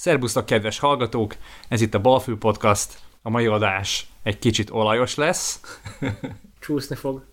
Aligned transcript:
Szerbusztok, 0.00 0.46
kedves 0.46 0.78
hallgatók! 0.78 1.36
Ez 1.68 1.80
itt 1.80 1.94
a 1.94 2.00
Balfű 2.00 2.36
Podcast. 2.36 2.98
A 3.22 3.30
mai 3.30 3.46
adás 3.46 4.06
egy 4.22 4.38
kicsit 4.38 4.70
olajos 4.70 5.14
lesz, 5.14 5.60
Csúszni 6.60 6.96
fog. 6.96 7.24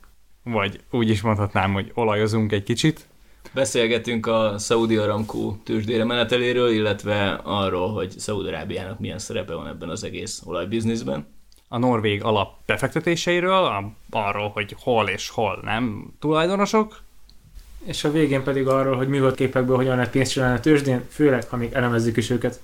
vagy 0.43 0.79
úgy 0.91 1.09
is 1.09 1.21
mondhatnám, 1.21 1.73
hogy 1.73 1.91
olajozunk 1.93 2.51
egy 2.51 2.63
kicsit. 2.63 3.07
Beszélgetünk 3.53 4.25
a 4.25 4.57
Saudi 4.57 4.97
Aramco 4.97 5.55
tőzsdére 5.63 6.03
meneteléről, 6.03 6.69
illetve 6.69 7.33
arról, 7.43 7.93
hogy 7.93 8.19
Szaúd-Arábiának 8.19 8.99
milyen 8.99 9.19
szerepe 9.19 9.53
van 9.53 9.67
ebben 9.67 9.89
az 9.89 10.03
egész 10.03 10.41
olajbizniszben. 10.45 11.27
A 11.67 11.77
norvég 11.77 12.23
alap 12.23 12.65
befektetéseiről, 12.65 13.93
arról, 14.09 14.49
hogy 14.49 14.75
hol 14.79 15.07
és 15.07 15.29
hol 15.29 15.59
nem 15.63 16.13
tulajdonosok, 16.19 17.05
És 17.87 18.03
a 18.03 18.11
végén 18.11 18.43
pedig 18.43 18.67
arról, 18.67 18.95
hogy 18.95 19.07
műholdképekből 19.07 19.75
hogyan 19.75 19.95
lehet 19.95 20.11
pénzt 20.11 20.31
csinálni 20.31 20.57
a 20.57 20.59
tőzsdén, 20.59 21.01
főleg, 21.09 21.49
ha 21.49 21.57
még 21.57 21.73
elemezzük 21.73 22.17
is 22.17 22.29
őket. 22.29 22.59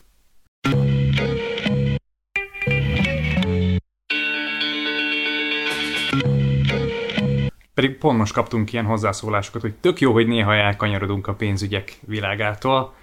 pedig 7.74 7.98
pont 7.98 8.18
most 8.18 8.34
kaptunk 8.34 8.74
ilyen 8.74 8.86
hozzászólásokat, 8.86 9.62
hogy 9.62 9.74
tök 9.74 10.00
jó, 10.00 10.12
hogy 10.12 10.28
néha 10.28 10.56
elkanyarodunk 10.56 11.28
a 11.28 11.34
pénzügyek 11.34 12.00
világától, 12.08 12.94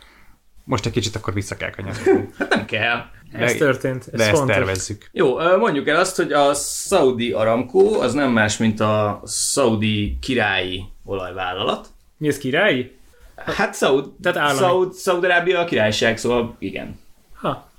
most 0.64 0.86
egy 0.86 0.92
kicsit 0.92 1.16
akkor 1.16 1.34
vissza 1.34 1.56
kell 1.56 1.70
kanyarodnunk. 1.70 2.34
Hát 2.38 2.54
nem 2.54 2.64
kell. 2.64 3.04
Ez 3.32 3.52
De- 3.52 3.58
történt, 3.58 4.08
ez 4.12 4.18
De 4.18 4.22
ezt 4.22 4.36
fontos. 4.36 4.56
tervezzük. 4.56 5.08
Jó, 5.12 5.56
mondjuk 5.58 5.88
el 5.88 5.96
azt, 5.96 6.16
hogy 6.16 6.32
a 6.32 6.54
Saudi 6.54 7.32
Aramco 7.32 8.00
az 8.00 8.14
nem 8.14 8.32
más, 8.32 8.56
mint 8.56 8.80
a 8.80 9.22
Saudi 9.26 10.18
királyi 10.20 10.84
olajvállalat. 11.04 11.88
Mi 12.20 12.28
ez 12.28 12.38
királyi? 12.38 12.98
Hát 13.36 13.76
Saud, 13.76 14.12
Tehát 14.22 14.38
állami. 14.38 14.58
Saud, 14.58 14.94
Saud-Arábia 14.94 15.58
a 15.60 15.64
királyság, 15.64 16.18
szóval 16.18 16.56
igen. 16.58 16.98
Ha, 17.32 17.70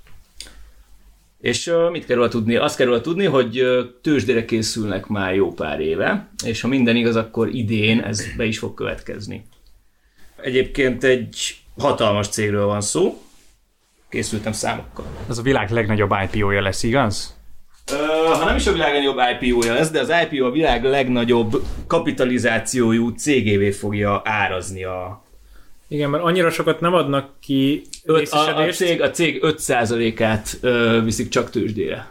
És 1.40 1.72
mit 1.90 2.06
kell 2.06 2.16
róla 2.16 2.28
tudni? 2.28 2.56
Azt 2.56 2.76
kell 2.76 2.86
róla 2.86 3.00
tudni, 3.00 3.24
hogy 3.24 3.62
tőzsdére 4.02 4.44
készülnek 4.44 5.06
már 5.06 5.34
jó 5.34 5.52
pár 5.52 5.80
éve, 5.80 6.28
és 6.44 6.60
ha 6.60 6.68
minden 6.68 6.96
igaz, 6.96 7.16
akkor 7.16 7.48
idén 7.48 8.00
ez 8.00 8.36
be 8.36 8.44
is 8.44 8.58
fog 8.58 8.74
következni. 8.74 9.46
Egyébként 10.36 11.04
egy 11.04 11.56
hatalmas 11.78 12.28
cégről 12.28 12.66
van 12.66 12.80
szó. 12.80 13.22
Készültem 14.08 14.52
számokkal. 14.52 15.06
Ez 15.28 15.38
a 15.38 15.42
világ 15.42 15.70
legnagyobb 15.70 16.12
IPO-ja 16.22 16.62
lesz, 16.62 16.82
igaz? 16.82 17.36
Uh, 17.92 18.38
ha 18.38 18.44
nem 18.44 18.56
is 18.56 18.66
a 18.66 18.72
világ 18.72 18.92
legnagyobb 18.92 19.18
IPO-ja 19.40 19.74
lesz, 19.74 19.90
de 19.90 20.00
az 20.00 20.12
IPO 20.22 20.46
a 20.46 20.50
világ 20.50 20.84
legnagyobb 20.84 21.62
kapitalizációjú 21.86 23.08
cégévé 23.08 23.70
fogja 23.70 24.22
árazni 24.24 24.84
a, 24.84 25.24
igen, 25.88 26.10
mert 26.10 26.22
annyira 26.24 26.50
sokat 26.50 26.80
nem 26.80 26.94
adnak 26.94 27.30
ki 27.40 27.82
öt, 28.04 28.28
a, 28.28 28.56
a, 28.56 28.68
cég, 28.68 29.02
a 29.02 29.10
cég 29.10 29.40
5%-át 29.42 30.58
uh, 30.62 31.04
viszik 31.04 31.28
csak 31.28 31.50
tőzsdére. 31.50 32.10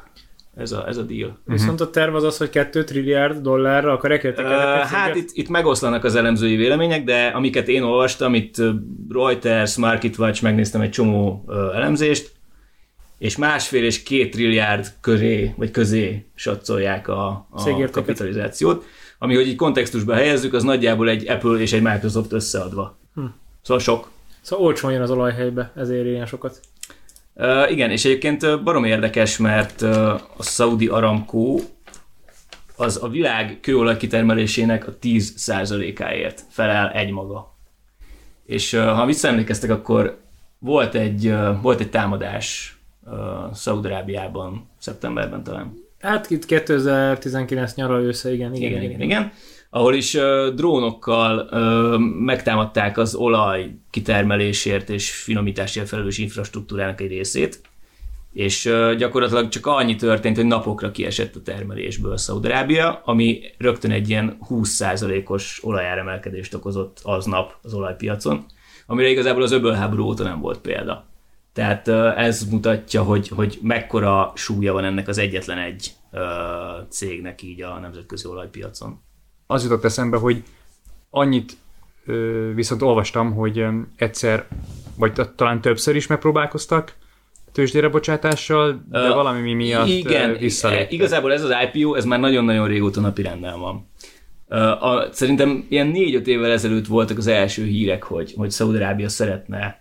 Ez 0.58 0.72
a, 0.72 0.88
ez 0.88 0.98
a 0.98 1.02
deal. 1.02 1.38
viszont 1.46 1.82
a 1.82 1.90
terv 1.90 2.16
az 2.16 2.24
az, 2.24 2.38
hogy 2.38 2.50
2 2.50 2.84
trilliárd 2.84 3.38
dollárra 3.38 3.92
akarják 3.92 4.24
Ö, 4.24 4.28
értékelni. 4.28 4.82
hát 4.88 5.16
itt, 5.16 5.30
itt 5.34 5.50
megoszlanak 5.50 6.04
az 6.04 6.16
elemzői 6.16 6.56
vélemények, 6.56 7.04
de 7.04 7.26
amiket 7.28 7.68
én 7.68 7.82
olvastam, 7.82 8.34
itt 8.34 8.58
ö, 8.58 8.70
Reuters, 9.09 9.78
MarketWatch, 9.78 10.44
megnéztem 10.44 10.82
egy 10.82 10.90
csomó 10.90 11.44
ö, 11.48 11.74
elemzést, 11.74 12.32
és 13.22 13.38
másfél 13.38 13.83
és 13.83 14.03
két 14.03 14.31
trilliárd 14.31 14.94
köré, 15.02 15.53
vagy 15.58 15.72
közé 15.72 16.25
satszolják 16.36 17.08
a, 17.08 17.47
a 17.50 17.89
kapitalizációt, 17.91 18.86
ami, 19.19 19.36
hogy 19.36 19.47
így 19.47 19.55
kontextusba 19.55 20.13
helyezzük, 20.13 20.53
az 20.53 20.63
nagyjából 20.63 21.09
egy 21.09 21.30
Apple 21.30 21.59
és 21.59 21.73
egy 21.73 21.81
Microsoft 21.81 22.31
összeadva. 22.31 22.97
Hm. 23.16 23.22
Szóval 23.61 23.83
sok. 23.83 24.11
Szóval 24.41 24.66
olcsón 24.66 24.91
jön 24.91 25.02
az 25.02 25.11
olajhelybe, 25.11 25.72
ezért 25.75 26.05
ilyen 26.05 26.25
sokat. 26.25 26.59
Uh, 27.33 27.72
igen, 27.72 27.91
és 27.91 28.05
egyébként 28.05 28.63
barom 28.63 28.83
érdekes, 28.83 29.38
mert 29.38 29.81
uh, 29.81 30.13
a 30.38 30.44
Saudi 30.44 30.88
Aramco 30.88 31.59
az 32.75 33.03
a 33.03 33.09
világ 33.09 33.58
kőolaj 33.61 33.97
kitermelésének 33.97 34.88
a 34.88 34.96
10%-áért 35.01 36.44
felel 36.50 36.91
egymaga. 36.91 37.56
És 38.46 38.73
uh, 38.73 38.85
ha 38.85 39.06
visszaemlékeztek, 39.06 39.69
akkor 39.69 40.22
volt 40.59 40.96
egy, 40.96 41.28
uh, 41.28 41.62
volt 41.62 41.79
egy 41.79 41.90
támadás 41.90 42.75
uh, 43.03 43.53
Szaúd-Arábiában, 43.53 44.69
szeptemberben 44.78 45.44
talán. 45.44 45.73
Hát 46.00 46.29
itt 46.29 46.45
2019 46.45 47.73
nyara 47.73 48.01
ősze, 48.01 48.34
igen, 48.34 48.53
igen, 48.53 48.69
Igen, 48.69 48.84
igen, 48.84 49.01
igen. 49.01 49.31
Ahol 49.69 49.94
is 49.94 50.13
uh, 50.13 50.47
drónokkal 50.47 51.50
uh, 51.51 52.00
megtámadták 52.00 52.97
az 52.97 53.16
olaj 53.16 53.75
kitermelésért 53.90 54.90
és 54.90 55.11
finomításért 55.11 55.88
felelős 55.88 56.17
infrastruktúrának 56.17 57.01
egy 57.01 57.07
részét, 57.07 57.61
és 58.34 58.66
uh, 58.66 58.95
gyakorlatilag 58.95 59.50
csak 59.50 59.66
annyi 59.66 59.95
történt, 59.95 60.35
hogy 60.35 60.45
napokra 60.45 60.91
kiesett 60.91 61.35
a 61.35 61.41
termelésből 61.41 62.17
Szaudarábia, 62.17 63.01
ami 63.06 63.41
rögtön 63.57 63.91
egy 63.91 64.09
ilyen 64.09 64.38
20%-os 64.50 65.59
olajáremelkedést 65.63 66.53
okozott 66.53 67.00
aznap 67.03 67.56
az 67.61 67.73
olajpiacon, 67.73 68.45
amire 68.88 69.09
igazából 69.09 69.44
az 69.44 69.51
öbölháború 69.51 70.03
óta 70.03 70.23
nem 70.23 70.40
volt 70.40 70.59
példa. 70.59 71.10
Tehát 71.53 71.88
uh, 71.88 72.23
ez 72.23 72.44
mutatja, 72.50 73.03
hogy, 73.03 73.28
hogy 73.28 73.59
mekkora 73.62 74.31
súlya 74.35 74.73
van 74.73 74.84
ennek 74.84 75.07
az 75.07 75.17
egyetlen 75.17 75.57
egy 75.57 75.91
uh, 76.12 76.19
cégnek 76.89 77.41
így 77.41 77.62
a 77.62 77.79
nemzetközi 77.79 78.28
olajpiacon. 78.28 79.00
Az 79.47 79.63
jutott 79.63 79.84
eszembe, 79.84 80.17
hogy 80.17 80.44
annyit 81.09 81.57
viszont 82.53 82.81
olvastam, 82.81 83.34
hogy 83.34 83.66
egyszer, 83.95 84.47
vagy 84.97 85.13
talán 85.35 85.61
többször 85.61 85.95
is 85.95 86.07
megpróbálkoztak 86.07 86.95
tőzsdére 87.51 87.90
bocsátással, 87.90 88.85
de 88.90 89.00
Ö, 89.00 89.13
valami 89.13 89.53
miatt 89.53 89.88
igen, 89.88 90.38
visszaléptek. 90.38 90.91
igazából 90.91 91.34
ez 91.34 91.44
az 91.44 91.53
IPO, 91.73 91.95
ez 91.95 92.06
már 92.06 92.19
nagyon-nagyon 92.19 92.67
régóta 92.67 93.01
napi 93.01 93.22
renden 93.22 93.59
van. 93.59 93.88
Ö, 94.47 94.57
A, 94.57 95.07
szerintem 95.11 95.66
ilyen 95.69 95.88
négy-öt 95.88 96.28
évvel 96.28 96.51
ezelőtt 96.51 96.88
voltak 96.88 97.17
az 97.17 97.28
első 97.28 97.63
hírek, 97.66 98.03
hogy, 98.03 98.34
hogy 98.38 98.51
Szaúd-Arábia 98.51 99.09
szeretne 99.09 99.81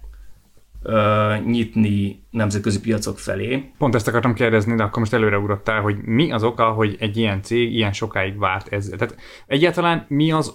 nyitni 1.44 2.22
nemzetközi 2.30 2.80
piacok 2.80 3.18
felé. 3.18 3.70
Pont 3.78 3.94
ezt 3.94 4.08
akartam 4.08 4.34
kérdezni, 4.34 4.74
de 4.74 4.82
akkor 4.82 4.98
most 4.98 5.12
előreugrottál, 5.12 5.80
hogy 5.80 5.96
mi 5.96 6.32
az 6.32 6.42
oka, 6.42 6.70
hogy 6.70 6.96
egy 6.98 7.16
ilyen 7.16 7.42
cég 7.42 7.74
ilyen 7.74 7.92
sokáig 7.92 8.38
várt 8.38 8.72
ezzel. 8.72 8.98
Tehát 8.98 9.16
egyáltalán 9.46 10.04
mi 10.08 10.32
az, 10.32 10.54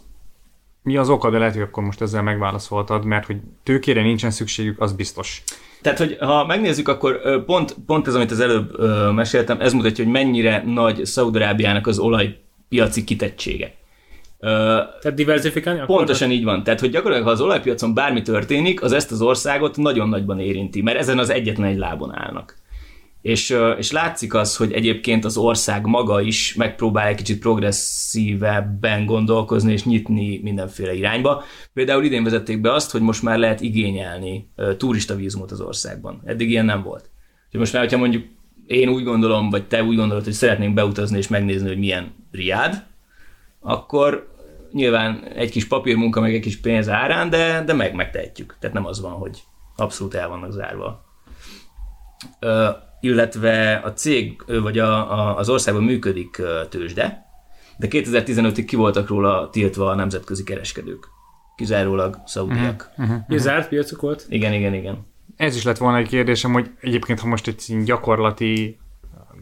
mi 0.82 0.98
az 0.98 1.10
oka, 1.10 1.30
de 1.30 1.38
lehet, 1.38 1.54
hogy 1.54 1.64
akkor 1.64 1.84
most 1.84 2.02
ezzel 2.02 2.24
megválaszoltad, 2.24 3.06
mert 3.06 3.26
hogy 3.26 3.38
tőkére 3.64 4.02
nincsen 4.02 4.32
szükségük, 4.32 4.82
az 4.82 4.94
biztos. 4.94 5.44
Tehát, 5.82 5.98
hogy 6.00 6.18
ha 6.20 6.46
megnézzük, 6.46 6.88
akkor 6.88 7.44
pont, 7.46 7.76
pont 7.86 8.08
ez, 8.08 8.16
amit 8.16 8.32
az 8.32 8.40
előbb 8.40 8.80
meséltem, 9.14 9.62
ez 9.62 9.74
mutatja, 9.74 10.04
hogy 10.04 10.14
mennyire 10.14 10.64
nagy 10.66 11.06
Szaúd-Arábiának 11.06 11.88
az 11.88 12.00
olajpiaci 12.00 13.04
kitettsége. 13.04 13.74
Tehát 14.46 15.14
diversifikálni 15.14 15.80
akarnak? 15.80 15.98
Pontosan 15.98 16.32
így 16.32 16.44
van. 16.44 16.64
Tehát, 16.64 16.80
hogy 16.80 16.90
gyakorlatilag, 16.90 17.28
ha 17.28 17.34
az 17.34 17.42
olajpiacon 17.42 17.94
bármi 17.94 18.22
történik, 18.22 18.82
az 18.82 18.92
ezt 18.92 19.12
az 19.12 19.22
országot 19.22 19.78
nagyon 19.78 20.10
nagyban 20.10 20.40
érinti, 20.40 20.82
mert 20.82 20.98
ezen 20.98 21.20
az 21.20 21.30
egyetlen 21.30 21.68
egy 21.68 21.78
lábon 21.78 22.16
állnak. 22.16 22.56
És, 23.22 23.58
és 23.78 23.92
látszik 23.92 24.34
az, 24.34 24.56
hogy 24.56 24.72
egyébként 24.72 25.26
az 25.26 25.38
ország 25.38 25.86
maga 25.86 26.22
is 26.22 26.54
megpróbál 26.56 27.08
egy 27.08 27.16
kicsit 27.16 27.40
progresszívebben 27.40 29.06
gondolkozni 29.06 29.72
és 29.72 29.84
nyitni 29.84 30.40
mindenféle 30.44 30.94
irányba. 30.94 31.44
Például 31.74 32.04
idén 32.04 32.24
vezették 32.24 32.62
be 32.62 32.74
azt, 32.74 32.92
hogy 32.92 33.02
most 33.02 33.24
már 33.24 33.38
lehet 33.38 33.62
igényelni 33.62 34.50
ö, 34.56 34.76
turistavízumot 34.76 35.52
az 35.52 35.62
országban. 35.62 36.22
Eddig 36.26 36.50
ilyen 36.50 36.66
nem 36.66 36.84
volt. 36.84 37.10
Úgyhogy 37.46 37.60
most 37.60 37.74
már, 37.74 37.82
hogyha 37.82 37.98
mondjuk 37.98 38.24
én 38.68 38.90
úgy 38.90 39.04
gondolom, 39.04 39.50
vagy 39.50 39.68
te 39.68 39.84
úgy 39.84 39.96
gondolod, 39.96 40.24
hogy 40.24 40.34
szeretnénk 40.34 40.74
beutazni 40.74 41.18
és 41.18 41.28
megnézni, 41.28 41.68
hogy 41.68 41.78
milyen 41.78 42.14
Riád, 42.32 42.84
akkor 43.60 44.35
nyilván 44.76 45.24
egy 45.36 45.52
kis 45.52 45.68
papírmunka, 45.68 46.22
meg 46.22 46.34
egy 46.34 46.42
kis 46.42 46.60
pénz 46.60 46.90
árán, 46.90 47.30
de, 47.30 47.64
de 47.64 47.74
meg 47.74 47.94
megtehetjük. 47.94 48.56
Tehát 48.60 48.76
nem 48.76 48.86
az 48.86 49.02
van, 49.02 49.12
hogy 49.12 49.44
abszolút 49.76 50.14
el 50.14 50.28
vannak 50.28 50.52
zárva. 50.52 51.06
Ö, 52.40 52.70
illetve 53.00 53.82
a 53.84 53.94
cég, 53.94 54.44
vagy 54.62 54.80
a, 54.80 55.20
a, 55.20 55.38
az 55.38 55.50
országban 55.50 55.84
működik 55.84 56.42
tőzsde, 56.70 57.26
de 57.78 57.88
2015-ig 57.90 58.64
ki 58.68 58.76
voltak 58.76 59.08
róla 59.08 59.50
tiltva 59.50 59.90
a 59.90 59.96
nemzetközi 59.96 60.44
kereskedők. 60.44 61.08
Kizárólag 61.56 62.22
szaudiak. 62.26 62.90
Uh-huh. 62.98 63.38
Zárt 63.38 63.70
piacuk 63.70 64.02
volt? 64.02 64.26
Igen, 64.30 64.54
igen, 64.54 64.74
igen. 64.74 65.08
Ez 65.36 65.56
is 65.56 65.64
lett 65.64 65.78
volna 65.78 65.98
egy 65.98 66.08
kérdésem, 66.08 66.54
hogy 66.54 66.72
egyébként, 66.80 67.20
ha 67.20 67.28
most 67.28 67.48
egy 67.48 67.64
ilyen 67.68 67.84
gyakorlati, 67.84 68.80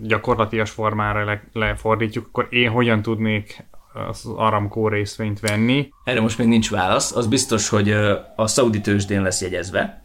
gyakorlatias 0.01 0.69
formára 0.69 1.25
le, 1.25 1.43
lefordítjuk, 1.53 2.27
akkor 2.27 2.47
én 2.49 2.69
hogyan 2.69 3.01
tudnék 3.01 3.65
az 3.93 4.25
Aramco 4.25 4.87
részvényt 4.87 5.39
venni? 5.39 5.89
Erre 6.03 6.21
most 6.21 6.37
még 6.37 6.47
nincs 6.47 6.69
válasz. 6.69 7.15
Az 7.15 7.27
biztos, 7.27 7.69
hogy 7.69 7.91
a 8.35 8.47
szaudi 8.47 8.81
tőzsdén 8.81 9.21
lesz 9.21 9.41
jegyezve, 9.41 10.03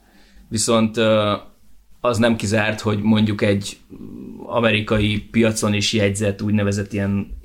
viszont 0.49 0.97
az 2.01 2.19
nem 2.19 2.37
kizárt, 2.37 2.81
hogy 2.81 3.03
mondjuk 3.03 3.43
egy 3.43 3.77
amerikai 4.47 5.21
piacon 5.21 5.75
is 5.75 5.93
jegyzett 5.93 6.43
úgynevezett 6.43 6.93
ilyen 6.93 7.37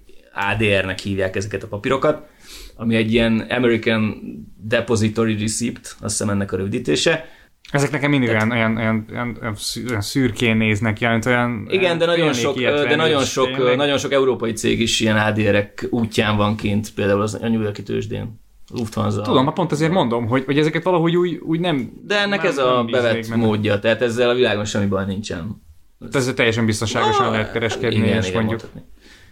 ADR-nek 0.52 1.00
hívják 1.00 1.36
ezeket 1.36 1.64
a 1.64 1.68
papírokat, 1.68 2.28
ami 2.76 2.96
egy 2.96 3.14
ilyen 3.14 3.40
American 3.50 4.22
Depository 4.58 5.38
Receipt, 5.38 5.96
azt 6.00 6.18
hiszem 6.18 6.30
ennek 6.30 6.52
a 6.52 6.58
rövidítése, 6.58 7.26
Ezek 7.74 7.92
nekem 7.92 8.10
mindig 8.10 8.30
olyan, 8.30 8.52
olyan, 8.52 8.78
olyan, 8.78 9.06
olyan, 9.12 9.38
olyan, 9.42 10.02
szürkén 10.02 10.58
néznek 10.58 10.94
ki, 10.94 11.08
mint 11.08 11.26
olyan... 11.26 11.68
Igen, 11.70 11.98
de 11.98 12.06
nagyon 12.06 12.34
sok, 12.34 12.60
de 12.60 12.96
nagyon 12.96 13.24
sok, 13.24 13.52
tényleg- 13.52 13.76
nagyon 13.78 13.98
sok 13.98 14.12
európai 14.12 14.52
cég 14.52 14.80
is 14.80 15.00
ilyen 15.00 15.18
ADR-ek 15.18 15.88
útján 15.90 16.38
van 16.38 16.56
kint, 16.56 16.94
például 16.94 17.22
az 17.22 17.34
a 17.42 17.48
New 17.50 17.62
Yorki 17.62 17.84
tőzsdén. 17.84 18.42
Lufthansa. 18.72 19.22
Tudom, 19.22 19.46
hát 19.46 19.54
pont 19.54 19.72
azért 19.72 19.92
mondom, 19.92 20.28
hogy, 20.28 20.44
hogy 20.46 20.58
ezeket 20.58 20.84
valahogy 20.84 21.16
úgy, 21.16 21.36
úgy 21.44 21.60
nem... 21.60 21.92
De 22.06 22.20
ennek 22.20 22.44
ez 22.44 22.58
a 22.58 22.86
bevett 22.92 23.16
bíznék 23.16 23.38
módja, 23.40 23.80
tehát 23.80 24.02
ezzel 24.02 24.30
a 24.30 24.34
világon 24.34 24.66
semmi 24.66 24.86
baj 24.86 25.06
nincsen. 25.06 25.62
Tehát 26.00 26.16
ezzel 26.16 26.34
teljesen 26.34 26.66
biztonságosan 26.66 27.32
lehet 27.32 27.52
kereskedni, 27.52 27.96
igen, 27.98 28.18
és 28.18 28.28
igen, 28.28 28.44
mondjuk, 28.44 28.62
mondhatni. 28.62 28.82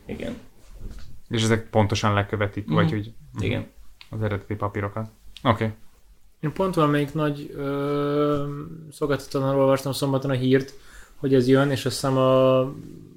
Igen, 0.06 0.34
és 1.30 1.44
ezek 1.44 1.70
pontosan 1.70 2.14
lekövetik, 2.14 2.66
Mhm. 2.66 2.74
vagy 2.74 2.90
hogy 2.92 3.12
igen. 3.40 3.66
az 4.10 4.22
eredeti 4.22 4.56
papírokat. 4.56 5.08
Oké. 5.44 5.64
Okay. 5.64 5.68
Én 6.42 6.54
pont 6.54 6.76
valamelyik 6.76 7.14
nagy 7.14 7.54
ö, 7.58 8.44
szolgáltatónál 8.92 9.56
olvastam 9.56 9.92
szombaton 9.92 10.32
a 10.32 10.34
hírt, 10.34 10.74
hogy 11.16 11.34
ez 11.34 11.48
jön, 11.48 11.72
és 11.72 11.86
azt 11.86 11.96
hiszem 11.96 12.18
a, 12.18 12.60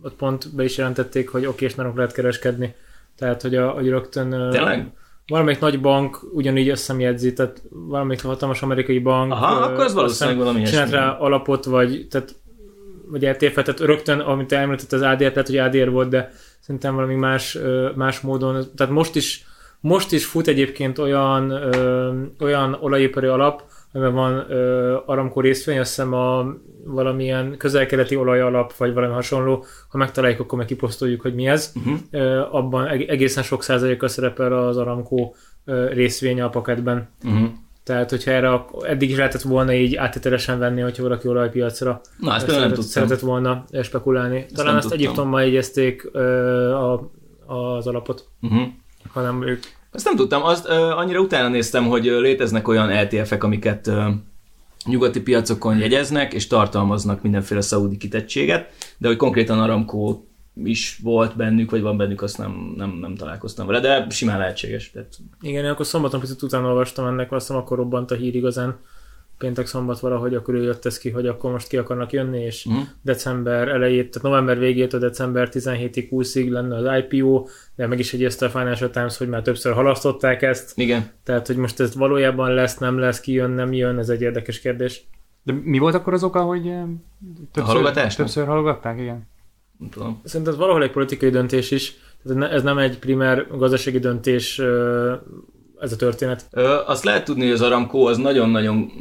ott 0.03 0.15
pont 0.17 0.55
be 0.55 0.65
is 0.65 0.77
jelentették, 0.77 1.29
hogy 1.29 1.47
oké, 1.47 1.65
és 1.65 1.75
nálunk 1.75 1.97
lehet 1.97 2.13
kereskedni. 2.13 2.75
Tehát, 3.17 3.43
hogy, 3.43 3.55
a, 3.55 3.71
hogy 3.71 3.89
rögtön 3.89 4.51
Tényleg? 4.51 4.93
valamelyik 5.27 5.61
nagy 5.61 5.81
bank 5.81 6.21
ugyanígy 6.33 6.69
összemjegyzi, 6.69 7.33
tehát 7.33 7.63
valamelyik 7.71 8.23
hatalmas 8.23 8.63
amerikai 8.63 8.99
bank 8.99 9.33
Aha, 9.33 9.61
ö, 9.61 9.73
akkor 9.73 9.85
az 9.85 9.95
valószínűleg 9.95 10.39
valami 10.39 10.63
csinált 10.63 10.91
rá 10.91 11.11
alapot, 11.11 11.65
vagy 11.65 12.07
tehát 12.11 12.35
vagy 13.11 13.25
eltérve, 13.25 13.63
tehát 13.63 13.81
rögtön, 13.81 14.21
amit 14.21 14.47
te 14.47 14.59
említett, 14.59 14.93
az 14.93 15.03
ADR, 15.03 15.21
lehet, 15.21 15.47
hogy 15.47 15.57
ADR 15.57 15.91
volt, 15.91 16.09
de 16.09 16.33
szerintem 16.61 16.95
valami 16.95 17.15
más, 17.15 17.59
más 17.95 18.21
módon, 18.21 18.65
tehát 18.77 18.93
most 18.93 19.15
is, 19.15 19.47
most 19.85 20.13
is 20.13 20.25
fut 20.27 20.47
egyébként 20.47 20.99
olyan, 20.99 21.51
ö, 21.51 22.13
olyan 22.41 22.77
olajipari 22.81 23.27
alap, 23.27 23.63
amiben 23.93 24.15
van 24.15 24.51
ö, 24.51 24.97
Aramco 25.07 25.41
részvény, 25.41 25.79
azt 25.79 25.89
hiszem 25.89 26.13
a 26.13 26.55
valamilyen 26.85 27.57
közel-keleti 27.57 28.17
olaj-alap, 28.17 28.77
vagy 28.77 28.95
valami 28.95 29.13
hasonló, 29.13 29.65
ha 29.89 29.99
megtaláljuk, 29.99 30.41
akkor 30.41 30.59
meg 30.59 30.67
kiposztoljuk, 30.67 31.21
hogy 31.21 31.35
mi 31.35 31.47
ez. 31.47 31.73
Uh-huh. 31.77 31.99
Ö, 32.11 32.41
abban 32.51 32.87
eg- 32.87 33.11
egészen 33.11 33.43
sok 33.43 33.63
százaléka 33.63 34.09
szerepel 34.09 34.53
az 34.53 34.77
Aramco 34.77 35.33
ö, 35.65 35.89
részvénye 35.89 36.45
a 36.45 36.49
paketben. 36.49 37.09
Uh-huh. 37.25 37.49
Tehát, 37.83 38.11
hogyha 38.11 38.31
erre 38.31 38.65
eddig 38.81 39.11
is 39.11 39.17
lehetett 39.17 39.43
volna 39.43 39.73
így 39.73 39.95
áttételesen 39.95 40.59
venni, 40.59 40.81
hogyha 40.81 41.03
valaki 41.03 41.29
olajpiacra 41.29 42.01
Na, 42.19 42.35
ezt 42.35 42.47
például 42.47 42.67
nem 42.67 42.75
szeretett, 42.75 42.91
szeretett 42.93 43.21
volna 43.21 43.65
spekulálni. 43.83 44.47
Talán 44.55 44.67
nem 44.67 44.77
ezt 44.77 44.89
tudtam. 44.89 45.07
Egyiptommal 45.07 45.43
jegyezték 45.43 46.09
ö, 46.13 46.71
a, 46.73 47.11
az 47.47 47.87
alapot, 47.87 48.29
Uh-huh. 48.43 48.63
Hanem 49.15 49.47
ők. 49.47 49.63
Ezt 49.93 50.05
nem 50.05 50.17
tudtam, 50.17 50.43
azt 50.43 50.69
ö, 50.69 50.73
annyira 50.73 51.21
utána 51.21 51.49
néztem, 51.49 51.87
hogy 51.87 52.05
léteznek 52.05 52.69
olyan 52.69 53.03
LTF-ek, 53.03 53.45
amiket 53.45 53.87
ö, 53.87 54.09
nyugati 54.85 55.21
piacokon 55.21 55.79
jegyeznek, 55.79 56.33
és 56.35 56.47
tartalmaznak 56.47 57.23
mindenféle 57.23 57.61
szaudi 57.61 57.97
kitettséget, 57.97 58.73
de 58.99 59.09
hogy 59.09 59.17
konkrétan 59.17 59.61
Aramco 59.61 60.21
is 60.65 60.99
volt 61.03 61.37
bennük, 61.37 61.71
vagy 61.71 61.81
van 61.81 61.97
bennük, 61.97 62.23
azt 62.23 62.39
nem, 62.39 62.75
nem, 62.77 62.91
nem 62.91 63.15
találkoztam 63.15 63.67
vele, 63.67 63.81
de 63.81 64.07
simán 64.11 64.39
lehetséges. 64.39 64.91
Tehát, 64.91 65.17
Igen, 65.41 65.65
én 65.65 65.71
akkor 65.71 65.87
szombaton 65.87 66.21
picit 66.21 66.43
utána 66.43 66.69
olvastam 66.69 67.07
ennek, 67.07 67.33
azt 67.33 67.47
hiszem 67.47 67.63
akkor 67.63 67.77
robbant 67.77 68.11
a 68.11 68.15
hír 68.15 68.35
igazán. 68.35 68.79
Péntek 69.45 69.67
szombat 69.67 70.01
valahogy, 70.01 70.35
akkor 70.35 70.55
ő 70.55 70.63
jött 70.63 70.85
ez 70.85 70.99
ki, 70.99 71.11
hogy 71.11 71.27
akkor 71.27 71.51
most 71.51 71.69
ki 71.69 71.77
akarnak 71.77 72.13
jönni, 72.13 72.41
és 72.41 72.67
uh-huh. 72.67 72.83
december 73.03 73.69
elejét, 73.69 74.11
tehát 74.11 74.29
november 74.29 74.59
végétől 74.59 75.01
december 75.01 75.49
17-ig 75.53 76.09
20-ig 76.11 76.51
lenne 76.51 76.77
az 76.77 76.99
IPO, 76.99 77.47
de 77.77 77.87
meg 77.87 77.99
is 77.99 78.13
jegyezte 78.13 78.47
a 78.47 78.49
Financial 78.49 78.91
Times, 78.91 79.17
hogy 79.17 79.29
már 79.29 79.43
többször 79.43 79.73
halasztották 79.73 80.43
ezt, 80.43 80.79
Igen. 80.79 81.11
tehát 81.25 81.47
hogy 81.47 81.57
most 81.57 81.81
ez 81.81 81.97
valójában 81.97 82.55
lesz, 82.55 82.79
nem 82.79 82.99
lesz, 82.99 83.21
ki 83.21 83.33
jön, 83.33 83.51
nem 83.51 83.73
jön, 83.73 83.99
ez 83.99 84.09
egy 84.09 84.21
érdekes 84.21 84.61
kérdés. 84.61 85.07
De 85.43 85.53
mi 85.65 85.79
volt 85.79 85.95
akkor 85.95 86.13
az 86.13 86.25
oka, 86.25 86.43
hogy 86.43 86.67
eh, 86.67 86.83
többször, 87.53 87.75
halogatásnak? 87.75 88.27
többször 88.27 88.47
halogatták? 88.47 88.99
Igen. 88.99 89.27
Nem 89.79 89.89
tudom. 89.89 90.21
Szerintem 90.25 90.55
ez 90.55 90.59
valahol 90.59 90.83
egy 90.83 90.91
politikai 90.91 91.31
döntés 91.31 91.71
is, 91.71 91.97
tehát 92.23 92.53
ez 92.53 92.63
nem 92.63 92.79
egy 92.79 92.99
primer 92.99 93.47
gazdasági 93.57 93.99
döntés 93.99 94.61
ez 95.85 95.93
a 95.93 95.97
történet. 95.97 96.47
Ö, 96.51 96.77
azt 96.87 97.05
lehet 97.05 97.25
tudni, 97.25 97.43
hogy 97.43 97.53
az 97.53 97.61
Aramco 97.61 97.99
az 97.99 98.17
nagyon-nagyon 98.17 98.93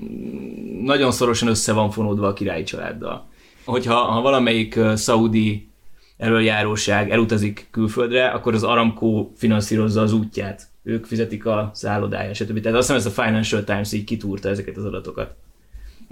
nagyon 0.83 1.11
szorosan 1.11 1.47
össze 1.47 1.73
van 1.73 1.91
fonódva 1.91 2.27
a 2.27 2.33
királyi 2.33 2.63
családdal. 2.63 3.27
Hogyha 3.65 3.95
ha 3.95 4.21
valamelyik 4.21 4.79
szaudi 4.93 5.69
elöljáróság 6.17 7.11
elutazik 7.11 7.67
külföldre, 7.71 8.27
akkor 8.27 8.53
az 8.53 8.63
Aramco 8.63 9.29
finanszírozza 9.35 10.01
az 10.01 10.13
útját. 10.13 10.67
Ők 10.83 11.05
fizetik 11.05 11.45
a 11.45 11.71
szállodáját, 11.73 12.35
stb. 12.35 12.61
Tehát 12.61 12.77
azt 12.77 12.91
hiszem 12.91 13.11
ez 13.11 13.17
a 13.17 13.23
Financial 13.23 13.63
Times 13.63 13.91
így 13.91 14.03
kitúrta 14.03 14.49
ezeket 14.49 14.77
az 14.77 14.85
adatokat. 14.85 15.35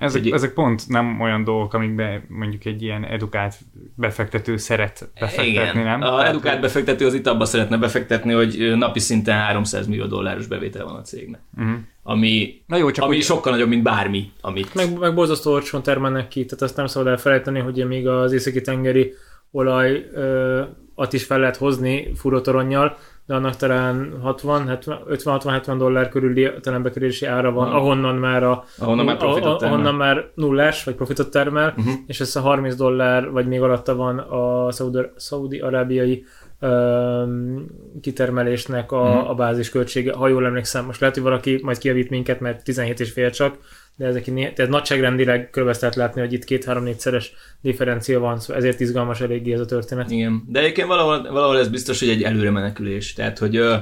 Ezek, 0.02 0.22
Hogy- 0.22 0.32
ezek 0.32 0.54
pont 0.54 0.88
nem 0.88 1.22
olyan 1.22 1.44
dolgok, 1.44 1.74
amikbe 1.74 2.24
mondjuk 2.28 2.66
egy 2.66 2.82
ilyen 2.82 3.06
edukált 3.06 3.56
befektető 3.96 4.58
szeret 4.58 5.10
befektetni, 5.20 5.50
Igen. 5.52 5.84
nem? 5.84 6.02
A 6.02 6.06
Tehát, 6.16 6.28
edukált 6.30 6.62
befektető 6.62 7.06
az 7.06 7.14
itt 7.14 7.28
abba 7.28 7.46
szeretne 7.46 7.78
befektetni, 7.78 8.34
hogy 8.34 8.72
napi 8.78 9.00
szinten 9.00 9.38
300 9.38 9.88
millió 9.88 10.06
dolláros 10.06 10.48
bevétel 10.48 10.86
van 10.86 10.96
a 10.96 11.02
cégnek. 11.02 11.40
uh-huh. 11.58 11.74
Ami, 12.04 12.62
Na 12.68 12.78
jó, 12.78 12.92
csak 12.92 13.06
ami 13.06 13.16
hogy 13.16 13.24
sokkal 13.24 13.52
nagyobb, 13.52 13.70
mint 13.70 13.84
bármi, 13.84 14.32
amit... 14.42 14.74
Meg, 14.74 14.98
meg 14.98 15.14
borzasztó 15.14 15.52
olcsón 15.52 15.84
termelnek 15.84 16.28
ki, 16.28 16.46
tehát 16.46 16.62
azt 16.64 16.76
nem 16.76 16.86
szabad 16.86 17.08
elfelejteni, 17.08 17.60
hogy 17.60 17.88
még 17.88 18.08
az 18.08 18.32
északi 18.32 18.62
tengeri 18.62 19.14
olaj 19.52 20.06
ö, 20.14 20.62
at 20.96 21.14
is 21.14 21.24
fel 21.24 21.40
lehet 21.40 21.58
hozni 21.58 22.12
furótoronnyal, 22.16 22.98
de 23.26 23.34
annak 23.36 23.56
talán 23.56 24.14
60, 24.22 24.68
70, 24.68 25.00
50-60-70 25.10 25.76
dollár 25.78 26.10
körüli 26.10 26.50
talán 26.62 26.82
bekerülési 26.84 27.26
ára 27.26 27.52
van, 27.52 27.72
ahonnan 27.72 28.16
már 28.16 28.44
a 28.44 28.64
Ahonnan 28.80 29.06
már 29.06 29.18
profitot 29.18 29.60
termel. 29.60 29.74
ahonnan 29.74 29.96
már 29.96 30.26
nullás, 30.36 30.84
vagy 30.84 30.96
profitot 30.96 31.32
termel, 31.32 31.74
Uh-huh. 31.78 31.94
és 32.08 32.20
ez 32.20 32.36
a 32.36 32.40
30 32.42 32.76
dollár, 32.76 33.32
vagy 33.32 33.48
még 33.48 33.62
alatta 33.62 33.96
van 33.96 34.18
a 34.18 34.72
szaudi-arábiai 35.16 36.24
öm, 36.24 36.51
kitermelésnek 38.02 38.92
a, 38.92 39.04
Mhm. 39.04 39.30
a 39.30 39.34
bázis 39.34 39.70
költsége, 39.70 40.14
ha 40.14 40.28
jól 40.28 40.46
emlékszem. 40.46 40.86
Most 40.86 41.00
lehet, 41.00 41.16
hogy 41.16 41.24
valaki 41.24 41.60
majd 41.64 41.78
kijavít 41.78 42.10
minket, 42.10 42.40
mert 42.40 42.64
17 42.64 43.00
és 43.00 43.12
fél 43.12 43.30
csak, 43.30 43.58
de 43.96 44.06
ezek 44.06 44.28
így 44.28 44.54
tehát 44.54 44.72
nagyságrendileg 44.72 45.50
körbe 45.50 45.70
azt 45.70 45.82
lehet 45.82 45.96
látni, 45.96 46.22
hogy 46.22 46.34
itt 46.34 46.44
két-három-négyszeres 46.44 47.34
differencia 47.62 48.20
van, 48.20 48.40
szóval 48.40 48.56
ezért 48.56 48.80
izgalmas 48.80 49.22
eléggé 49.22 49.54
ez 49.54 49.60
a 49.60 49.66
történet. 49.66 50.12
Igen, 50.12 50.44
de 50.48 50.60
egyébként 50.60 50.88
valahol, 50.88 51.32
valahol 51.32 51.58
ez 51.60 51.68
biztos, 51.68 52.00
hogy 52.00 52.10
egy 52.10 52.24
előre 52.24 52.50
menekülés. 52.52 53.14
Tehát, 53.14 53.38
hogy 53.38 53.56
ö, 53.56 53.76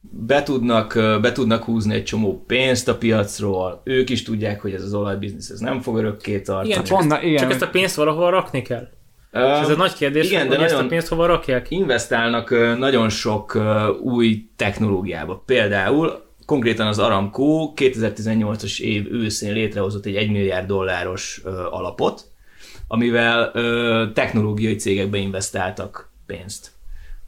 be 0.00 0.42
tudnak, 0.42 0.94
ö, 0.94 1.18
be 1.20 1.32
tudnak 1.32 1.64
húzni 1.64 1.94
egy 1.94 2.04
csomó 2.04 2.44
pénzt 2.46 2.88
a 2.88 2.96
piacról, 2.96 3.80
ők 3.84 4.10
is 4.10 4.22
tudják, 4.22 4.60
hogy 4.60 4.72
ez 4.72 4.82
az 4.82 4.94
olajbiznisz 4.94 5.48
ez 5.50 5.58
nem 5.58 5.80
fog 5.80 5.96
örökké 5.96 6.40
tartani. 6.40 6.68
Igen, 6.68 6.84
csak, 6.84 6.98
Van, 7.00 7.12
ezt, 7.12 7.22
igen. 7.22 7.36
csak 7.36 7.50
ezt 7.50 7.62
a 7.62 7.68
pénzt 7.68 7.94
valahol 7.96 8.30
rakni 8.30 8.62
kell. 8.62 8.88
És 9.34 9.60
ez 9.62 9.68
egy 9.68 9.76
nagy 9.76 9.92
kérdés, 9.94 10.26
igen, 10.26 10.46
hogy 10.46 10.56
de 10.56 10.62
ezt 10.62 10.72
a 10.72 10.74
nagyon- 10.74 10.90
pénzt 10.90 11.08
hova 11.08 11.26
rakják. 11.26 11.70
investálnak 11.70 12.50
nagyon 12.78 13.08
sok 13.08 13.58
új 14.02 14.48
technológiába. 14.56 15.42
Például 15.46 16.22
konkrétan 16.46 16.86
az 16.86 16.98
Aramco 16.98 17.72
2018-as 17.76 18.80
év 18.80 19.12
őszén 19.12 19.52
létrehozott 19.52 20.06
egy 20.06 20.16
1 20.16 20.30
milliárd 20.30 20.66
dolláros 20.66 21.42
alapot, 21.70 22.24
amivel 22.88 23.52
technológiai 24.12 24.74
cégekbe 24.76 25.18
investáltak 25.18 26.10
pénzt. 26.26 26.72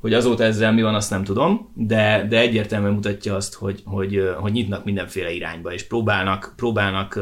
Hogy 0.00 0.14
azóta 0.14 0.44
ezzel 0.44 0.72
mi 0.72 0.82
van, 0.82 0.94
azt 0.94 1.10
nem 1.10 1.24
tudom, 1.24 1.72
de, 1.74 2.26
de 2.28 2.38
egyértelműen 2.38 2.92
mutatja 2.92 3.34
azt, 3.34 3.54
hogy, 3.54 3.82
hogy, 3.84 4.30
hogy 4.36 4.52
nyitnak 4.52 4.84
mindenféle 4.84 5.30
irányba, 5.30 5.72
és 5.72 5.82
próbálnak, 5.86 6.52
próbálnak 6.56 7.18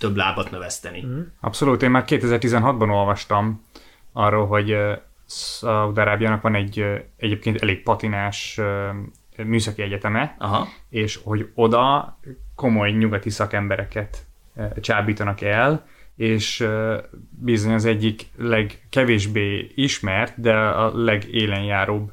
több 0.00 0.16
lábat 0.16 0.50
növeszteni. 0.50 1.04
Mm. 1.06 1.20
Abszolút, 1.40 1.82
én 1.82 1.90
már 1.90 2.04
2016-ban 2.06 2.90
olvastam 2.90 3.64
arról, 4.12 4.46
hogy 4.46 4.70
ö, 4.70 4.92
Szaúd-Arábiának 5.26 6.42
van 6.42 6.54
egy 6.54 6.84
egyébként 7.16 7.62
elég 7.62 7.82
patinás 7.82 8.60
műszaki 9.36 9.82
egyeteme, 9.82 10.34
Aha. 10.38 10.68
és 10.88 11.20
hogy 11.24 11.50
oda 11.54 12.18
komoly 12.54 12.90
nyugati 12.90 13.30
szakembereket 13.30 14.26
csábítanak 14.80 15.40
el, 15.40 15.86
és 16.16 16.66
bizony 17.30 17.72
az 17.72 17.84
egyik 17.84 18.26
legkevésbé 18.36 19.70
ismert, 19.74 20.40
de 20.40 20.54
a 20.54 21.02
legélenjáróbb 21.04 22.12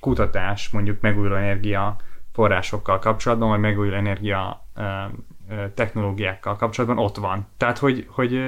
kutatás 0.00 0.68
mondjuk 0.68 1.00
megújuló 1.00 1.34
energia 1.34 1.96
forrásokkal 2.32 2.98
kapcsolatban, 2.98 3.48
vagy 3.48 3.60
megújuló 3.60 3.96
energia 3.96 4.66
technológiákkal 5.74 6.56
kapcsolatban 6.56 7.04
ott 7.04 7.16
van. 7.16 7.46
Tehát, 7.56 7.78
hogy, 7.78 8.06
hogy 8.08 8.38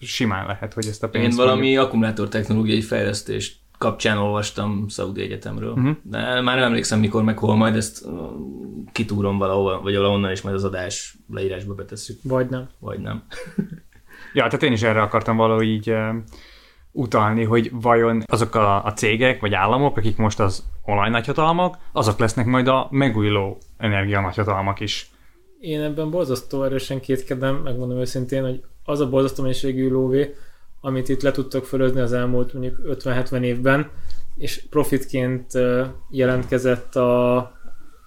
simán 0.00 0.46
lehet, 0.46 0.72
hogy 0.74 0.86
ezt 0.86 1.02
a 1.02 1.08
pénzt 1.08 1.30
Én 1.38 1.44
valami 1.44 1.60
mondjuk- 1.60 1.84
akkumulátor 1.84 2.28
technológiai 2.28 2.80
fejlesztést 2.82 3.60
kapcsán 3.78 4.18
olvastam 4.18 4.88
Szaudi 4.88 5.22
Egyetemről. 5.22 5.72
Uh-huh. 5.72 5.96
De 6.02 6.18
már 6.40 6.56
nem 6.56 6.64
emlékszem 6.64 6.98
mikor, 7.00 7.22
meg 7.22 7.38
hol, 7.38 7.56
majd 7.56 7.76
ezt 7.76 8.06
kitúrom 8.92 9.38
valahol, 9.38 9.82
vagy 9.82 9.96
valahonnan, 9.96 10.30
és 10.30 10.42
majd 10.42 10.54
az 10.54 10.64
adás 10.64 11.16
leírásba 11.30 11.74
betesszük, 11.74 12.18
Vagy 12.22 12.48
nem. 12.48 12.68
vagy 12.78 12.98
nem. 13.00 13.22
Ja, 14.34 14.44
tehát 14.44 14.62
én 14.62 14.72
is 14.72 14.82
erre 14.82 15.02
akartam 15.02 15.36
valahogy 15.36 15.66
így 15.66 15.94
utalni, 16.92 17.44
hogy 17.44 17.70
vajon 17.72 18.22
azok 18.26 18.54
a, 18.54 18.84
a 18.84 18.92
cégek 18.92 19.40
vagy 19.40 19.54
államok, 19.54 19.96
akik 19.96 20.16
most 20.16 20.40
az 20.40 20.64
olajnagyhatalmak, 20.84 21.78
azok 21.92 22.18
lesznek 22.18 22.46
majd 22.46 22.68
a 22.68 22.88
megújuló 22.90 23.58
energia 23.78 24.20
nagyhatalmak 24.20 24.80
is. 24.80 25.10
Én 25.62 25.80
ebben 25.80 26.10
borzasztó 26.10 26.64
erősen 26.64 27.00
kétkedem, 27.00 27.54
megmondom 27.54 27.98
őszintén, 27.98 28.42
hogy 28.44 28.62
az 28.84 29.00
a 29.00 29.08
borzasztó 29.08 29.42
mennyiségű 29.42 29.90
lóvé, 29.90 30.34
amit 30.80 31.08
itt 31.08 31.22
le 31.22 31.30
tudtak 31.30 31.64
fölözni 31.64 32.00
az 32.00 32.12
elmúlt 32.12 32.52
mondjuk 32.52 32.80
50-70 32.84 33.42
évben, 33.42 33.90
és 34.36 34.62
profitként 34.70 35.52
jelentkezett 36.10 36.96
a, 36.96 37.36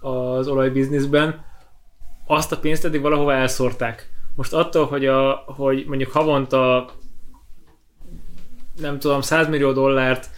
az 0.02 0.48
olajbizniszben, 0.48 1.46
azt 2.26 2.52
a 2.52 2.60
pénzt 2.60 2.86
eddig 2.86 3.02
valahova 3.02 3.34
elszórták. 3.34 4.10
Most 4.36 4.54
attól, 4.54 4.86
hogy, 4.86 5.06
a, 5.06 5.32
hogy 5.46 5.86
mondjuk 5.88 6.12
havonta 6.12 6.90
nem 8.82 9.00
tudom, 9.00 9.22
100 9.22 9.48
millió 9.48 9.72
dollárt 9.72 10.30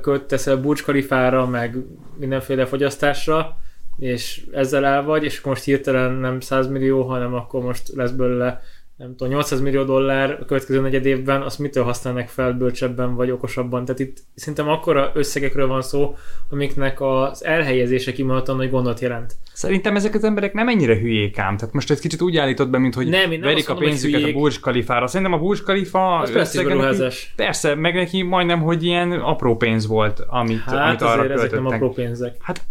költesz 0.00 0.46
el 0.46 0.56
Burj 0.56 0.82
Khalifára, 0.82 1.46
meg 1.46 1.76
mindenféle 2.16 2.66
fogyasztásra, 2.66 3.56
és 3.98 4.46
ezzel 4.52 4.84
el 4.84 5.04
vagy, 5.04 5.24
és 5.24 5.40
most 5.40 5.64
hirtelen 5.64 6.12
nem 6.12 6.40
100 6.40 6.68
millió, 6.68 7.02
hanem 7.02 7.34
akkor 7.34 7.62
most 7.62 7.92
lesz 7.94 8.10
belőle 8.10 8.60
nem 8.96 9.16
tudom, 9.16 9.32
800 9.32 9.60
millió 9.60 9.82
dollár 9.82 10.38
a 10.40 10.44
következő 10.44 10.80
negyed 10.80 11.06
évben, 11.06 11.42
azt 11.42 11.58
mitől 11.58 11.84
használnak 11.84 12.28
fel 12.28 12.52
bölcsebben 12.52 13.14
vagy 13.14 13.30
okosabban? 13.30 13.84
Tehát 13.84 14.00
itt 14.00 14.18
szerintem 14.34 14.68
akkora 14.68 15.10
összegekről 15.14 15.66
van 15.66 15.82
szó, 15.82 16.14
amiknek 16.50 17.00
az 17.00 17.44
elhelyezése 17.44 18.12
kimondottan 18.12 18.56
nagy 18.56 18.70
gondot 18.70 19.00
jelent. 19.00 19.34
Szerintem 19.52 19.96
ezek 19.96 20.14
az 20.14 20.24
emberek 20.24 20.52
nem 20.52 20.68
ennyire 20.68 20.98
hülyék 20.98 21.38
ám. 21.38 21.56
Tehát 21.56 21.74
most 21.74 21.90
egy 21.90 21.98
kicsit 21.98 22.22
úgy 22.22 22.36
állítod 22.36 22.70
be, 22.70 22.78
mint 22.78 22.94
hogy 22.94 23.08
nem, 23.08 23.30
nem 23.30 23.40
verik 23.40 23.68
a 23.68 23.72
mondom, 23.72 23.90
pénzüket 23.90 24.22
a 24.22 24.32
Burj 24.32 24.56
Khalifára. 24.60 25.06
Szerintem 25.06 25.36
a 25.36 25.38
Burj 25.38 25.60
Khalifa 25.60 26.28
neki, 26.34 27.16
persze, 27.36 27.74
meg 27.74 27.94
neki 27.94 28.22
majdnem, 28.22 28.60
hogy 28.60 28.84
ilyen 28.84 29.12
apró 29.12 29.56
pénz 29.56 29.86
volt, 29.86 30.24
amit, 30.26 30.60
hát 30.60 30.88
amit 30.88 31.02
arra 31.02 31.32
ezek 31.32 31.50
nem 31.50 31.66
apró 31.66 31.90
pénzek. 31.90 32.36
Hát 32.40 32.64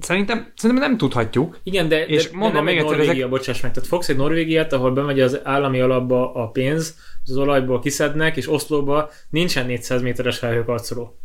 Szerintem, 0.00 0.52
szerintem 0.56 0.88
nem 0.88 0.98
tudhatjuk. 0.98 1.58
Igen, 1.62 1.88
de, 1.88 2.06
és 2.06 2.30
de, 2.30 2.36
mondom 2.36 2.64
de 2.64 2.70
még 2.70 2.76
egy 2.76 2.82
egyszer, 2.82 2.96
Norvégia, 2.96 3.26
ezek... 3.26 3.28
bocsáss 3.28 3.60
meg. 3.60 3.72
Tehát 3.72 3.88
fogsz 3.88 4.08
egy 4.08 4.16
Norvégiát, 4.16 4.72
ahol 4.72 4.90
bemegy 4.90 5.20
az 5.20 5.40
állami 5.44 5.80
alapba 5.80 6.34
a 6.34 6.48
pénz, 6.48 6.98
az 7.24 7.36
olajból 7.36 7.78
kiszednek, 7.78 8.36
és 8.36 8.48
Oszlóba 8.48 9.10
nincsen 9.30 9.66
400 9.66 10.02
méteres 10.02 10.38
felhőkarcoló. 10.38 11.16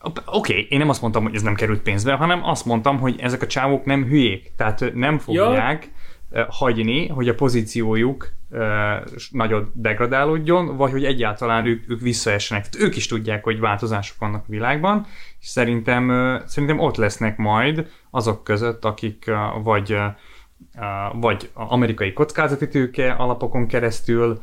Oké, 0.00 0.22
okay, 0.26 0.66
én 0.70 0.78
nem 0.78 0.88
azt 0.88 1.00
mondtam, 1.00 1.22
hogy 1.22 1.34
ez 1.34 1.42
nem 1.42 1.54
került 1.54 1.82
pénzbe, 1.82 2.12
hanem 2.12 2.44
azt 2.44 2.64
mondtam, 2.64 2.98
hogy 2.98 3.14
ezek 3.18 3.42
a 3.42 3.46
csávok 3.46 3.84
nem 3.84 4.04
hülyék. 4.04 4.52
Tehát 4.56 4.92
nem 4.94 5.18
fogják 5.18 5.90
ja. 6.32 6.46
hagyni, 6.50 7.08
hogy 7.08 7.28
a 7.28 7.34
pozíciójuk 7.34 8.32
nagyot 9.30 9.70
degradálódjon, 9.74 10.76
vagy 10.76 10.90
hogy 10.90 11.04
egyáltalán 11.04 11.66
ők, 11.66 11.90
ők 11.90 12.00
visszaessenek. 12.00 12.68
Tehát 12.68 12.88
ők 12.88 12.96
is 12.96 13.06
tudják, 13.06 13.44
hogy 13.44 13.60
változások 13.60 14.18
vannak 14.18 14.42
a 14.42 14.50
világban, 14.50 15.06
és 15.40 15.46
szerintem, 15.46 16.08
szerintem 16.46 16.78
ott 16.78 16.96
lesznek 16.96 17.36
majd 17.36 17.90
azok 18.10 18.44
között, 18.44 18.84
akik 18.84 19.30
vagy, 19.62 19.96
vagy 21.12 21.50
amerikai 21.54 22.12
kockázati 22.12 22.68
tőke 22.68 23.12
alapokon 23.12 23.66
keresztül, 23.66 24.42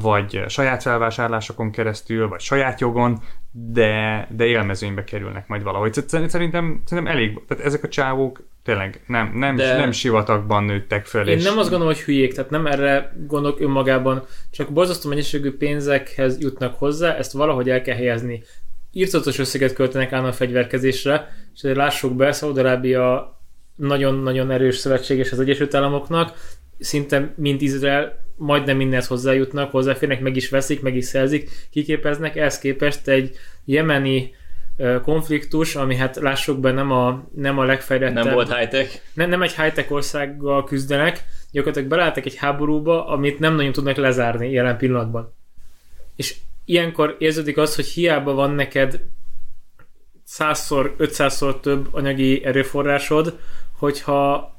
vagy 0.00 0.44
saját 0.48 0.82
felvásárlásokon 0.82 1.70
keresztül, 1.70 2.28
vagy 2.28 2.40
saját 2.40 2.80
jogon, 2.80 3.22
de, 3.50 4.26
de 4.30 4.44
élmezőnybe 4.44 5.04
kerülnek 5.04 5.48
majd 5.48 5.62
valahogy. 5.62 5.92
Szerintem, 5.92 6.82
szerintem 6.84 7.06
elég, 7.06 7.40
tehát 7.46 7.64
ezek 7.64 7.82
a 7.82 7.88
csávók 7.88 8.50
tényleg 8.64 9.02
nem, 9.06 9.32
nem, 9.34 9.56
de... 9.56 9.76
nem 9.76 9.92
sivatagban 9.92 10.64
nőttek 10.64 11.06
föl. 11.06 11.28
Én 11.28 11.36
és... 11.36 11.44
nem 11.44 11.58
azt 11.58 11.70
gondolom, 11.70 11.94
hogy 11.94 12.02
hülyék, 12.02 12.34
tehát 12.34 12.50
nem 12.50 12.66
erre 12.66 13.12
gondolok 13.26 13.60
önmagában, 13.60 14.24
csak 14.50 14.70
borzasztó 14.70 15.08
mennyiségű 15.08 15.56
pénzekhez 15.56 16.40
jutnak 16.40 16.78
hozzá, 16.78 17.14
ezt 17.14 17.32
valahogy 17.32 17.70
el 17.70 17.82
kell 17.82 17.96
helyezni. 17.96 18.42
Írtatos 18.92 19.38
összeget 19.38 19.72
költenek 19.72 20.12
állna 20.12 20.28
a 20.28 20.32
fegyverkezésre, 20.32 21.28
és 21.54 21.62
lássuk 21.62 22.16
be, 22.16 22.32
Szaudarábia 22.32 23.36
nagyon-nagyon 23.76 24.50
erős 24.50 24.76
szövetséges 24.76 25.32
az 25.32 25.40
Egyesült 25.40 25.74
Államoknak, 25.74 26.56
szinte 26.78 27.32
mint 27.36 27.60
Izrael 27.60 28.20
majdnem 28.36 28.76
mindent 28.76 29.04
hozzájutnak, 29.04 29.70
hozzáférnek, 29.70 30.20
meg 30.20 30.36
is 30.36 30.48
veszik, 30.48 30.82
meg 30.82 30.96
is 30.96 31.04
szerzik, 31.04 31.50
kiképeznek, 31.70 32.36
ehhez 32.36 32.58
képest 32.58 33.08
egy 33.08 33.36
jemeni 33.64 34.34
konfliktus, 35.02 35.74
ami 35.74 35.96
hát 35.96 36.16
lássuk 36.16 36.60
be 36.60 36.72
nem 36.72 36.90
a, 36.90 37.28
nem 37.34 37.58
a 37.58 37.64
legfejlettebb... 37.64 38.24
Nem 38.24 38.34
volt 38.34 38.56
high-tech. 38.56 39.00
Nem, 39.14 39.28
nem 39.28 39.42
egy 39.42 39.54
high-tech 39.54 39.92
országgal 39.92 40.64
küzdenek, 40.64 41.24
gyakorlatilag 41.50 41.88
belálltak 41.88 42.26
egy 42.26 42.36
háborúba, 42.36 43.06
amit 43.06 43.38
nem 43.38 43.54
nagyon 43.54 43.72
tudnak 43.72 43.96
lezárni 43.96 44.50
jelen 44.50 44.76
pillanatban. 44.76 45.34
És 46.16 46.34
ilyenkor 46.64 47.16
érződik 47.18 47.56
az, 47.56 47.74
hogy 47.74 47.86
hiába 47.86 48.32
van 48.32 48.50
neked 48.50 49.00
százszor, 50.24 50.94
ötszázszor 50.96 51.60
több 51.60 51.88
anyagi 51.90 52.44
erőforrásod, 52.44 53.38
hogyha 53.78 54.50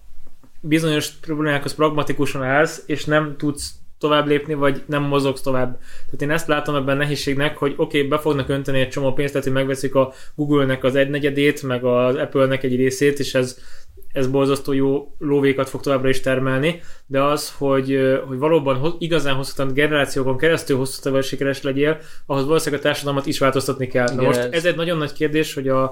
bizonyos 0.60 1.10
problémákhoz 1.12 1.76
pragmatikusan 1.76 2.44
állsz, 2.44 2.84
és 2.86 3.06
nem 3.06 3.36
tudsz 3.38 3.74
tovább 4.04 4.28
lépni, 4.28 4.54
vagy 4.54 4.84
nem 4.86 5.04
mozogsz 5.04 5.42
tovább. 5.42 5.80
Tehát 6.06 6.22
én 6.22 6.32
ezt 6.32 6.48
látom 6.48 6.76
ebben 6.76 6.98
nehézségnek, 6.98 7.58
hogy 7.58 7.74
oké, 7.78 7.98
okay, 7.98 8.10
be 8.10 8.18
fognak 8.18 8.50
önteni 8.50 8.80
egy 8.80 8.90
csomó 8.90 9.14
pénzt, 9.14 9.32
tehát 9.32 9.48
hogy 9.48 9.56
megveszik 9.56 9.96
a 9.96 10.14
Google-nek 10.36 10.84
az 10.84 10.96
egynegyedét, 10.96 11.64
meg 11.64 11.86
az 11.86 12.16
Apple-nek 12.16 12.64
egy 12.64 12.76
részét, 12.76 13.20
és 13.20 13.34
ez, 13.34 13.60
ez 14.14 14.28
borzasztó 14.28 14.74
jó 14.74 15.16
lóvékat 15.18 15.70
fog 15.70 15.82
továbbra 15.82 16.10
is 16.10 16.20
termelni, 16.20 16.82
de 17.06 17.24
az, 17.24 17.54
hogy, 17.58 18.00
hogy 18.28 18.38
valóban 18.38 18.96
igazán 19.00 19.36
hosszú 19.36 19.74
generációkon 19.74 20.38
keresztül 20.38 20.78
hosszú 20.78 21.02
távon 21.02 21.22
sikeres 21.22 21.62
legyél, 21.62 21.98
ahhoz 22.26 22.46
valószínűleg 22.46 22.80
a 22.80 22.88
társadalmat 22.88 23.26
is 23.26 23.40
változtatni 23.40 23.88
kell. 23.88 24.16
Na 24.16 24.22
most 24.22 24.40
ez 24.40 24.66
egy 24.66 24.76
nagyon 24.76 24.98
nagy 24.98 25.14
kérdés, 25.14 25.54
hogy 25.54 25.68
a, 25.68 25.84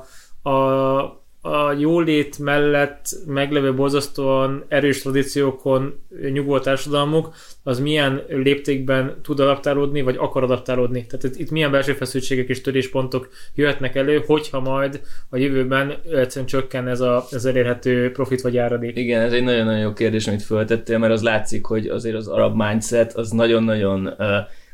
a 0.50 1.24
a 1.42 1.72
jólét 1.72 2.40
mellett 2.40 3.06
meglevő 3.26 3.74
borzasztóan 3.74 4.66
erős 4.68 5.02
tradíciókon 5.02 6.00
nyugodt 6.32 6.64
társadalmuk, 6.64 7.34
az 7.64 7.80
milyen 7.80 8.22
léptékben 8.30 9.16
tud 9.24 9.40
adaptálódni, 9.40 10.02
vagy 10.02 10.16
akar 10.20 10.44
adaptálódni. 10.44 11.06
Tehát 11.06 11.38
itt 11.38 11.52
milyen 11.52 11.72
belső 11.72 11.94
feszültségek 11.94 12.50
és 12.50 12.62
töréspontok 12.62 13.30
jöhetnek 13.56 13.96
elő, 13.96 14.24
hogyha 14.26 14.60
majd 14.60 15.02
a 15.30 15.38
jövőben 15.38 15.94
egyszerűen 16.12 16.46
csökken 16.46 16.88
ez, 16.88 17.00
a, 17.00 17.26
ez 17.32 17.46
elérhető 17.46 18.12
profit 18.12 18.42
vagy 18.42 18.58
áradék. 18.58 18.98
Igen, 18.98 19.22
ez 19.22 19.34
egy 19.34 19.44
nagyon-nagyon 19.44 19.82
jó 19.82 19.94
kérdés, 19.94 20.28
amit 20.28 20.44
föltettél, 20.44 20.98
mert 20.98 21.14
az 21.14 21.24
látszik, 21.24 21.66
hogy 21.66 21.88
azért 21.88 22.16
az 22.16 22.28
arab 22.28 22.56
mindset 22.56 23.14
az 23.14 23.30
nagyon-nagyon 23.32 24.08
uh, 24.08 24.28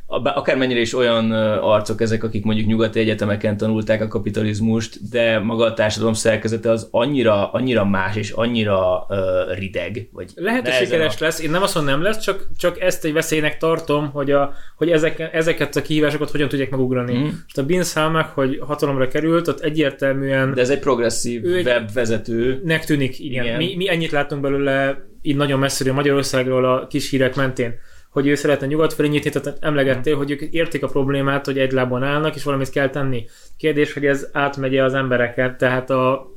akármennyire 0.07 0.79
is 0.79 0.93
olyan 0.93 1.31
arcok 1.61 2.01
ezek, 2.01 2.23
akik 2.23 2.43
mondjuk 2.43 2.67
nyugati 2.67 2.99
egyetemeken 2.99 3.57
tanulták 3.57 4.01
a 4.01 4.07
kapitalizmust, 4.07 5.09
de 5.09 5.39
maga 5.39 5.65
a 5.65 5.73
társadalom 5.73 6.13
szerkezete 6.13 6.69
az 6.69 6.87
annyira, 6.91 7.51
annyira 7.51 7.85
más 7.85 8.15
és 8.15 8.31
annyira 8.31 9.05
uh, 9.09 9.17
rideg. 9.57 10.09
Vagy 10.11 10.31
Lehet, 10.35 10.67
hogy 10.67 10.85
sikeres 10.85 11.21
a... 11.21 11.23
lesz, 11.23 11.41
én 11.41 11.49
nem 11.49 11.61
azt 11.61 11.75
mondom 11.75 11.93
nem 11.93 12.01
lesz, 12.01 12.19
csak, 12.19 12.47
csak 12.57 12.81
ezt 12.81 13.05
egy 13.05 13.13
veszélynek 13.13 13.57
tartom, 13.57 14.09
hogy, 14.11 14.31
a, 14.31 14.53
hogy 14.75 14.89
ezek, 14.89 15.29
ezeket 15.33 15.75
a 15.75 15.81
kihívásokat 15.81 16.31
hogyan 16.31 16.47
tudják 16.47 16.69
megugrani. 16.69 17.17
Mm. 17.17 17.21
Most 17.23 17.57
a 17.57 17.65
Bin 17.65 17.83
Salmak, 17.83 18.29
hogy 18.29 18.59
hatalomra 18.61 19.07
került, 19.07 19.47
ott 19.47 19.59
egyértelműen... 19.59 20.53
De 20.53 20.61
ez 20.61 20.69
egy 20.69 20.79
progresszív 20.79 21.45
ő 21.45 21.61
webvezető. 21.61 22.61
Nek 22.63 22.85
tűnik, 22.85 23.19
igen. 23.19 23.43
igen. 23.43 23.57
Mi, 23.57 23.75
mi 23.75 23.89
ennyit 23.89 24.11
látunk 24.11 24.41
belőle 24.41 25.05
így 25.21 25.35
nagyon 25.35 25.59
messziről 25.59 25.93
Magyarországról 25.93 26.65
a 26.65 26.87
kis 26.87 27.09
hírek 27.09 27.35
mentén 27.35 27.75
hogy 28.17 28.27
ő 28.27 28.35
szeretne 28.35 28.67
nyugat 28.67 28.93
felé 28.93 29.07
nyitni, 29.07 29.29
tehát 29.29 29.57
emlegettél, 29.61 30.15
hogy 30.17 30.31
ők 30.31 30.41
értik 30.41 30.83
a 30.83 30.87
problémát, 30.87 31.45
hogy 31.45 31.59
egy 31.59 31.71
lábon 31.71 32.03
állnak, 32.03 32.35
és 32.35 32.43
valamit 32.43 32.69
kell 32.69 32.89
tenni. 32.89 33.25
Kérdés, 33.57 33.93
hogy 33.93 34.05
ez 34.05 34.27
átmegye 34.31 34.83
az 34.83 34.93
embereket, 34.93 35.57
tehát 35.57 35.89
a, 35.89 36.31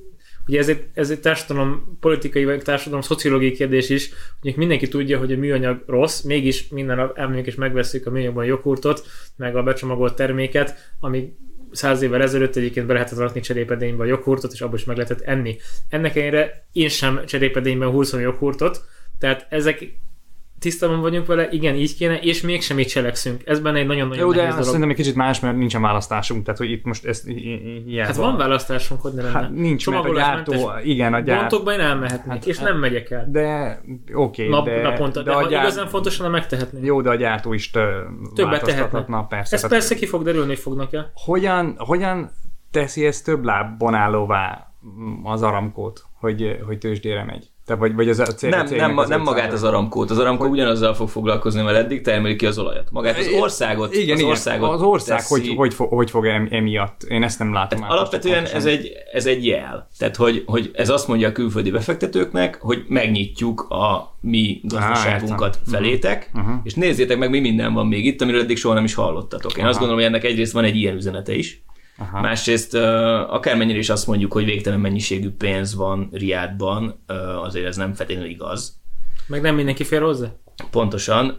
ugye 0.46 0.58
ez 0.58 0.68
egy, 0.68 0.84
ez 0.94 1.10
egy 1.10 1.20
társadalom 1.20 1.96
politikai, 2.00 2.44
vagy 2.44 2.62
társadalom 2.62 3.00
szociológiai 3.00 3.52
kérdés 3.52 3.88
is, 3.88 4.10
hogy 4.40 4.56
mindenki 4.56 4.88
tudja, 4.88 5.18
hogy 5.18 5.32
a 5.32 5.36
műanyag 5.36 5.82
rossz, 5.86 6.20
mégis 6.20 6.68
minden 6.68 6.96
nap 6.96 7.18
elmegyünk 7.18 7.46
és 7.46 7.54
megveszik 7.54 8.06
a 8.06 8.10
műanyagban 8.10 8.42
a 8.42 8.46
joghurtot, 8.46 9.06
meg 9.36 9.56
a 9.56 9.62
becsomagolt 9.62 10.14
terméket, 10.14 10.92
ami 11.00 11.32
száz 11.70 12.02
évvel 12.02 12.22
ezelőtt 12.22 12.56
egyébként 12.56 12.86
be 12.86 12.92
lehetett 12.92 13.18
rakni 13.18 13.40
cserépedénybe 13.40 14.02
a 14.02 14.06
joghurtot, 14.06 14.52
és 14.52 14.60
abból 14.60 14.78
is 14.78 14.84
meg 14.84 14.96
lehetett 14.96 15.20
enni. 15.20 15.56
Ennek 15.88 16.16
ellenére 16.16 16.66
én 16.72 16.88
sem 16.88 17.24
cserépedényben 17.26 17.88
húzom 17.88 18.20
joghurtot, 18.20 18.84
tehát 19.18 19.46
ezek 19.50 19.98
tisztában 20.60 21.00
vagyunk 21.00 21.26
vele, 21.26 21.48
igen, 21.50 21.74
így 21.74 21.96
kéne, 21.96 22.18
és 22.18 22.40
mégsem 22.40 22.78
így 22.78 22.86
cselekszünk. 22.86 23.42
Ez 23.44 23.60
benne 23.60 23.78
egy 23.78 23.86
nagyon-nagyon 23.86 24.24
Jó, 24.24 24.32
de 24.32 24.48
dolog. 24.48 24.64
szerintem 24.64 24.90
egy 24.90 24.96
kicsit 24.96 25.14
más, 25.14 25.40
mert 25.40 25.56
nincsen 25.56 25.82
választásunk, 25.82 26.44
tehát 26.44 26.58
hogy 26.58 26.70
itt 26.70 26.84
most 26.84 27.04
ezt 27.04 27.26
hiába. 27.86 28.06
Hát 28.06 28.16
van 28.16 28.36
választásunk, 28.36 29.00
hogy 29.00 29.12
ne 29.12 29.22
lenne. 29.22 29.38
Hát 29.38 29.50
nincs, 29.50 29.88
mert 29.88 30.04
a 30.04 30.14
gyártó, 30.14 30.70
igen, 30.82 31.14
a 31.14 31.20
gyártó. 31.20 31.40
Bontokban 31.40 31.74
én 31.74 31.80
elmehetnék, 31.80 32.32
hát, 32.32 32.46
és 32.46 32.58
nem 32.58 32.78
megyek 32.78 33.10
el. 33.10 33.26
De, 33.28 33.80
oké, 34.14 34.46
okay, 34.46 34.48
Nap, 34.48 34.64
de... 34.64 34.82
Naponta, 34.82 35.22
de, 35.22 35.30
de 35.30 35.36
ha 35.36 35.48
gyárt... 35.48 35.64
igazán 35.64 35.86
fontosan, 35.86 36.30
megtehetnék. 36.30 36.84
Jó, 36.84 37.00
de 37.02 37.10
a 37.10 37.14
gyártó 37.14 37.52
is 37.52 37.70
többet 38.34 38.64
tehetne. 38.64 39.26
Persze. 39.28 39.56
Ez 39.56 39.68
persze 39.68 39.94
ki 39.94 40.06
fog 40.06 40.22
derülni, 40.22 40.48
hogy 40.48 40.58
fognak 40.58 40.92
el. 40.92 41.10
Hogyan, 41.14 41.74
hogyan 41.78 42.30
teszi 42.70 43.06
ezt 43.06 43.24
több 43.24 43.44
lábban 43.44 43.94
állóvá 43.94 44.69
az 45.22 45.42
Aramkót, 45.42 46.04
hogy, 46.20 46.58
hogy 46.66 46.78
tőzsdére 46.78 47.24
megy. 47.24 47.50
Te 47.66 47.74
vagy, 47.74 47.94
vagy 47.94 48.08
az 48.08 48.18
a 48.18 48.24
cég, 48.24 48.50
Nem, 48.50 48.66
a 48.66 48.74
nem, 48.74 48.98
az 48.98 49.08
nem 49.08 49.20
5%. 49.20 49.24
magát 49.24 49.52
az 49.52 49.62
Aramkót. 49.62 50.10
Az 50.10 50.18
Aramkó 50.18 50.46
ugyanazzal 50.46 50.94
fog 50.94 51.08
foglalkozni, 51.08 51.62
mert 51.62 51.76
eddig 51.76 52.02
termeli 52.02 52.36
ki 52.36 52.46
az 52.46 52.58
olajat. 52.58 52.88
Magát 52.90 53.18
az 53.18 53.28
országot. 53.40 53.94
Igen, 53.94 54.14
az 54.14 54.18
igen. 54.18 54.30
országot 54.30 54.70
az 54.70 54.82
ország 54.82 55.18
teszi- 55.18 55.46
hogy, 55.46 55.56
hogy, 55.56 55.74
fog, 55.74 55.88
hogy 55.92 56.10
fog 56.10 56.26
em, 56.26 56.48
emiatt. 56.50 57.02
Én 57.02 57.22
ezt 57.22 57.38
nem 57.38 57.52
látom. 57.52 57.84
át 57.84 57.90
Alapvetően 57.90 58.44
ez 58.44 58.66
egy, 58.66 58.92
ez 59.12 59.26
egy 59.26 59.46
jel. 59.46 59.88
Tehát, 59.98 60.16
hogy, 60.16 60.42
hogy 60.46 60.70
ez 60.72 60.88
azt 60.88 61.08
mondja 61.08 61.28
a 61.28 61.32
külföldi 61.32 61.70
befektetőknek, 61.70 62.58
hogy 62.60 62.84
megnyitjuk 62.88 63.60
a 63.60 64.14
mi 64.20 64.60
gazdaságunkat 64.62 65.58
felétek, 65.66 66.30
uh-huh. 66.34 66.54
és 66.62 66.74
nézzétek 66.74 67.18
meg, 67.18 67.30
mi 67.30 67.40
minden 67.40 67.72
van 67.72 67.86
még 67.86 68.06
itt, 68.06 68.20
amiről 68.20 68.40
eddig 68.40 68.56
soha 68.56 68.74
nem 68.74 68.84
is 68.84 68.94
hallottatok. 68.94 69.52
Én 69.52 69.60
Aha. 69.60 69.68
azt 69.68 69.78
gondolom, 69.78 70.02
hogy 70.02 70.12
ennek 70.12 70.24
egyrészt 70.24 70.52
van 70.52 70.64
egy 70.64 70.76
ilyen 70.76 70.94
üzenete 70.94 71.34
is, 71.34 71.62
Aha. 72.00 72.20
Másrészt 72.20 72.74
akármennyire 72.74 73.78
is 73.78 73.90
azt 73.90 74.06
mondjuk, 74.06 74.32
hogy 74.32 74.44
végtelen 74.44 74.80
mennyiségű 74.80 75.30
pénz 75.30 75.74
van 75.74 76.08
Riádban, 76.12 77.04
azért 77.42 77.66
ez 77.66 77.76
nem 77.76 77.94
feltétlenül 77.94 78.30
igaz. 78.30 78.80
Meg 79.26 79.40
nem 79.40 79.54
mindenki 79.54 79.84
fér 79.84 80.02
hozzá? 80.02 80.26
Pontosan. 80.70 81.38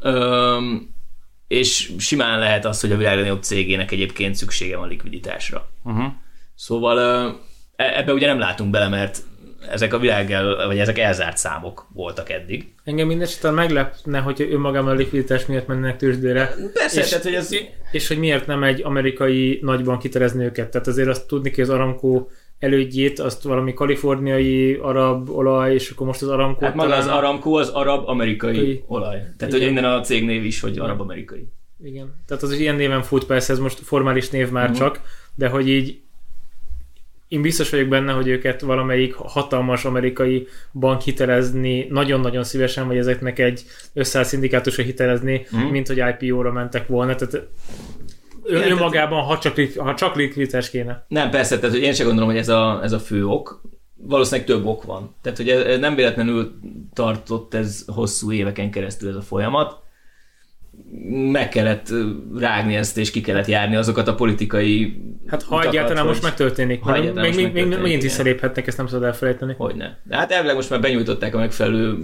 És 1.48 1.91
simán 1.98 2.39
lehet 2.39 2.65
az, 2.65 2.82
hogy 2.82 2.91
a 2.91 2.98
világ 2.98 3.15
legnagyobb 3.15 3.44
cégének 3.44 3.91
egyébként 3.91 4.36
szüksége 4.36 4.77
van 4.77 4.88
likviditásra. 4.88 5.70
Uh-huh. 5.84 6.06
Szóval 6.56 7.00
e- 7.75 7.98
ebbe 7.98 8.13
ugye 8.13 8.27
nem 8.27 8.39
látunk 8.39 8.70
bele, 8.72 8.88
mert 8.88 9.22
ezek 9.70 9.94
a 9.94 10.00
világ 10.00 10.32
el, 10.32 10.68
vagy 10.68 10.77
ezek 10.77 10.98
elzárt 10.98 11.38
számok 11.38 11.88
voltak 11.94 12.30
eddig. 12.30 12.74
Engem 12.84 13.08
mindesetre 13.08 13.51
meglepne, 13.51 14.20
hogyha 14.20 14.50
önmagában 14.50 14.91
a 14.91 14.96
likviditás 14.96 15.46
miatt 15.46 15.68
mennek 15.68 15.98
tőzsdére. 15.98 16.53
Persze, 16.74 17.01
és, 17.01 17.10
tehát, 17.10 17.24
hogy 17.24 17.34
ez... 17.34 17.50
és 17.91 18.08
hogy 18.08 18.20
miért 18.20 18.48
nem 18.48 18.63
egy 18.63 18.82
amerikai 18.84 19.60
nagyban 19.62 20.00
kitelezni 20.00 20.44
őket. 20.44 20.70
Tehát 20.70 20.88
azért 20.88 21.08
azt 21.08 21.27
tudni 21.27 21.50
hogy 21.50 21.63
az 21.63 21.70
Aramco 21.70 22.27
elődjét, 22.60 23.20
azt 23.20 23.44
valami 23.44 23.74
kaliforniai 23.74 24.74
arab 24.74 25.30
olaj, 25.30 25.74
és 25.74 25.89
akkor 25.89 26.08
most 26.08 26.22
az 26.22 26.27
Aramco 26.27 26.65
Hát 26.65 26.75
maga 26.75 26.96
az 26.96 27.08
Aramco 27.08 27.53
az 27.53 27.70
arab-amerikai 27.70 28.50
Amerikai. 28.50 28.84
olaj. 28.88 29.18
Tehát, 29.18 29.53
Igen. 29.53 29.60
hogy 29.60 29.62
innen 29.62 29.84
a 29.84 30.01
cégnév 30.01 30.46
is, 30.46 30.60
hogy 30.62 30.80
arab-amerikai. 30.80 31.48
Igen. 31.84 32.15
Tehát 32.27 32.44
az 32.44 32.51
is 32.51 32.60
ilyen 32.60 32.75
néven 32.75 33.01
fut, 33.01 33.25
persze 33.25 33.53
ez 33.53 33.60
most 33.60 33.80
formális 33.80 34.30
név 34.30 34.50
már 34.50 34.70
uh-huh. 34.70 34.80
csak, 34.80 35.01
de 35.36 35.48
hogy 35.48 35.70
így 35.70 36.01
én 37.31 37.41
biztos 37.41 37.69
vagyok 37.69 37.88
benne, 37.88 38.11
hogy 38.11 38.27
őket 38.27 38.61
valamelyik 38.61 39.13
hatalmas 39.13 39.85
amerikai 39.85 40.47
bank 40.73 41.01
hitelezni 41.01 41.88
nagyon-nagyon 41.89 42.43
szívesen, 42.43 42.88
vagy 42.88 42.97
ezeknek 42.97 43.39
egy 43.39 43.63
összeállt 43.93 44.27
szindikátusra 44.27 44.83
hitelezni, 44.83 45.45
Mhm. 45.51 45.61
mint 45.61 45.88
hogy 45.88 46.01
IPO-ra 46.19 46.51
mentek 46.51 46.88
volna. 46.88 47.15
Tehát 47.15 47.33
ő, 48.43 48.57
Igen, 48.57 48.71
önmagában, 48.71 49.23
ha 49.23 49.38
csak, 49.38 49.59
ha 49.77 49.95
csak 49.95 50.15
likviditás 50.15 50.69
kéne. 50.69 51.05
Nem, 51.07 51.29
persze, 51.29 51.59
tehát 51.59 51.75
hogy 51.75 51.83
én 51.83 51.93
sem 51.93 52.05
gondolom, 52.05 52.29
hogy 52.29 52.39
ez 52.39 52.50
a, 52.50 52.79
ez 52.83 52.91
a 52.91 53.00
fő 53.00 53.25
ok. 53.25 53.61
Valószínűleg 53.95 54.45
több 54.47 54.65
ok 54.65 54.83
van. 54.83 55.15
Tehát, 55.21 55.38
hogy 55.38 55.50
ez 55.50 55.79
nem 55.79 55.95
véletlenül 55.95 56.51
tartott 56.93 57.53
ez 57.53 57.83
hosszú 57.88 58.31
éveken 58.31 58.71
keresztül 58.71 59.09
ez 59.09 59.15
a 59.15 59.21
folyamat. 59.21 59.80
Meg 61.31 61.49
kellett 61.49 61.93
rágni 62.37 62.75
ezt, 62.75 62.97
és 62.97 63.11
ki 63.11 63.21
kellett 63.21 63.47
járni 63.47 63.75
azokat 63.75 64.07
a 64.07 64.15
politikai 64.15 65.01
Hát 65.31 65.43
ha 65.43 65.63
egyáltalán 65.63 66.05
most 66.05 66.23
megtörténik, 66.23 66.81
ha 66.81 66.99
még, 66.99 67.13
most 67.13 67.35
még, 67.35 67.53
még, 67.53 67.67
megint 67.67 68.01
visszaléphetnek, 68.01 68.67
ezt 68.67 68.77
nem 68.77 68.87
szabad 68.87 69.03
elfelejteni. 69.03 69.53
Hogyne. 69.57 69.99
De 70.03 70.15
hát 70.15 70.31
elvileg 70.31 70.55
most 70.55 70.69
már 70.69 70.81
benyújtották 70.81 71.35
a 71.35 71.37
megfelelő 71.37 71.97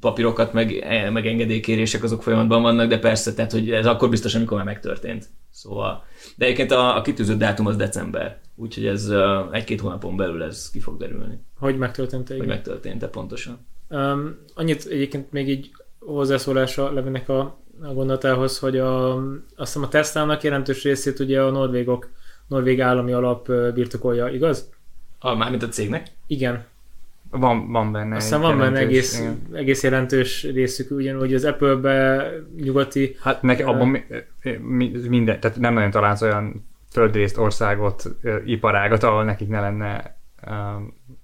papírokat, 0.00 0.52
meg, 0.52 0.72
e, 0.72 1.10
meg 1.10 1.26
engedélykérések 1.26 2.02
azok 2.02 2.22
folyamatban 2.22 2.62
vannak, 2.62 2.88
de 2.88 2.98
persze, 2.98 3.34
tehát 3.34 3.52
hogy 3.52 3.70
ez 3.70 3.86
akkor 3.86 4.08
biztos, 4.08 4.34
amikor 4.34 4.56
már 4.56 4.66
megtörtént. 4.66 5.26
Szóval, 5.50 6.04
de 6.36 6.44
egyébként 6.44 6.70
a, 6.70 6.96
a 6.96 7.02
kitűzött 7.02 7.38
dátum 7.38 7.66
az 7.66 7.76
december, 7.76 8.40
úgyhogy 8.54 8.86
ez 8.86 9.12
egy-két 9.52 9.80
hónapon 9.80 10.16
belül 10.16 10.42
ez 10.42 10.70
ki 10.70 10.80
fog 10.80 10.96
derülni, 10.96 11.38
Hogy 11.58 11.78
megtörtént 11.78 12.28
hogy 12.28 12.36
igen. 12.36 12.48
megtörtént-e 12.48 13.06
pontosan. 13.06 13.66
Um, 13.88 14.36
annyit 14.54 14.86
egyébként 14.90 15.32
még 15.32 15.48
így 15.48 15.70
hozzászólása 15.98 16.92
levének 16.92 17.28
a, 17.28 17.62
a 17.82 17.92
gondolatához, 17.92 18.58
hogy 18.58 18.78
a, 18.78 19.14
azt 19.16 19.42
hiszem 19.56 19.82
a 19.82 19.88
Tesla-nak 19.88 20.42
jelentős 20.42 20.82
részét 20.82 21.18
ugye 21.18 21.42
a 21.42 21.50
norvégok, 21.50 22.10
norvég 22.46 22.80
állami 22.80 23.12
alap 23.12 23.52
birtokolja, 23.74 24.28
igaz? 24.28 24.70
A, 25.18 25.34
mármint 25.34 25.62
a 25.62 25.68
cégnek? 25.68 26.06
Igen. 26.26 26.64
Van, 27.30 27.72
van 27.72 27.92
benne. 27.92 28.16
Azt 28.16 28.24
hiszem 28.24 28.40
egy 28.40 28.46
van 28.46 28.58
benne 28.58 28.78
egész, 28.78 29.18
igen. 29.18 29.42
egész 29.52 29.82
jelentős 29.82 30.42
részük, 30.42 30.90
ugyanúgy 30.90 31.34
az 31.34 31.44
Apple-be 31.44 32.30
nyugati 32.56 33.16
Hát 33.20 33.42
neki 33.42 33.62
Ö, 33.62 33.66
abban 33.66 33.88
mi, 33.88 34.02
mi, 34.58 34.92
minden, 35.08 35.40
tehát 35.40 35.58
nem 35.58 35.74
nagyon 35.74 35.90
találsz 35.90 36.22
olyan 36.22 36.68
földrészt, 36.90 37.38
országot, 37.38 38.04
iparágat, 38.44 39.02
ahol 39.02 39.24
nekik 39.24 39.48
ne 39.48 39.60
lenne 39.60 40.16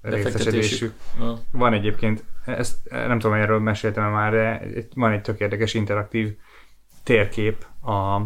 részesedésük. 0.02 0.94
Ah. 1.18 1.38
Van 1.50 1.72
egyébként, 1.72 2.24
ezt 2.46 2.76
nem 2.90 3.18
tudom, 3.18 3.36
erről 3.36 3.58
meséltem 3.58 4.10
már, 4.10 4.32
de 4.32 4.62
van 4.94 5.12
egy 5.12 5.22
tök 5.22 5.40
érdekes 5.40 5.74
interaktív 5.74 6.36
térkép 7.02 7.66
a 7.82 8.20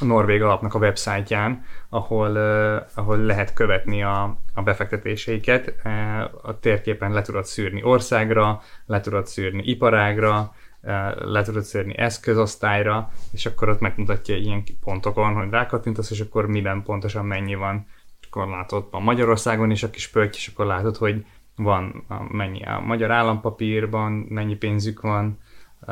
a 0.00 0.04
Norvég 0.04 0.42
alapnak 0.42 0.74
a 0.74 0.78
websájtján, 0.78 1.64
ahol, 1.88 2.30
uh, 2.30 2.86
ahol 2.94 3.16
lehet 3.16 3.52
követni 3.52 4.02
a, 4.02 4.36
a 4.54 4.62
befektetéseiket. 4.62 5.74
Uh, 5.84 6.20
a 6.42 6.58
térképen 6.60 7.12
le 7.12 7.22
tudod 7.22 7.44
szűrni 7.44 7.82
országra, 7.82 8.62
le 8.86 9.00
tudod 9.00 9.26
szűrni 9.26 9.62
iparágra, 9.62 10.54
uh, 10.82 11.24
le 11.24 11.42
tudod 11.42 11.62
szűrni 11.62 11.98
eszközosztályra, 11.98 13.10
és 13.32 13.46
akkor 13.46 13.68
ott 13.68 13.80
megmutatja 13.80 14.36
ilyen 14.36 14.62
pontokon, 14.84 15.34
hogy 15.34 15.50
rákattintasz, 15.50 16.10
és 16.10 16.20
akkor 16.20 16.46
miben 16.46 16.82
pontosan 16.82 17.26
mennyi 17.26 17.54
van. 17.54 17.86
Akkor 18.30 18.48
látod, 18.48 18.86
van 18.90 19.02
Magyarországon 19.02 19.70
is 19.70 19.82
a 19.82 19.90
kis 19.90 20.08
pötty, 20.08 20.36
és 20.36 20.48
akkor 20.48 20.66
látod, 20.66 20.96
hogy 20.96 21.24
van 21.56 22.04
a, 22.08 22.32
mennyi 22.32 22.62
a 22.64 22.80
magyar 22.80 23.10
állampapírban, 23.10 24.12
mennyi 24.12 24.56
pénzük 24.56 25.00
van, 25.00 25.38
uh, 25.80 25.88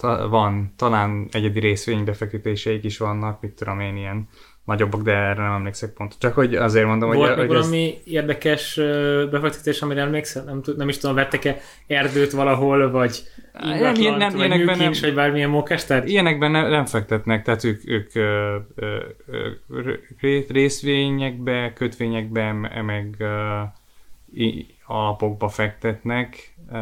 ta, 0.00 0.28
van, 0.28 0.72
talán 0.76 1.28
egyedi 1.30 1.60
részvénybefektetéseik 1.60 2.84
is 2.84 2.98
vannak, 2.98 3.40
mit 3.40 3.54
tudom 3.54 3.80
én, 3.80 3.96
ilyen 3.96 4.28
nagyobbak, 4.64 5.02
de 5.02 5.12
erre 5.12 5.42
nem 5.42 5.52
emlékszek 5.52 5.90
pont. 5.92 6.14
Csak 6.18 6.34
hogy 6.34 6.54
azért 6.54 6.86
mondom, 6.86 7.08
Volt 7.10 7.28
hogy, 7.28 7.38
még 7.38 7.46
hogy 7.46 7.56
ez, 7.56 7.62
valami 7.62 7.98
érdekes 8.04 8.76
ö, 8.76 9.24
befektetés, 9.30 9.80
amire 9.82 10.00
emlékszel? 10.00 10.44
Nem, 10.44 10.60
nem 10.76 10.88
is 10.88 10.98
tudom, 10.98 11.14
vettek-e 11.16 11.56
erdőt 11.86 12.32
valahol, 12.32 12.90
vagy 12.90 13.22
nem, 13.52 13.64
ingatlant, 13.72 13.96
ilyen- 13.98 14.16
nem, 14.16 14.30
vagy 14.30 14.38
ilyenekben 14.38 14.76
műkincs, 14.76 15.00
nem- 15.00 15.10
vagy 15.14 15.22
bármilyen 15.24 15.50
mókás, 15.50 15.84
tehát 15.84 16.08
ilyenekben 16.08 16.50
nem, 16.50 16.68
nem 16.70 16.86
fektetnek, 16.86 17.42
tehát 17.44 17.64
ők, 17.64 17.80
ők 17.88 18.14
ö, 18.14 18.56
ö, 18.74 18.98
ö, 19.68 19.92
ré- 20.20 20.50
részvényekbe, 20.50 21.72
kötvényekbe, 21.72 22.52
me- 22.52 22.82
meg 22.82 23.14
ö, 23.18 23.60
alapokba 24.86 25.48
fektetnek. 25.48 26.54
Ö, 26.72 26.78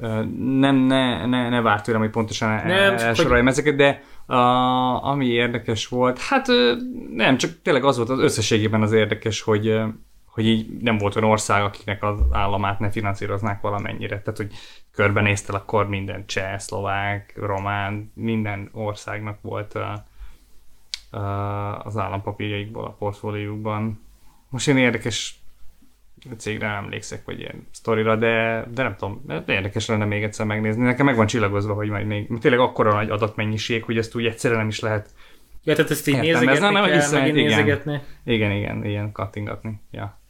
ö, 0.00 0.22
nem, 0.60 0.76
ne, 0.76 1.26
ne, 1.26 1.48
ne 1.48 1.60
várt 1.60 1.84
tőlem, 1.84 2.00
hogy 2.00 2.10
pontosan 2.10 2.48
Nem, 2.54 2.66
nem, 2.66 2.96
elsoroljam 2.96 3.48
ezeket, 3.48 3.76
de 3.76 4.02
a, 4.26 4.36
ami 5.04 5.26
érdekes 5.26 5.88
volt, 5.88 6.18
hát 6.18 6.46
nem, 7.14 7.36
csak 7.36 7.62
tényleg 7.62 7.84
az 7.84 7.96
volt 7.96 8.08
az 8.08 8.18
összességében 8.18 8.82
az 8.82 8.92
érdekes, 8.92 9.40
hogy 9.40 9.80
hogy 10.36 10.46
így 10.46 10.68
nem 10.80 10.98
volt 10.98 11.16
olyan 11.16 11.30
ország, 11.30 11.62
akiknek 11.62 12.02
az 12.02 12.20
államát 12.30 12.78
ne 12.78 12.90
finanszíroznák 12.90 13.60
valamennyire. 13.60 14.20
Tehát, 14.20 14.36
hogy 14.36 14.54
körbenéztel, 14.92 15.54
akkor 15.54 15.88
minden 15.88 16.26
cseh, 16.26 16.58
szlovák, 16.58 17.32
román, 17.36 18.12
minden 18.14 18.68
országnak 18.72 19.38
volt 19.42 19.74
a, 19.74 20.06
a, 21.16 21.20
az 21.84 21.96
állampapírjaikból 21.96 22.84
a 22.84 22.90
portfóliójukban. 22.98 24.00
Most 24.48 24.68
én 24.68 24.76
érdekes 24.76 25.40
cégre 26.36 26.66
nem 26.66 26.84
emlékszek, 26.84 27.24
vagy 27.24 27.38
ilyen 27.38 27.66
sztorira, 27.72 28.16
de, 28.16 28.64
de 28.74 28.82
nem 28.82 28.96
tudom, 28.96 29.22
de 29.26 29.42
érdekes 29.46 29.86
lenne 29.86 30.04
még 30.04 30.22
egyszer 30.22 30.46
megnézni. 30.46 30.82
Nekem 30.82 31.06
meg 31.06 31.16
van 31.16 31.26
csillagozva, 31.26 31.74
hogy 31.74 31.88
majd 31.88 32.06
még 32.06 32.28
tényleg 32.40 32.60
akkora 32.60 32.92
nagy 32.92 33.10
adatmennyiség, 33.10 33.84
hogy 33.84 33.98
ezt 33.98 34.14
úgy 34.14 34.26
egyszerűen 34.26 34.60
nem 34.60 34.68
is 34.68 34.80
lehet. 34.80 35.08
ja, 35.64 35.74
tehát 35.74 35.90
ezt 35.90 36.08
így 36.08 36.14
Értem, 36.14 36.28
ez 36.28 36.40
nézegetni 36.40 36.74
nem 36.74 36.84
kell, 36.84 36.94
hiszem, 36.94 37.20
megint 37.20 37.36
igen. 37.36 37.48
nézegetni. 37.48 38.00
Igen, 38.24 38.50
igen, 38.50 38.84
ilyen 38.84 39.12
kattingatni. 39.12 39.80
Ja. 39.90 40.20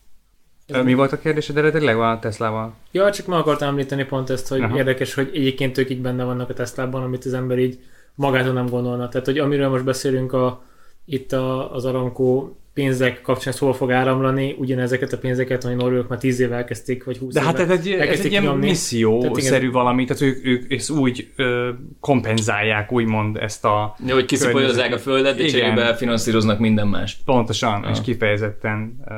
Ez 0.67 0.85
Mi 0.85 0.95
volt 0.95 1.13
a 1.13 1.19
kérdésed 1.19 1.57
eredetileg 1.57 1.99
a 1.99 2.19
Teslával? 2.21 2.75
Ja, 2.91 3.11
csak 3.11 3.27
meg 3.27 3.39
akartam 3.39 3.69
említeni 3.69 4.05
pont 4.05 4.31
ezt, 4.31 4.49
hogy 4.49 4.61
Aha. 4.61 4.77
érdekes, 4.77 5.15
hogy 5.15 5.31
egyébként 5.35 5.79
ők 5.79 5.91
így 5.91 6.01
benne 6.01 6.25
vannak 6.25 6.49
a 6.49 6.55
Teslában, 6.55 7.03
amit 7.03 7.25
az 7.25 7.35
ember 7.35 7.59
így 7.59 7.79
magától 8.15 8.53
nem 8.53 8.67
gondolna. 8.67 9.09
Tehát, 9.09 9.27
hogy 9.27 9.39
amiről 9.39 9.69
most 9.69 9.85
beszélünk 9.85 10.33
a, 10.33 10.63
itt 11.05 11.33
a, 11.33 11.75
az 11.75 11.85
Aramco 11.85 12.51
pénzek 12.77 13.21
kapcsán 13.21 13.53
ez 13.53 13.59
hol 13.59 13.75
fog 13.75 13.93
áramlani, 13.93 14.55
ugyanezeket 14.59 15.13
a 15.13 15.19
pénzeket, 15.19 15.63
hogy 15.63 15.77
norvégok 15.77 16.09
már 16.09 16.19
10 16.19 16.41
éve 16.41 16.57
elkezdték, 16.57 17.05
vagy 17.05 17.19
20 17.19 17.35
De 17.35 17.41
éve. 17.41 17.49
hát 17.49 17.59
ez 17.59 17.71
egy, 17.71 17.89
ez 17.91 18.21
egy 18.25 18.31
ilyen 18.31 18.45
missziószerű 18.57 19.71
valami, 19.71 20.05
tehát 20.05 20.23
ők, 20.23 20.45
ők 20.47 20.73
ezt 20.73 20.91
úgy 20.91 21.33
ö, 21.37 21.71
kompenzálják, 22.01 22.93
úgymond 22.93 23.37
ezt 23.37 23.65
a 23.65 23.97
Jó, 24.07 24.15
hogy 24.15 24.25
kiszipolyozzák 24.25 24.95
a 24.95 24.99
földet, 24.99 25.37
de 25.37 25.45
Igen. 25.45 25.61
cserébe 25.61 25.95
finanszírozni 25.95 26.55
minden 26.59 26.89
mást. 26.89 27.21
pontosan, 27.25 27.83
Ja. 27.83 27.91
és 27.91 28.01
kifejezetten 28.01 28.97
ö, 29.09 29.15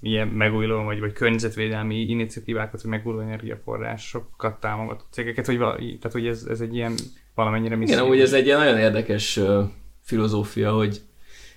ilyen 0.00 0.28
megújuló 0.28 0.82
vagy, 0.82 1.00
vagy 1.00 1.12
környezetvédelmi 1.12 2.00
iniciatívákat, 2.00 2.82
vagy 2.82 2.90
megújuló 2.90 3.20
energiaforrásokat 3.22 4.60
támogató 4.60 5.04
cégeket, 5.10 5.46
hogy, 5.46 5.58
vala, 5.58 5.74
tehát, 5.76 6.12
hogy 6.12 6.26
ez, 6.26 6.46
ez 6.50 6.60
egy 6.60 6.74
ilyen 6.74 6.92
valamennyire 7.34 7.76
misszió. 7.76 7.96
Igen, 7.96 8.08
úgy 8.08 8.20
ez 8.20 8.32
egy 8.32 8.46
ilyen 8.46 8.58
nagyon 8.58 8.78
érdekes 8.78 9.36
ö, 9.36 9.62
filozófia, 10.00 10.72
hogy 10.72 11.00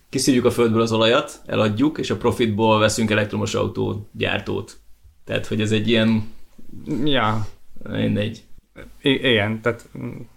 kiszívjuk 0.10 0.46
a 0.46 0.52
földből 0.52 0.82
az 0.82 0.92
olajat, 0.92 1.42
eladjuk, 1.46 1.98
és 1.98 2.10
a 2.10 2.18
profitból 2.18 2.80
veszünk 2.80 3.12
elektromos 3.12 3.54
autó 3.54 4.08
gyártót. 4.12 4.78
Tehát, 5.24 5.46
hogy 5.46 5.62
ez 5.62 5.72
egy 5.72 5.88
ilyen, 5.88 6.34
Ja, 7.04 7.48
mindegy. 7.90 8.44
I- 9.02 9.30
igen, 9.30 9.62
tehát 9.62 9.90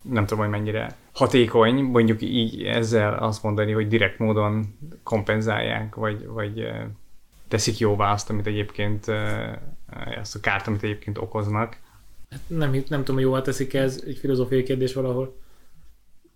nem 0.02 0.26
tudom, 0.26 0.44
hogy 0.44 0.52
mennyire 0.52 0.96
hatékony, 1.12 1.82
mondjuk 1.82 2.22
így 2.22 2.62
ezzel 2.62 3.14
azt 3.14 3.42
mondani, 3.42 3.72
hogy 3.72 3.88
direkt 3.88 4.18
módon 4.18 4.78
kompenzálják, 5.02 5.94
vagy, 5.94 6.26
vagy 6.26 6.66
teszik 7.48 7.78
jóvá 7.78 8.12
azt, 8.12 8.30
amit 8.30 8.46
egyébként, 8.46 9.06
azt 10.20 10.34
a 10.34 10.40
kárt, 10.40 10.66
amit 10.66 10.82
egyébként 10.82 11.18
okoznak. 11.18 11.76
Nem, 12.46 12.70
nem 12.70 12.98
tudom, 12.98 13.14
hogy 13.14 13.24
jóvá 13.24 13.42
teszik 13.42 13.74
ez, 13.74 14.02
egy 14.06 14.18
filozófiai 14.18 14.62
kérdés 14.62 14.94
valahol. 14.94 15.36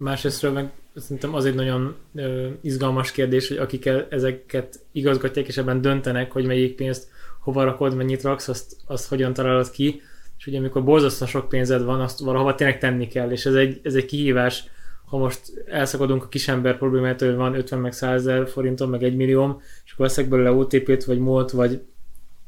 Másrésztről 0.02 0.52
meg 0.52 0.70
szerintem 0.94 1.34
az 1.34 1.44
egy 1.44 1.54
nagyon 1.54 1.94
ö, 2.14 2.48
izgalmas 2.60 3.12
kérdés, 3.12 3.48
hogy 3.48 3.56
akik 3.56 3.90
ezeket 4.08 4.80
igazgatják, 4.92 5.46
és 5.46 5.56
ebben 5.56 5.80
döntenek, 5.80 6.32
hogy 6.32 6.46
melyik 6.46 6.74
pénzt 6.74 7.08
hova 7.40 7.64
rakod, 7.64 7.94
mennyit 7.94 8.22
raksz, 8.22 8.48
azt, 8.48 8.76
azt 8.86 9.08
hogyan 9.08 9.32
találod 9.32 9.70
ki. 9.70 10.00
És 10.38 10.46
ugye 10.46 10.58
amikor 10.58 10.84
borzasztóan 10.84 11.30
sok 11.30 11.48
pénzed 11.48 11.84
van, 11.84 12.00
azt 12.00 12.18
valahova 12.18 12.54
tényleg 12.54 12.78
tenni 12.78 13.06
kell, 13.06 13.30
és 13.30 13.46
ez 13.46 13.54
egy, 13.54 13.80
ez 13.82 13.94
egy 13.94 14.04
kihívás, 14.04 14.64
ha 15.04 15.18
most 15.18 15.40
elszakadunk 15.66 16.22
a 16.22 16.28
kisember 16.28 16.78
problémától, 16.78 17.28
hogy 17.28 17.36
van 17.36 17.54
50 17.54 17.78
meg 17.78 17.92
100 17.92 18.20
ezer 18.20 18.48
forintom, 18.48 18.90
meg 18.90 19.02
1 19.02 19.16
millióm, 19.16 19.60
és 19.84 19.92
akkor 19.92 20.06
veszek 20.06 20.28
belőle 20.28 20.52
OTP-t, 20.52 21.04
vagy 21.04 21.18
MOLT, 21.18 21.50
vagy, 21.50 21.82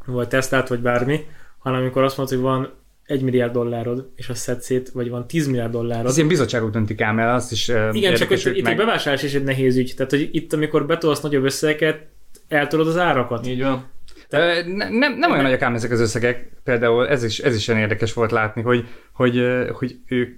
vagy 0.07 0.29
Teslát, 0.29 0.69
vagy 0.69 0.81
bármi, 0.81 1.27
hanem 1.59 1.81
amikor 1.81 2.03
azt 2.03 2.17
mondod, 2.17 2.35
hogy 2.35 2.45
van 2.45 2.71
1 3.07 3.23
milliárd 3.23 3.53
dollárod, 3.53 4.11
és 4.17 4.29
azt 4.29 4.41
szedsz 4.41 4.65
szét, 4.65 4.91
vagy 4.91 5.11
van 5.11 5.27
10 5.27 5.47
milliárd 5.47 5.73
dollárod. 5.73 6.07
Az 6.07 6.17
ilyen 6.17 6.29
bizottságok 6.29 6.71
döntik 6.71 7.01
ám 7.01 7.19
el, 7.19 7.35
azt 7.35 7.53
is 7.53 7.69
Igen, 7.93 8.15
csak 8.15 8.29
hogy 8.29 8.47
itt 8.55 8.63
meg... 8.63 8.73
egy 8.73 8.79
bevásárlás 8.79 9.23
is 9.23 9.35
egy 9.35 9.45
nehéz 9.45 9.77
ügy. 9.77 9.93
Tehát, 9.97 10.11
hogy 10.11 10.29
itt, 10.33 10.53
amikor 10.53 10.87
betolsz 10.87 11.21
nagyobb 11.21 11.45
összegeket, 11.45 12.07
eltolod 12.49 12.87
az 12.87 12.99
árakat. 12.99 13.47
Így 13.47 13.63
van. 13.63 13.93
Ö, 14.31 14.63
ne, 14.67 14.89
nem, 14.89 15.19
nem 15.19 15.31
olyan 15.31 15.43
nagyok 15.43 15.63
ám 15.63 15.75
ezek 15.75 15.91
az 15.91 16.01
összegek, 16.01 16.53
például 16.65 17.09
ez 17.09 17.25
is, 17.25 17.39
ez 17.39 17.55
is 17.55 17.69
olyan 17.69 17.81
érdekes 17.81 18.13
volt 18.13 18.31
látni, 18.31 18.63
hogy, 18.63 18.89
hogy, 19.13 19.47
hogy 19.73 19.97
ők 20.07 20.37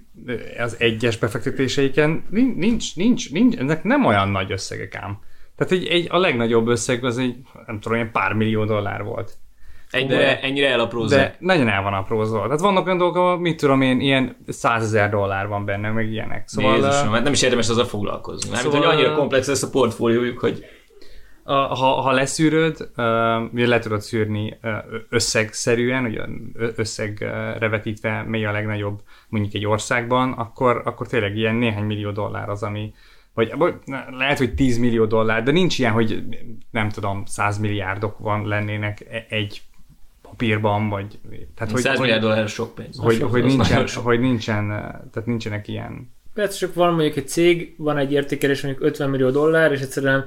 az 0.57 0.75
egyes 0.79 1.17
befektetéseiken 1.17 2.23
nin- 2.29 2.57
nincs, 2.57 2.95
nincs, 2.95 3.31
nincs, 3.31 3.57
ennek 3.57 3.83
nem 3.83 4.05
olyan 4.05 4.29
nagy 4.29 4.51
összegek 4.51 4.95
ám. 4.95 5.19
Tehát 5.55 5.73
egy, 5.73 5.85
egy, 5.85 6.07
a 6.09 6.17
legnagyobb 6.17 6.67
összeg 6.67 7.03
az 7.03 7.17
egy, 7.17 7.35
nem 7.65 7.79
tudom, 7.79 7.97
ilyen 7.97 8.11
pár 8.11 8.33
millió 8.33 8.65
dollár 8.65 9.03
volt. 9.03 9.37
Ennyire, 9.91 10.39
ennyire 10.41 10.69
elaprózzák. 10.69 11.31
De 11.31 11.35
nagyon 11.39 11.69
el 11.69 11.81
van 11.81 11.93
aprózva. 11.93 12.43
Tehát 12.43 12.59
vannak 12.59 12.85
olyan 12.85 12.97
dolgok, 12.97 13.17
ahol, 13.17 13.39
mit 13.39 13.57
tudom 13.57 13.81
én, 13.81 13.99
ilyen 13.99 14.37
százezer 14.47 15.09
dollár 15.09 15.47
van 15.47 15.65
benne, 15.65 15.91
meg 15.91 16.11
ilyenek. 16.11 16.47
Szóval, 16.47 16.75
Jézusom, 16.75 17.07
ö, 17.07 17.11
hát 17.11 17.23
nem 17.23 17.33
is 17.33 17.41
érdemes 17.41 17.69
azzal 17.69 17.85
foglalkozni. 17.85 18.49
Mármint, 18.49 18.73
Szóval- 18.73 18.89
hogy 18.89 18.97
annyira 18.97 19.15
komplex 19.15 19.47
lesz 19.47 19.63
a 19.63 19.69
portfóliójuk, 19.69 20.39
hogy 20.39 20.65
ha, 21.43 22.01
ha 22.01 22.11
leszűröd, 22.11 22.89
ugye 23.53 23.67
le 23.67 23.79
tudod 23.79 24.01
szűrni 24.01 24.57
összegszerűen, 25.09 26.05
ugye 26.05 26.21
összegre 26.75 27.67
vetítve 27.69 28.23
mely 28.27 28.45
a 28.45 28.51
legnagyobb 28.51 29.01
mondjuk 29.29 29.53
egy 29.53 29.65
országban, 29.65 30.31
akkor, 30.31 30.81
akkor 30.85 31.07
tényleg 31.07 31.37
ilyen 31.37 31.55
néhány 31.55 31.83
millió 31.83 32.11
dollár 32.11 32.49
az, 32.49 32.63
ami 32.63 32.93
vagy 33.33 33.53
vagy 33.57 33.73
lehet, 34.09 34.37
hogy 34.37 34.53
10 34.53 34.77
millió 34.77 35.05
dollár, 35.05 35.43
de 35.43 35.51
nincs 35.51 35.79
ilyen, 35.79 35.91
hogy 35.91 36.23
nem 36.71 36.89
tudom, 36.89 37.25
100 37.25 37.57
milliárdok 37.57 38.17
van 38.19 38.47
lennének 38.47 39.05
e- 39.11 39.25
egy 39.29 39.61
papírban, 40.29 40.89
vagy 40.89 41.19
tehát, 41.55 41.73
hogy, 41.73 41.81
100 41.81 41.91
hogy, 41.91 41.99
milliárd 41.99 42.21
dollár 42.21 42.47
sok 42.47 42.75
pénz. 42.75 42.97
hogy, 42.97 43.21
Az 43.21 43.31
hogy, 43.31 43.43
nincsen, 43.43 43.87
sok. 43.87 44.03
hogy 44.03 44.19
nincsen, 44.19 44.67
tehát 45.11 45.25
nincsenek 45.25 45.67
ilyen 45.67 46.15
Persze 46.33 46.57
csak 46.57 46.73
van 46.73 46.93
mondjuk 46.93 47.15
egy 47.15 47.27
cég, 47.27 47.73
van 47.77 47.97
egy 47.97 48.11
értékelés 48.11 48.61
mondjuk 48.61 48.83
50 48.85 49.09
millió 49.09 49.29
dollár, 49.29 49.71
és 49.71 49.81
egyszerűen 49.81 50.25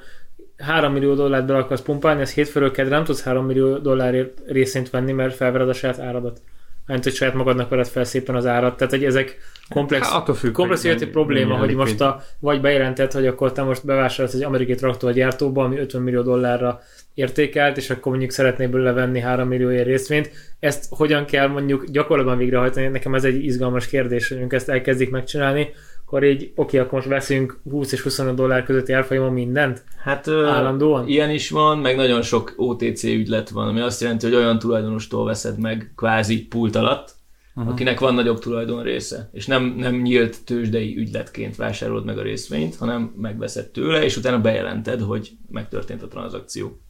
3 0.58 0.92
millió 0.92 1.14
dollárt 1.14 1.46
be 1.46 1.56
akarsz 1.56 1.80
pumpálni, 1.82 2.20
ez 2.20 2.32
hétfőről 2.32 2.70
kedre 2.70 2.94
nem 2.94 3.04
tudsz 3.04 3.22
3 3.22 3.46
millió 3.46 3.78
dollárért 3.78 4.40
részint 4.46 4.90
venni, 4.90 5.12
mert 5.12 5.34
felvered 5.34 5.68
a 5.68 5.72
saját 5.72 5.98
áradat. 5.98 6.40
Mert 6.86 7.04
hogy 7.04 7.14
saját 7.14 7.34
magadnak 7.34 7.68
vered 7.68 7.86
fel 7.86 8.04
szépen 8.04 8.34
az 8.34 8.46
árat. 8.46 8.76
Tehát, 8.76 8.92
hogy 8.92 9.04
ezek 9.04 9.38
komplex, 9.68 10.08
Hát 10.08 10.36
függ, 10.36 10.52
komplex 10.52 10.80
hogy 10.80 10.90
életi 10.90 11.06
probléma, 11.06 11.56
hogy 11.56 11.74
most 11.74 12.00
a, 12.00 12.22
vagy 12.38 12.60
bejelented, 12.60 13.12
hogy 13.12 13.26
akkor 13.26 13.52
te 13.52 13.62
most 13.62 13.86
bevásárolsz 13.86 14.34
egy 14.34 14.42
amerikai 14.42 14.74
traktorgyártóba, 14.74 15.64
ami 15.64 15.78
50 15.78 16.02
millió 16.02 16.22
dollárra 16.22 16.80
értékelt, 17.14 17.76
és 17.76 17.90
akkor 17.90 18.10
mondjuk 18.10 18.30
szeretnél 18.30 18.68
belőle 18.68 18.92
venni 18.92 19.20
3 19.20 19.48
millióért 19.48 19.86
részvényt. 19.86 20.30
Ezt 20.58 20.86
hogyan 20.90 21.24
kell 21.24 21.46
mondjuk 21.46 21.84
gyakorlatban 21.84 22.38
végrehajtani? 22.38 22.86
Nekem 22.86 23.14
ez 23.14 23.24
egy 23.24 23.44
izgalmas 23.44 23.86
kérdés, 23.86 24.28
hogy 24.28 24.44
ezt 24.48 24.68
elkezdik 24.68 25.10
megcsinálni, 25.10 25.68
akkor 26.10 26.24
így, 26.24 26.52
oké, 26.54 26.78
akkor 26.78 26.92
most 26.92 27.08
veszünk 27.08 27.60
20 27.70 27.92
és 27.92 28.00
25 28.00 28.34
dollár 28.34 28.64
közötti 28.64 28.92
árfolyamon 28.92 29.32
mindent? 29.32 29.84
Hát 30.02 30.28
Állandóan? 30.28 31.08
ilyen 31.08 31.30
is 31.30 31.50
van, 31.50 31.78
meg 31.78 31.96
nagyon 31.96 32.22
sok 32.22 32.52
OTC 32.56 33.02
ügylet 33.02 33.50
van, 33.50 33.68
ami 33.68 33.80
azt 33.80 34.00
jelenti, 34.00 34.26
hogy 34.26 34.34
olyan 34.34 34.58
tulajdonostól 34.58 35.24
veszed 35.24 35.58
meg 35.58 35.92
kvázi 35.96 36.46
pult 36.46 36.76
alatt, 36.76 37.14
uh-huh. 37.54 37.72
akinek 37.72 38.00
van 38.00 38.14
nagyobb 38.14 38.38
tulajdon 38.38 38.82
része. 38.82 39.28
És 39.32 39.46
nem, 39.46 39.74
nem 39.78 39.94
nyílt 39.94 40.44
tőzsdei 40.44 40.96
ügyletként 40.96 41.56
vásárolod 41.56 42.04
meg 42.04 42.18
a 42.18 42.22
részvényt, 42.22 42.76
hanem 42.76 43.14
megveszed 43.16 43.68
tőle, 43.68 44.04
és 44.04 44.16
utána 44.16 44.40
bejelented, 44.40 45.00
hogy 45.00 45.30
megtörtént 45.50 46.02
a 46.02 46.08
tranzakció. 46.08 46.80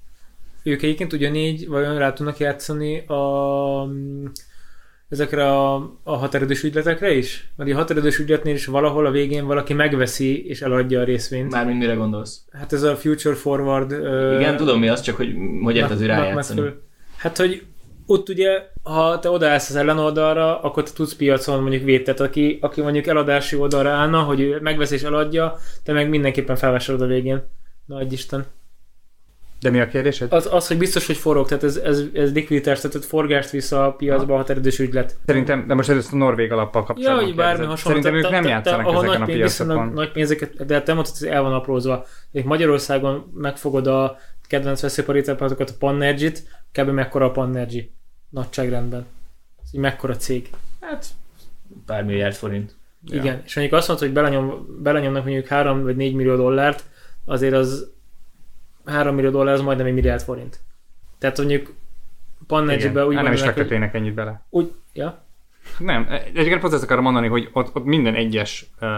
Ők 0.62 0.82
egyébként 0.82 1.12
ugyanígy 1.12 1.68
vajon 1.68 1.98
rá 1.98 2.12
tudnak 2.12 2.38
játszani 2.38 2.98
a, 3.06 3.88
ezekre 5.08 5.46
a, 5.46 5.74
a 6.02 6.16
határidős 6.16 6.62
ügyletekre 6.62 7.12
is? 7.12 7.50
Mert 7.56 7.70
a 7.70 7.74
határidős 7.74 8.18
ügyletnél 8.18 8.54
is 8.54 8.66
valahol 8.66 9.06
a 9.06 9.10
végén 9.10 9.46
valaki 9.46 9.72
megveszi 9.72 10.48
és 10.48 10.60
eladja 10.60 11.00
a 11.00 11.04
részvényt. 11.04 11.50
Mármint 11.50 11.78
mire 11.78 11.94
gondolsz? 11.94 12.40
Hát 12.52 12.72
ez 12.72 12.82
a 12.82 12.96
future 12.96 13.34
forward... 13.34 13.92
ö, 13.92 14.38
Igen, 14.38 14.56
tudom 14.56 14.78
mi 14.78 14.88
az, 14.88 15.00
csak 15.00 15.16
hogy 15.16 15.34
hogy 15.62 15.76
érted, 15.76 16.02
rájátszani. 16.02 16.72
Hát, 17.16 17.36
hogy 17.36 17.62
ott 18.06 18.28
ugye, 18.28 18.62
ha 18.82 19.18
te 19.18 19.30
odaállsz 19.30 19.70
az 19.70 19.76
ellenoldalra, 19.76 20.60
akkor 20.60 20.82
te 20.82 20.90
tudsz 20.94 21.14
piacon 21.14 21.60
mondjuk 21.60 21.82
védtet, 21.82 22.20
aki, 22.20 22.58
aki 22.60 22.80
mondjuk 22.80 23.06
eladási 23.06 23.56
oldalra 23.56 23.90
állna, 23.90 24.22
hogy 24.22 24.40
ő 24.40 24.58
megvesz 24.60 24.90
és 24.90 25.02
eladja, 25.02 25.56
te 25.84 25.92
meg 25.92 26.08
mindenképpen 26.08 26.56
felvásárolod 26.56 27.10
a 27.10 27.12
végén. 27.12 27.42
Nagy 27.86 28.12
Isten. 28.12 28.44
De 29.60 29.70
mi 29.70 29.80
a 29.80 29.88
kérdésed? 29.88 30.32
Az, 30.32 30.48
az, 30.52 30.66
hogy 30.66 30.78
biztos, 30.78 31.06
hogy 31.06 31.16
forog, 31.16 31.48
tehát 31.48 31.64
ez, 31.64 31.76
ez, 31.76 32.02
ez 32.12 32.32
likviditás, 32.32 32.80
tehát 32.80 33.04
forgást 33.04 33.50
visz 33.50 33.72
a 33.72 33.94
piacba 33.98 34.34
a 34.34 34.36
határidős 34.36 34.78
ügylet. 34.78 35.16
Szerintem, 35.26 35.66
de 35.66 35.74
most 35.74 35.88
először 35.88 36.14
a 36.14 36.16
Norvég 36.16 36.52
alappal 36.52 36.80
Ja, 36.80 36.86
kapcsolatban 36.86 37.24
hogy 37.24 37.34
bármi 37.34 37.64
hasonló. 37.64 38.00
Szerintem 38.00 38.14
ők 38.14 38.30
nem 38.30 38.44
játszanak 38.44 38.94
ezeken 38.94 39.22
a 39.22 39.24
piacokon. 39.24 39.88
Nagy 39.88 40.12
pénzeket, 40.12 40.66
de 40.66 40.82
te 40.82 40.94
mondtad, 40.94 41.16
hogy 41.16 41.28
el 41.28 41.42
van 41.42 41.52
aprózva. 41.52 42.06
Magyarországon 42.44 43.32
megfogod 43.34 43.86
a 43.86 44.18
kedvenc 44.46 44.80
veszőparítápátokat, 44.80 45.70
a 45.70 45.74
Pannergy-t, 45.78 46.42
kb. 46.72 46.88
mekkora 46.88 47.24
a 47.24 47.30
Pannergy 47.30 47.90
nagyságrendben. 48.30 49.06
Ez 49.62 49.70
mekkora 49.70 50.16
cég. 50.16 50.50
Hát 50.80 51.06
pár 51.86 52.04
milliárd 52.04 52.34
forint. 52.34 52.76
Ja. 53.04 53.20
Igen, 53.20 53.42
és 53.44 53.54
mondjuk 53.54 53.78
azt 53.78 53.88
mondta, 53.88 54.06
hogy 54.06 54.14
belenyom, 54.14 54.66
belenyomnak 54.82 55.24
mondjuk 55.24 55.46
3 55.46 55.82
vagy 55.82 55.96
4 55.96 56.14
millió 56.14 56.36
dollárt, 56.36 56.84
azért 57.24 57.54
az 57.54 57.92
3 58.90 59.14
millió 59.14 59.30
dollár 59.30 59.54
az 59.54 59.60
majdnem 59.60 59.86
egy 59.86 59.94
milliárd 59.94 60.22
forint. 60.22 60.58
Tehát 61.18 61.38
mondjuk 61.38 61.72
Pannergy-be 62.46 63.06
úgy 63.06 63.14
Hát 63.14 63.24
nem 63.24 63.32
is 63.32 63.40
fektetnének 63.42 63.94
ennyit 63.94 64.14
bele. 64.14 64.46
úgy, 64.50 64.72
ja, 64.92 65.24
Nem, 65.78 66.06
egyébként 66.34 66.60
pont 66.60 66.72
ezt 66.72 66.82
akarom 66.82 67.02
mondani, 67.04 67.28
hogy 67.28 67.48
ott, 67.52 67.74
ott 67.76 67.84
minden 67.84 68.14
egyes 68.14 68.66
uh, 68.80 68.88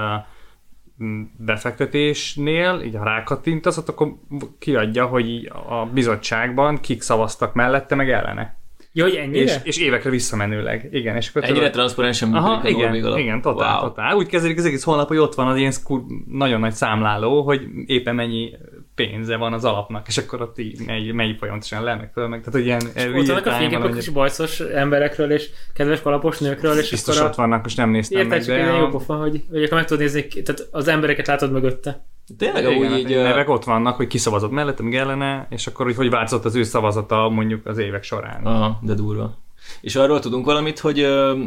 befektetésnél, 1.36 2.80
így 2.84 2.96
ha 2.96 3.04
rákattintasz, 3.04 3.76
ott 3.76 3.88
akkor 3.88 4.14
kiadja, 4.58 5.06
hogy 5.06 5.50
a 5.68 5.86
bizottságban 5.86 6.80
kik 6.80 7.02
szavaztak 7.02 7.54
mellette, 7.54 7.94
meg 7.94 8.10
ellene. 8.10 8.56
ja, 8.92 9.04
hogy 9.04 9.14
ennyire? 9.14 9.42
És, 9.42 9.58
és 9.62 9.78
évekre 9.78 10.10
visszamenőleg. 10.10 10.88
Igen, 10.92 11.16
és 11.16 11.28
akkor 11.28 11.42
Ennyire 11.42 11.58
tudod- 11.58 11.72
transzparensen 11.72 12.28
működik 12.28 12.48
Aha, 12.50 12.68
igen, 12.68 13.04
alap. 13.04 13.18
igen, 13.18 13.40
totál, 13.40 13.78
Wow. 13.78 13.88
totál. 13.88 14.16
Úgy 14.16 14.26
kezdődik 14.26 14.58
az 14.58 14.64
egész 14.64 14.82
honlap, 14.82 15.08
hogy 15.08 15.16
ott 15.16 15.34
van 15.34 15.46
az 15.48 15.56
ilyen 15.56 15.70
szkur, 15.70 16.02
nagyon 16.28 16.60
nagy 16.60 16.72
számláló, 16.72 17.42
hogy 17.42 17.62
éppen 17.86 18.14
mennyi 18.14 18.50
pénze 18.94 19.36
van 19.36 19.52
az 19.52 19.64
alapnak, 19.64 20.08
és 20.08 20.18
akkor 20.18 20.40
ott 20.40 20.58
így 20.58 20.80
megy, 20.86 21.12
megy 21.12 21.36
folyamatosan 21.38 21.82
le, 21.82 21.94
meg 21.94 22.10
föl, 22.12 22.28
meg, 22.28 22.38
tehát 22.38 22.52
hogy 22.52 22.64
ilyen 22.64 23.14
Ott 23.18 23.26
vannak 23.26 23.46
a 23.46 23.52
fényképek 23.52 23.82
hogy 23.82 23.96
is 23.96 24.08
bajszos 24.08 24.60
emberekről 24.60 25.32
és 25.32 25.50
kedves 25.74 26.02
kalapos 26.02 26.38
nőkről, 26.38 26.78
és 26.78 26.90
biztos 26.90 27.16
akkor 27.16 27.28
ott 27.28 27.36
a... 27.36 27.40
vannak, 27.40 27.62
most 27.62 27.76
nem 27.76 27.90
néztem 27.90 28.18
Érted, 28.18 28.48
meg, 28.48 28.64
de 28.64 28.72
jó 28.72 28.84
a, 28.84 28.88
pofa, 28.88 29.14
hogy, 29.14 29.42
hogy 29.50 29.62
akkor 29.62 29.76
meg 29.76 29.86
tudod 29.86 30.02
nézni, 30.02 30.42
tehát 30.42 30.68
az 30.70 30.88
embereket 30.88 31.26
látod 31.26 31.52
mögötte. 31.52 32.04
Tényleg 32.38 32.62
igen, 32.62 32.74
amúgy 32.74 32.88
hát 32.88 32.98
így... 32.98 33.16
nevek 33.16 33.48
ott 33.48 33.64
vannak, 33.64 33.96
hogy 33.96 34.06
kiszavazott 34.06 34.50
mellette, 34.50 34.82
meg 34.82 34.94
ellene, 34.94 35.46
és 35.50 35.66
akkor 35.66 35.86
hogy, 35.86 35.96
hogy 35.96 36.10
változott 36.10 36.44
az 36.44 36.54
ő 36.54 36.62
szavazata 36.62 37.28
mondjuk 37.28 37.66
az 37.66 37.78
évek 37.78 38.02
során. 38.02 38.44
Aha, 38.44 38.78
de 38.82 38.94
durva. 38.94 39.38
És 39.80 39.96
arról 39.96 40.20
tudunk 40.20 40.44
valamit, 40.44 40.78
hogy 40.78 41.00
ö, 41.00 41.38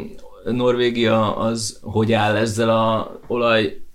Norvégia 0.44 1.36
az 1.36 1.78
hogy 1.82 2.12
áll 2.12 2.36
ezzel 2.36 2.70
a 2.70 3.18
olaj 3.26 3.85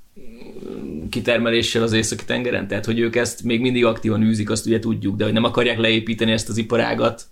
kitermeléssel 1.09 1.83
az 1.83 1.93
északi 1.93 2.25
tengeren? 2.25 2.67
Tehát, 2.67 2.85
hogy 2.85 2.99
ők 2.99 3.15
ezt 3.15 3.43
még 3.43 3.61
mindig 3.61 3.85
aktívan 3.85 4.21
űzik, 4.21 4.49
azt 4.49 4.65
ugye 4.65 4.79
tudjuk, 4.79 5.15
de 5.15 5.23
hogy 5.23 5.33
nem 5.33 5.43
akarják 5.43 5.77
leépíteni 5.77 6.31
ezt 6.31 6.49
az 6.49 6.57
iparágat 6.57 7.23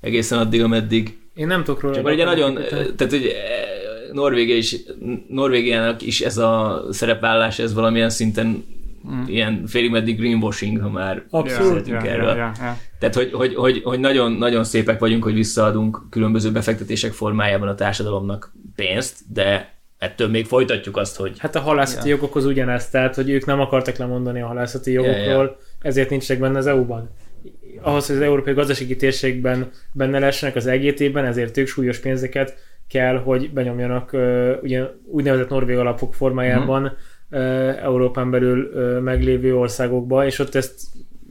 egészen 0.00 0.38
addig, 0.38 0.62
ameddig. 0.62 1.18
Én 1.34 1.46
nem 1.46 1.64
tudok 1.64 1.80
róla. 1.80 1.94
Csak 1.94 2.06
ugye 2.06 2.24
nagyon, 2.24 2.50
építeni. 2.50 2.94
tehát 2.94 3.12
hogy 3.12 3.32
Norvégia 4.12 4.56
is, 4.56 4.76
Norvégiának 5.28 6.02
is 6.02 6.20
ez 6.20 6.38
a 6.38 6.84
szerepvállás, 6.90 7.58
ez 7.58 7.74
valamilyen 7.74 8.10
szinten 8.10 8.64
mm. 9.10 9.22
ilyen 9.26 9.66
félig 9.66 9.90
meddig 9.90 10.18
greenwashing, 10.18 10.80
ha 10.80 10.90
már 10.90 11.24
Abszolút. 11.30 11.88
Ja, 11.88 12.00
erről. 12.00 12.28
ja, 12.28 12.36
ja, 12.36 12.52
ja. 12.58 12.76
Tehát, 12.98 13.14
hogy, 13.14 13.32
hogy, 13.32 13.54
hogy, 13.54 13.82
hogy 13.84 14.00
nagyon, 14.00 14.32
nagyon 14.32 14.64
szépek 14.64 14.98
vagyunk, 14.98 15.22
hogy 15.22 15.34
visszaadunk 15.34 16.02
különböző 16.10 16.52
befektetések 16.52 17.12
formájában 17.12 17.68
a 17.68 17.74
társadalomnak 17.74 18.52
pénzt, 18.74 19.18
de 19.32 19.77
ettől 19.98 20.28
még 20.28 20.46
folytatjuk 20.46 20.96
azt, 20.96 21.16
hogy 21.16 21.38
Hát 21.38 21.54
a 21.56 21.60
halászati 21.60 22.08
Ja. 22.08 22.14
jogokhoz 22.14 22.44
ugyanezt, 22.44 22.92
tehát 22.92 23.14
hogy 23.14 23.30
ők 23.30 23.44
nem 23.46 23.60
akartak 23.60 23.96
lemondani 23.96 24.40
a 24.40 24.46
halászati 24.46 24.92
jogokról, 24.92 25.24
Ja, 25.24 25.40
ja. 25.42 25.56
ezért 25.82 26.10
nincsenek 26.10 26.42
benne 26.42 26.58
az 26.58 26.66
EU-ban. 26.66 27.10
Ahhoz, 27.82 28.06
hogy 28.06 28.16
az 28.16 28.22
európai 28.22 28.54
gazdasági 28.54 28.96
térségben 28.96 29.70
benne 29.92 30.18
lessenek 30.18 30.56
az 30.56 30.66
EGT-ben, 30.66 31.24
ezért 31.24 31.56
ők 31.56 31.66
súlyos 31.66 31.98
pénzeket 31.98 32.56
kell, 32.88 33.16
hogy 33.16 33.50
benyomjanak 33.52 34.12
ö, 34.12 34.54
ugye, 34.62 34.84
úgynevezett 35.06 35.48
norvég 35.48 35.76
alapok 35.76 36.14
formájában 36.14 36.82
Mhm. 36.82 36.92
ö, 37.40 37.68
Európán 37.82 38.30
belül 38.30 38.70
ö, 38.74 38.98
meglévő 39.00 39.56
országokba, 39.56 40.26
és 40.26 40.38
ott 40.38 40.54
ezt 40.54 40.80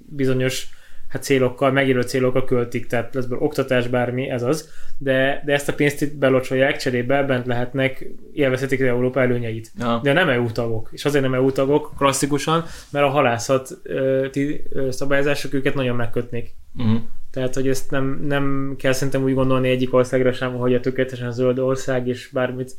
bizonyos 0.09 0.67
hát 1.07 1.23
célokkal, 1.23 1.71
megjelölt 1.71 2.07
célokkal 2.07 2.45
költik, 2.45 2.87
tehát 2.87 3.13
lesz 3.13 3.25
oktatás, 3.29 3.87
bármi, 3.87 4.29
ez 4.29 4.43
az, 4.43 4.69
de, 4.97 5.41
de 5.45 5.53
ezt 5.53 5.69
a 5.69 5.73
pénzt 5.73 6.01
itt 6.01 6.15
belocsolják, 6.15 6.77
cserébe 6.77 7.23
bent 7.23 7.45
lehetnek, 7.45 8.05
élvezhetik 8.33 8.81
az 8.81 8.87
Európa 8.87 9.21
előnyeit. 9.21 9.71
ja, 9.79 9.99
De 10.03 10.13
nem 10.13 10.29
EU 10.29 10.51
tagok. 10.51 10.89
És 10.91 11.05
azért 11.05 11.23
nem 11.23 11.33
EU 11.33 11.51
tagok 11.51 11.93
klasszikusan, 11.97 12.63
mert 12.91 13.05
a 13.05 13.09
halászat 13.09 13.69
ö, 13.83 14.27
ti, 14.31 14.63
ö, 14.69 14.91
szabályozások 14.91 15.53
őket 15.53 15.73
nagyon 15.73 15.95
megkötnék. 15.95 16.55
uh-huh. 16.77 16.99
Tehát, 17.31 17.53
hogy 17.53 17.67
ezt 17.67 17.91
nem, 17.91 18.21
nem 18.23 18.75
kell 18.77 18.91
szerintem 18.91 19.23
úgy 19.23 19.33
gondolni 19.33 19.69
egyik 19.69 19.93
országra 19.93 20.33
sem, 20.33 20.53
hogy 20.53 20.73
a 20.73 20.79
tökéletesen 20.79 21.31
zöld 21.31 21.59
ország, 21.59 22.07
és 22.07 22.29
bármit 22.33 22.75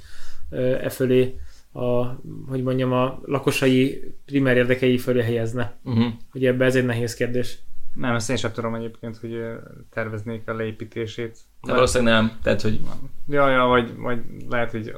ö, 0.50 0.74
e 0.82 0.88
fölé 0.88 1.34
a, 1.72 2.20
hogy 2.48 2.62
mondjam, 2.62 2.92
a 2.92 3.20
lakosai 3.24 4.14
primer 4.26 4.56
érdekei 4.56 4.98
fölé 4.98 5.22
helyezne. 5.22 5.78
Uh-huh. 5.84 6.12
Ugye 6.34 6.48
ebbe 6.48 6.64
ez 6.64 6.74
egy 6.74 6.84
nehéz 6.84 7.14
kérdés. 7.14 7.58
Nem, 7.98 8.14
ezt 8.14 8.30
én 8.30 8.36
sem 8.36 8.52
tudom 8.52 8.74
egyébként, 8.74 9.16
hogy 9.16 9.42
terveznék 9.90 10.48
a 10.48 10.54
leépítését. 10.54 11.38
De 11.62 11.72
valószínűleg 11.72 12.14
nem. 12.14 12.38
Tehát, 12.42 12.62
hogy 12.62 12.80
Ja, 13.28 13.48
ja, 13.50 13.64
vagy, 13.64 13.96
vagy 13.96 14.20
lehet, 14.48 14.70
hogy 14.70 14.94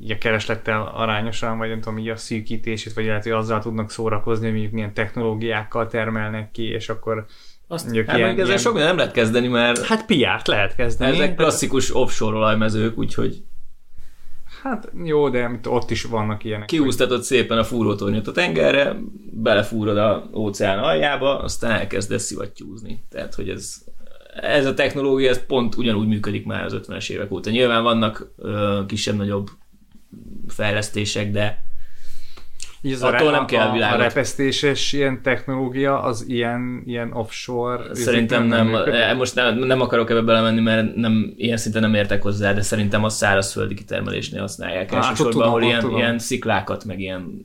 így 0.00 0.10
a 0.10 0.18
kereslettel 0.18 0.92
arányosan, 0.94 1.58
vagy 1.58 1.68
nem 1.68 1.80
tudom, 1.80 1.98
így 1.98 2.08
a 2.08 2.16
szűkítését, 2.16 2.92
vagy 2.92 3.04
lehet, 3.04 3.22
hogy 3.22 3.32
azzal 3.32 3.60
tudnak 3.60 3.90
szórakozni, 3.90 4.44
hogy 4.44 4.52
mondjuk 4.52 4.72
milyen 4.72 4.94
technológiákkal 4.94 5.86
termelnek 5.86 6.50
ki, 6.50 6.62
és 6.62 6.88
akkor 6.88 7.26
Azt, 7.68 7.84
mondjuk 7.84 8.06
hát 8.06 8.16
ilyen, 8.16 8.40
ezzel 8.40 8.56
sok 8.56 8.72
minden 8.72 8.88
nem 8.88 8.98
lehet 8.98 9.12
kezdeni, 9.12 9.48
mert 9.48 9.86
Hát 9.86 10.06
piárt 10.06 10.46
lehet 10.46 10.74
kezdeni. 10.74 11.12
ezek 11.12 11.34
klasszikus 11.34 11.94
offshore 11.94 12.36
olajmezők, 12.36 12.98
úgyhogy 12.98 13.42
Hát 14.62 14.90
jó, 15.04 15.28
de 15.28 15.48
mit- 15.48 15.66
ott 15.66 15.90
is 15.90 16.04
vannak 16.04 16.44
ilyenek. 16.44 16.66
kiúztatod 16.66 17.22
szépen 17.22 17.58
a 17.58 17.64
fúrótornyot 17.64 18.26
a 18.26 18.32
tengerre, 18.32 18.96
belefúrod 19.32 19.96
a 19.98 20.30
óceán 20.34 20.78
aljába, 20.78 21.38
aztán 21.38 21.70
elkezdesz 21.70 22.24
szivattyúzni. 22.24 23.04
Tehát, 23.10 23.34
hogy 23.34 23.48
ez, 23.48 23.74
ez 24.34 24.66
a 24.66 24.74
technológia, 24.74 25.30
ez 25.30 25.46
pont 25.46 25.76
ugyanúgy 25.76 26.06
működik 26.06 26.46
már 26.46 26.64
az 26.64 26.80
50-es 26.86 27.10
évek 27.10 27.32
óta. 27.32 27.50
Nyilván 27.50 27.82
vannak 27.82 28.32
kisebb-nagyobb 28.86 29.50
fejlesztések, 30.48 31.30
de 31.30 31.64
Így 32.82 32.92
az 32.92 33.02
Attól 33.02 33.28
a, 33.28 33.30
nem 33.30 33.46
kell 33.46 33.66
a, 33.66 33.70
a 33.70 33.72
világot. 33.72 33.98
repesztéses 33.98 34.92
ilyen 34.92 35.22
technológia, 35.22 36.02
az 36.02 36.24
ilyen, 36.28 36.82
ilyen 36.86 37.12
offshore... 37.12 37.94
Szerintem 37.94 38.46
nem, 38.46 38.66
működik? 38.66 38.94
eh, 38.94 39.16
most 39.16 39.34
nem, 39.34 39.58
nem 39.58 39.80
akarok 39.80 40.10
ebbe 40.10 40.20
belemenni, 40.20 40.60
mert 40.60 40.94
nem, 40.94 41.34
ilyen 41.36 41.56
szinten 41.56 41.82
nem 41.82 41.94
értek 41.94 42.22
hozzá, 42.22 42.52
de 42.52 42.62
szerintem 42.62 43.04
a 43.04 43.08
szárazföldi 43.08 43.74
kitermelésnél 43.74 44.40
használják 44.40 44.92
Á, 44.92 44.94
hát 44.94 45.04
elsősorban, 45.04 45.32
tudom, 45.32 45.48
ahol 45.48 45.62
ilyen, 45.62 45.80
tudom. 45.80 45.96
ilyen 45.96 46.18
sziklákat, 46.18 46.84
meg 46.84 47.00
ilyen 47.00 47.42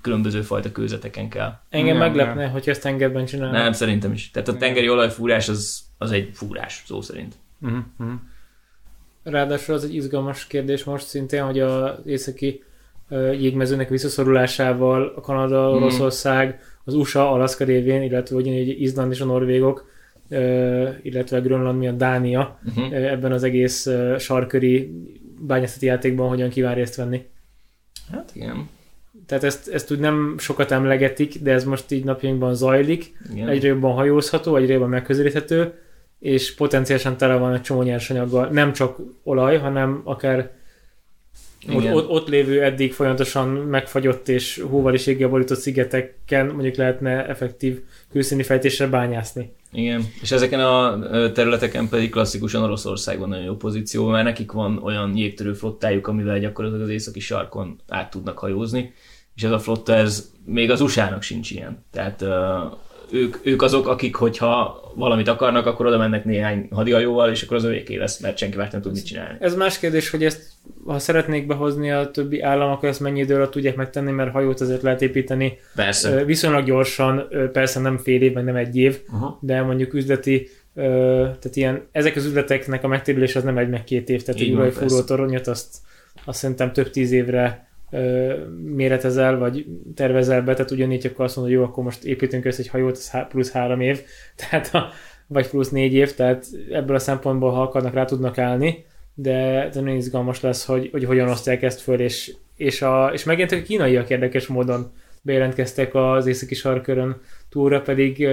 különböző 0.00 0.42
fajta 0.42 0.72
kőzeteken 0.72 1.28
kell. 1.28 1.58
engem 1.70 1.86
Igen, 1.96 1.98
meglepne, 1.98 2.46
hogy 2.46 2.68
ezt 2.68 2.82
tengerben 2.82 3.24
csinálnak. 3.24 3.62
Nem, 3.62 3.72
szerintem 3.72 4.12
is. 4.12 4.30
Tehát 4.30 4.48
a 4.48 4.56
tengeri 4.56 4.88
olajfúrás 4.88 5.48
az, 5.48 5.80
az 5.98 6.12
egy 6.12 6.30
fúrás, 6.32 6.82
szó 6.86 7.00
szerint. 7.00 7.34
Uh-huh. 7.60 8.12
Ráadásul 9.22 9.74
az 9.74 9.84
egy 9.84 9.94
izgalmas 9.94 10.46
kérdés 10.46 10.84
most 10.84 11.06
szintén, 11.06 11.44
hogy 11.44 11.60
az 11.60 11.90
északi 12.04 12.62
jégmezőnek 13.40 13.88
visszaszorulásával 13.88 15.12
a 15.16 15.20
Kanada, 15.20 15.66
Mhm. 15.68 15.76
Oroszország, 15.76 16.60
az 16.84 16.94
USA, 16.94 17.30
Alaszka 17.32 17.64
révén, 17.64 18.02
illetve 18.02 18.36
ugyanígy 18.36 18.80
Izland 18.82 19.12
és 19.12 19.20
a 19.20 19.24
Norvégok, 19.24 19.90
illetve 21.02 21.38
Grönland 21.40 21.78
miatt 21.78 21.98
Dánia 21.98 22.58
Uh-huh. 22.68 22.94
ebben 22.94 23.32
az 23.32 23.42
egész 23.42 23.88
sarköri 24.18 24.90
bányászati 25.40 25.86
játékban 25.86 26.28
hogyan 26.28 26.48
kíván 26.48 26.74
részt 26.74 26.94
venni. 26.96 27.24
Hát 28.12 28.30
igen. 28.34 28.68
Tehát 29.26 29.44
ezt, 29.44 29.68
ezt 29.68 29.90
úgy 29.92 29.98
nem 29.98 30.34
sokat 30.38 30.70
emlegetik, 30.70 31.42
de 31.42 31.52
ez 31.52 31.64
most 31.64 31.90
így 31.90 32.04
napjainkban 32.04 32.54
zajlik. 32.54 33.12
igen. 33.34 33.48
Egyre 33.48 33.68
jobban 33.68 33.92
hajózható, 33.94 34.56
egyre 34.56 34.72
jobban 34.72 34.88
megközelíthető, 34.88 35.72
és 36.18 36.54
potenciálisan 36.54 37.16
tele 37.16 37.34
van 37.36 37.54
egy 37.54 37.60
csomó 37.60 37.82
nyersanyaggal. 37.82 38.48
Nem 38.48 38.72
csak 38.72 38.96
olaj, 39.22 39.58
hanem 39.58 40.00
akár 40.04 40.50
Igen. 41.68 41.92
ott, 41.92 42.08
ott 42.08 42.28
lévő 42.28 42.62
eddig 42.62 42.92
folyamatosan 42.92 43.48
megfagyott 43.48 44.28
és 44.28 44.64
hóval 44.70 44.94
és 44.94 45.06
éggel 45.06 45.28
borított 45.28 45.58
szigeteken 45.58 46.46
mondjuk 46.46 46.76
lehetne 46.76 47.26
effektív 47.26 47.80
külszíni 48.10 48.42
fejtésre 48.42 48.86
bányászni. 48.86 49.52
Igen, 49.72 50.04
és 50.20 50.30
ezeken 50.30 50.60
a 50.60 50.98
területeken 51.32 51.88
pedig 51.88 52.10
klasszikusan 52.10 52.62
Oroszországban 52.62 53.28
nagyon 53.28 53.44
jó 53.44 53.56
pozíció, 53.56 54.06
mert 54.06 54.24
nekik 54.24 54.52
van 54.52 54.78
olyan 54.82 55.16
jégtörő 55.16 55.52
flottájuk, 55.52 56.06
amivel 56.06 56.38
gyakorlatilag 56.38 56.84
az 56.84 56.92
északi 56.92 57.20
sarkon 57.20 57.80
át 57.88 58.10
tudnak 58.10 58.38
hajózni, 58.38 58.92
és 59.34 59.42
ez 59.42 59.50
a 59.50 59.58
flotta, 59.58 59.94
ez 59.94 60.30
még 60.44 60.70
az 60.70 60.80
USA-nak 60.80 61.22
sincs 61.22 61.50
ilyen. 61.50 61.84
Tehát 61.90 62.24
ők, 63.10 63.36
ők 63.42 63.62
azok, 63.62 63.88
akik, 63.88 64.14
hogyha 64.14 64.80
valamit 64.94 65.28
akarnak, 65.28 65.66
akkor 65.66 65.86
oda 65.86 65.98
mennek 65.98 66.24
néhány 66.24 66.68
hadihajóval, 66.70 67.30
és 67.30 67.42
akkor 67.42 67.56
az 67.56 67.64
övéké 67.64 67.96
lesz, 67.96 68.20
mert 68.20 68.38
senki 68.38 68.56
más 68.56 68.70
nem 68.70 68.80
tud 68.80 68.92
mit 68.92 69.06
csinálni. 69.06 69.36
Ez 69.40 69.54
más 69.54 69.78
kérdés, 69.78 70.10
hogy 70.10 70.24
ezt 70.24 70.42
ha 70.86 70.98
szeretnék 70.98 71.46
behozni 71.46 71.90
a 71.90 72.10
többi 72.10 72.40
állam, 72.40 72.70
akkor 72.70 72.88
ezt 72.88 73.00
mennyi 73.00 73.20
idő 73.20 73.34
alatt 73.34 73.50
tudják 73.50 73.76
megtenni, 73.76 74.10
mert 74.10 74.30
hajót 74.30 74.60
azért 74.60 74.82
lehet 74.82 75.02
építeni 75.02 75.58
Persze. 75.74 76.24
Viszonylag 76.24 76.64
gyorsan, 76.64 77.28
persze 77.52 77.80
nem 77.80 77.96
fél 77.96 78.22
év, 78.22 78.32
meg 78.32 78.44
nem 78.44 78.56
egy 78.56 78.76
év, 78.76 78.98
Aha. 79.12 79.38
de 79.42 79.62
mondjuk 79.62 79.94
üzleti, 79.94 80.48
tehát 80.74 81.56
ilyen, 81.56 81.82
ezek 81.92 82.16
az 82.16 82.24
üzleteknek 82.24 82.84
a 82.84 82.88
megtérülés 82.88 83.36
az 83.36 83.42
nem 83.42 83.58
egy 83.58 83.68
meg 83.68 83.84
két 83.84 84.08
év, 84.08 84.22
tehát 84.22 84.40
Így 84.40 84.48
egy 84.48 84.54
urajfúró 84.54 85.02
toronyot 85.02 85.46
azt, 85.46 85.76
azt 86.24 86.38
szerintem 86.38 86.72
több 86.72 86.90
tíz 86.90 87.12
évre 87.12 87.67
méretezel, 88.62 89.38
vagy 89.38 89.66
tervezel 89.94 90.42
be, 90.42 90.52
tehát 90.52 90.70
ugyanígy 90.70 91.06
akkor 91.06 91.24
azt 91.24 91.36
mondod, 91.36 91.54
hogy 91.54 91.62
jó, 91.62 91.68
akkor 91.68 91.84
most 91.84 92.04
építünk 92.04 92.44
össze 92.44 92.62
egy 92.62 92.68
hajót, 92.68 92.96
ez 92.96 93.10
plusz 93.28 93.52
három 93.52 93.80
év, 93.80 94.00
tehát 94.50 94.74
a, 94.74 94.88
vagy 95.26 95.48
plusz 95.48 95.68
négy 95.70 95.92
év, 95.92 96.14
tehát 96.14 96.46
ebből 96.72 96.96
a 96.96 96.98
szempontból, 96.98 97.50
ha 97.50 97.62
akarnak, 97.62 97.94
rá 97.94 98.04
tudnak 98.04 98.38
állni, 98.38 98.84
de, 99.14 99.68
de 99.72 99.80
nagyon 99.80 99.96
izgalmas 99.96 100.40
lesz, 100.40 100.64
hogy, 100.64 100.88
hogy 100.92 101.04
hogyan 101.04 101.28
osztják 101.28 101.62
ezt 101.62 101.80
föl, 101.80 102.00
és, 102.00 102.34
és, 102.56 102.82
a, 102.82 103.10
és 103.12 103.24
megint 103.24 103.52
a 103.52 103.62
kínaiak 103.62 104.10
érdekes 104.10 104.46
módon 104.46 104.92
bejelentkeztek 105.22 105.94
az 105.94 106.26
északi 106.26 106.54
sarkörön 106.54 107.20
túlra, 107.48 107.80
pedig 107.80 108.28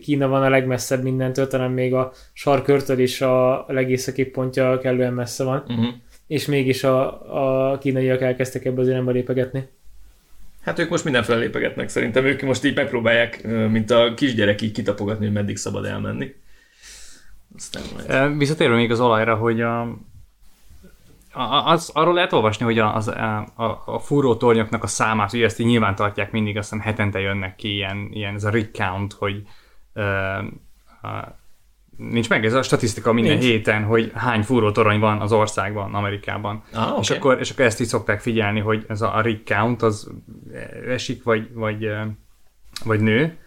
Kína 0.00 0.28
van 0.28 0.42
a 0.42 0.48
legmesszebb 0.48 1.02
mindentől, 1.02 1.46
talán 1.46 1.70
még 1.70 1.94
a 1.94 2.12
sarkörtől 2.32 2.98
is 2.98 3.20
a 3.20 3.64
legészakibb 3.68 4.28
pontja 4.28 4.78
kellően 4.78 5.12
messze 5.12 5.44
van, 5.44 5.64
Uh-huh. 5.68 5.94
És 6.30 6.46
mégis 6.46 6.84
a, 6.84 7.70
a 7.72 7.78
kínaiak 7.78 8.20
elkezdtek 8.20 8.64
ebbe 8.64 8.80
az 8.80 8.88
irányba 8.88 9.10
lépegetni. 9.10 9.68
Hát 10.60 10.78
ők 10.78 10.88
most 10.88 11.04
mindenféle 11.04 11.38
lépegetnek 11.38 11.88
szerintem, 11.88 12.24
ők 12.24 12.42
most 12.42 12.64
így 12.64 12.76
megpróbálják, 12.76 13.42
mint 13.70 13.90
a 13.90 14.14
kisgyerek 14.14 14.60
így 14.60 14.72
kitapogatni, 14.72 15.24
hogy 15.24 15.34
meddig 15.34 15.56
szabad 15.56 15.84
elmenni. 15.84 16.34
Aztán 17.56 17.82
majd. 17.92 18.38
Visszatérve 18.38 18.74
még 18.74 18.90
az 18.90 19.00
olajra, 19.00 19.34
hogy 19.34 19.60
a, 19.60 19.96
az, 21.64 21.90
arról 21.92 22.14
lehet 22.14 22.32
olvasni, 22.32 22.64
hogy 22.64 22.78
a, 22.78 22.94
az, 22.94 23.08
a, 23.08 23.52
a, 23.56 23.82
a 23.86 23.98
fúró 23.98 24.36
tornyoknak 24.36 24.82
a 24.82 24.86
számát, 24.86 25.32
ugye 25.32 25.44
ezt 25.44 25.60
így 25.60 25.66
nyilván 25.66 25.94
tartják 25.94 26.32
mindig, 26.32 26.56
azt 26.56 26.70
hiszem 26.70 26.84
hetente 26.84 27.20
jönnek 27.20 27.56
ki 27.56 27.74
ilyen, 27.74 28.08
ilyen 28.12 28.34
ez 28.34 28.44
a 28.44 28.50
rig 28.50 28.70
count, 28.72 29.12
hogy 29.12 29.42
nincs 32.10 32.28
meg 32.28 32.44
ez 32.44 32.52
a 32.52 32.62
statisztika 32.62 33.12
minden 33.12 33.32
Nincs. 33.32 33.44
héten, 33.44 33.82
hogy 33.82 34.10
hány 34.14 34.42
fúró 34.42 34.70
torony 34.72 34.98
van 35.00 35.20
az 35.20 35.32
országban, 35.32 35.94
Amerikában. 35.94 36.62
Ah, 36.72 36.96
És, 37.00 37.08
okay. 37.08 37.16
akkor, 37.16 37.36
és 37.40 37.50
akkor 37.50 37.64
ezt 37.64 37.80
így 37.80 37.86
szokták 37.86 38.20
figyelni, 38.20 38.60
hogy 38.60 38.84
ez 38.88 39.00
a, 39.00 39.16
a 39.16 39.20
rig 39.20 39.42
count 39.44 39.82
az 39.82 40.10
esik, 40.88 41.22
vagy, 41.22 41.48
vagy, 41.52 41.88
vagy 42.84 43.00
nő, 43.00 43.38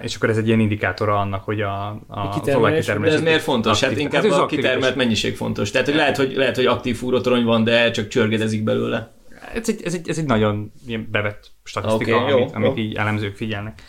és 0.00 0.16
akkor 0.16 0.28
ez 0.28 0.36
egy 0.36 0.46
ilyen 0.46 0.60
indikátora 0.60 1.18
annak, 1.18 1.44
hogy 1.44 1.60
a, 1.60 1.88
a, 1.88 1.98
az 2.08 2.34
kitermelés- 2.34 2.56
olajkitermelés. 2.56 3.12
De 3.12 3.18
ez 3.18 3.24
miért 3.24 3.42
fontos? 3.42 3.80
Hát 3.80 3.90
aktiv- 3.90 4.04
inkább 4.04 4.24
ez 4.24 4.32
az 4.32 4.38
a 4.38 4.46
kitermelt 4.46 4.96
mennyiség 4.96 5.36
fontos. 5.36 5.70
Tehát, 5.70 5.86
hogy 5.86 5.96
lehet, 5.96 6.16
hogy, 6.16 6.32
lehet, 6.36 6.56
hogy 6.56 6.66
aktív 6.66 6.96
fúrótorony 6.96 7.44
van, 7.44 7.64
de 7.64 7.90
csak 7.90 8.08
csörgedezik 8.08 8.64
belőle. 8.64 9.12
Ez 9.54 9.68
egy, 9.68 9.82
ez 9.84 9.94
egy, 9.94 10.08
ez 10.08 10.18
egy 10.18 10.26
nagyon 10.26 10.72
bevett 11.10 11.50
statisztika, 11.64 12.16
Oké, 12.16 12.30
jó, 12.30 12.36
amit, 12.36 12.54
amit 12.54 12.76
jó. 12.76 12.82
így 12.82 12.94
elemzők 12.94 13.36
figyelnek. 13.36 13.82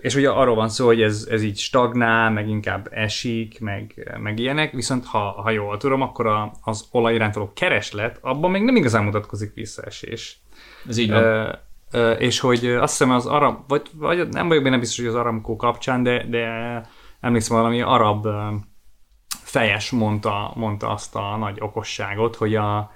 És 0.00 0.14
ugye 0.14 0.30
arról 0.30 0.54
van 0.54 0.68
szó, 0.68 0.86
hogy 0.86 1.02
ez, 1.02 1.26
ez 1.30 1.42
így 1.42 1.58
stagnál, 1.58 2.30
meg 2.30 2.48
inkább 2.48 2.88
esik, 2.90 3.60
meg, 3.60 4.16
meg 4.20 4.38
ilyenek, 4.38 4.72
viszont 4.72 5.06
ha, 5.06 5.18
ha 5.18 5.50
jól 5.50 5.76
tudom, 5.76 6.02
akkor 6.02 6.26
a, 6.26 6.52
az 6.62 6.88
olaj 6.90 7.14
iránt 7.14 7.34
való 7.34 7.52
kereslet, 7.54 8.18
abban 8.20 8.50
még 8.50 8.62
nem 8.62 8.76
igazán 8.76 9.04
mutatkozik 9.04 9.54
visszaesés. 9.54 10.40
Ez 10.88 10.96
így 10.96 11.10
van. 11.10 11.22
Ö, 11.22 11.52
Ö, 11.90 12.12
és 12.12 12.40
hogy 12.40 12.66
azt 12.66 12.98
hiszem 12.98 13.14
az 13.14 13.26
arab, 13.26 13.58
vagy, 13.68 13.90
vagy 13.94 14.28
nem 14.28 14.48
vagyok 14.48 14.62
benne 14.62 14.78
biztos, 14.78 14.98
hogy 14.98 15.14
az 15.14 15.14
Aramco 15.14 15.56
kapcsán, 15.56 16.02
de, 16.02 16.24
de 16.26 16.48
emlékszem 17.20 17.56
valami 17.56 17.80
arab 17.80 18.26
fejes 19.28 19.90
mondta, 19.90 20.52
mondta 20.54 20.90
azt 20.90 21.14
a 21.14 21.36
nagy 21.36 21.56
okosságot, 21.60 22.36
hogy 22.36 22.54
a, 22.54 22.92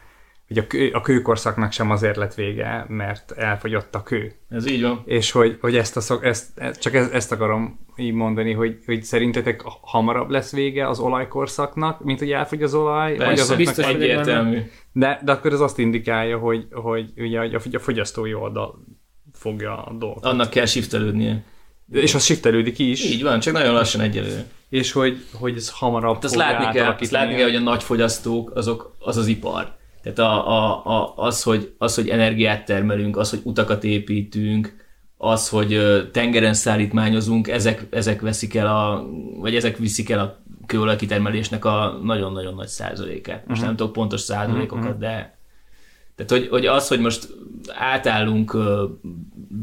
hogy 0.52 0.64
a, 0.64 0.66
kő, 0.66 0.90
a 0.92 1.00
kőkorszaknak 1.00 1.72
sem 1.72 1.90
azért 1.90 2.16
lett 2.16 2.34
vége, 2.34 2.86
mert 2.88 3.32
elfogyott 3.32 3.94
a 3.94 4.02
kő. 4.02 4.32
Ez 4.48 4.70
így 4.70 4.82
van. 4.82 5.02
És 5.04 5.30
hogy, 5.30 5.58
hogy 5.60 5.76
ezt, 5.76 5.96
a 5.96 6.00
szok, 6.00 6.24
ezt, 6.24 6.46
csak 6.80 6.94
ezt, 6.94 7.12
ezt 7.12 7.32
akarom 7.32 7.86
így 7.96 8.12
mondani, 8.12 8.52
hogy, 8.52 8.78
hogy 8.86 9.02
szerintetek 9.02 9.62
hamarabb 9.80 10.30
lesz 10.30 10.52
vége 10.52 10.88
az 10.88 10.98
olajkorszaknak, 10.98 12.04
mint 12.04 12.18
hogy 12.18 12.30
elfogy 12.30 12.62
az 12.62 12.74
olaj? 12.74 13.10
Persze, 13.16 13.24
vagy 13.24 13.38
azoknak 13.38 13.56
biztos 13.66 13.86
egyértelmű. 13.86 14.58
de, 14.92 15.20
de 15.24 15.32
akkor 15.32 15.52
ez 15.52 15.60
azt 15.60 15.78
indikálja, 15.78 16.38
hogy, 16.38 16.66
hogy 16.70 17.12
ugye 17.16 17.40
a, 17.40 17.60
a 17.72 17.78
fogyasztói 17.78 18.34
oldal 18.34 18.84
fogja 19.32 19.84
a 19.84 19.92
dolgot. 19.98 20.24
Annak 20.24 20.50
kell 20.50 20.66
shiftelődnie. 20.66 21.44
És 21.92 22.14
az 22.14 22.24
shiftelődik 22.24 22.78
is, 22.78 23.04
Így 23.04 23.22
van, 23.22 23.40
csak 23.40 23.52
nagyon 23.52 23.72
lassan 23.74 24.00
egyelőre. 24.00 24.46
és 24.68 24.92
hogy, 24.92 25.24
hogy 25.32 25.56
ez 25.56 25.70
hamarabb 25.70 26.14
Hát 26.14 26.24
azt 26.24 26.34
látni 26.34 26.78
kell, 26.78 26.96
azt 27.00 27.10
látni 27.10 27.34
kell, 27.34 27.44
hogy 27.44 27.54
a 27.54 27.60
nagy 27.60 27.82
fogyasztók 27.82 28.50
azok, 28.54 28.96
az 28.98 29.16
az 29.16 29.26
ipar. 29.26 29.80
Tehát 30.02 30.18
a, 30.18 30.48
a, 30.48 30.86
a, 30.86 31.12
az, 31.16 31.42
hogy, 31.42 31.74
az, 31.78 31.94
hogy 31.94 32.08
energiát 32.08 32.64
termelünk, 32.64 33.16
az, 33.16 33.30
hogy 33.30 33.40
utakat 33.42 33.84
építünk, 33.84 34.80
az, 35.16 35.48
hogy 35.48 35.80
tengeren 36.12 36.54
szállítmányozunk, 36.54 37.48
ezek, 37.48 37.86
ezek 37.90 38.20
veszik 38.20 38.54
el 38.54 38.66
a, 38.66 39.06
vagy 39.38 39.54
ezek 39.54 39.76
viszik 39.76 40.10
el 40.10 40.18
a 40.18 40.42
kőolajkitermelésnek 40.66 41.64
a 41.64 41.98
nagyon-nagyon 42.02 42.54
nagy 42.54 42.66
százalékát. 42.66 43.46
Most 43.46 43.60
Mhm. 43.60 43.68
nem 43.68 43.76
tudok 43.76 43.92
pontos 43.92 44.20
százalékokat, 44.20 44.98
de 44.98 45.36
tehát, 46.26 46.42
hogy, 46.42 46.48
hogy 46.48 46.66
az, 46.66 46.88
hogy 46.88 47.00
most 47.00 47.28
átállunk 47.68 48.56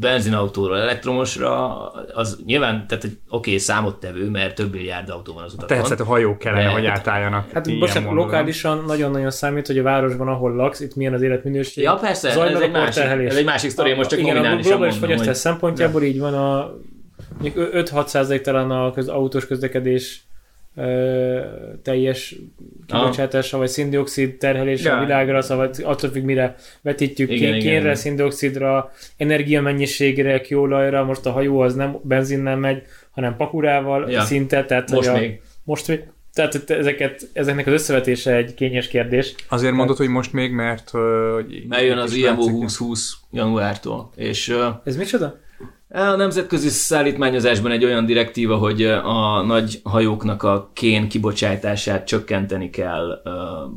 benzinautóról 0.00 0.78
elektromosra, 0.78 1.86
az 2.14 2.38
nyilván, 2.44 2.86
tehát, 2.86 3.02
hogy 3.02 3.18
oké, 3.28 3.50
okay, 3.50 3.58
számottevő, 3.58 4.28
mert 4.28 4.54
több 4.54 4.72
milliárd 4.72 5.08
autó 5.08 5.32
van 5.32 5.42
az 5.42 5.52
utakon. 5.52 5.68
Természetesen 5.68 6.06
a 6.06 6.08
hajók 6.08 6.38
kellene, 6.38 6.64
De- 6.64 6.70
hogy 6.70 6.86
átálljanak. 6.86 7.50
Hát 7.50 7.78
bocsánat, 7.78 8.12
lokálisan 8.12 8.84
nagyon-nagyon 8.86 9.30
számít, 9.30 9.66
hogy 9.66 9.78
a 9.78 9.82
városban, 9.82 10.28
ahol 10.28 10.54
laksz, 10.54 10.80
itt 10.80 10.94
milyen 10.94 11.14
az 11.14 11.22
életminőség. 11.22 11.84
Ja, 11.84 11.94
persze, 11.94 12.28
ez 12.28 12.36
egy, 12.36 12.62
a 12.62 12.68
másik, 12.68 13.02
ez 13.02 13.36
egy 13.36 13.44
másik 13.44 13.70
sztori, 13.70 13.94
most 13.94 14.10
csak 14.10 14.18
Igen, 14.18 14.30
a 14.30 14.38
nominálisan 14.38 14.70
globális 14.70 14.96
fogyasztás 14.96 15.26
hogy... 15.26 15.36
szempontjából 15.36 16.02
így 16.02 16.18
van 16.18 16.34
a 16.34 16.74
mondjuk 17.40 17.70
5-6 17.74 18.06
százalék 18.06 18.40
talán 18.40 18.70
a 18.70 18.92
köz, 18.92 19.08
autós 19.08 19.46
közlekedés 19.46 20.22
ö, 20.80 21.40
teljes 21.82 22.34
kibocsátása, 22.86 23.58
vagy 23.58 23.68
szindioxid 23.68 24.36
terhelése 24.36 24.88
Ja. 24.90 24.96
a 24.96 25.00
világra, 25.00 25.42
szóval 25.42 25.70
attól 25.82 26.10
függ, 26.10 26.22
mire 26.24 26.54
vetítjük 26.82 27.30
Igen, 27.30 27.52
ki, 27.52 27.58
kénre, 27.58 27.78
igen. 27.80 27.94
szindioxidra, 27.94 28.90
energiamennyiségre, 29.16 30.40
kőolajra, 30.40 31.04
most 31.04 31.26
a 31.26 31.30
hajó 31.30 31.60
az 31.60 31.74
nem 31.74 31.96
benzinnel 32.02 32.56
megy, 32.56 32.82
hanem 33.10 33.36
pakurával 33.36 34.10
Ja. 34.10 34.20
szinte, 34.22 34.64
tehát 34.64 34.90
Most 34.90 35.08
hogy 35.08 35.16
a, 35.18 35.20
még. 35.20 35.40
most 35.64 35.88
még 35.88 36.02
tehát 36.34 36.70
ezeket, 36.70 37.28
ezeknek 37.32 37.66
az 37.66 37.72
összevetése 37.72 38.34
egy 38.36 38.54
kényes 38.54 38.88
kérdés. 38.88 39.34
Azért 39.48 39.72
mondod, 39.74 39.96
hogy 39.96 40.08
most 40.08 40.32
még, 40.32 40.52
mert... 40.52 40.90
Hogy 41.34 41.64
Mert 41.68 41.82
jön 41.82 41.98
az 41.98 42.14
IMO 42.14 42.26
látszik- 42.26 42.44
2020 42.52 43.16
januártól, 43.32 44.10
és 44.16 44.54
Ez 44.84 44.96
micsoda? 44.96 45.40
A 45.92 46.16
nemzetközi 46.16 46.68
szállítmányozásban 46.68 47.70
egy 47.70 47.84
olyan 47.84 48.06
direktíva, 48.06 48.56
hogy 48.56 48.84
a 48.84 49.42
nagy 49.42 49.80
hajóknak 49.82 50.42
a 50.42 50.70
kén 50.72 51.08
kibocsátását 51.08 52.06
csökkenteni 52.06 52.70
kell, 52.70 53.22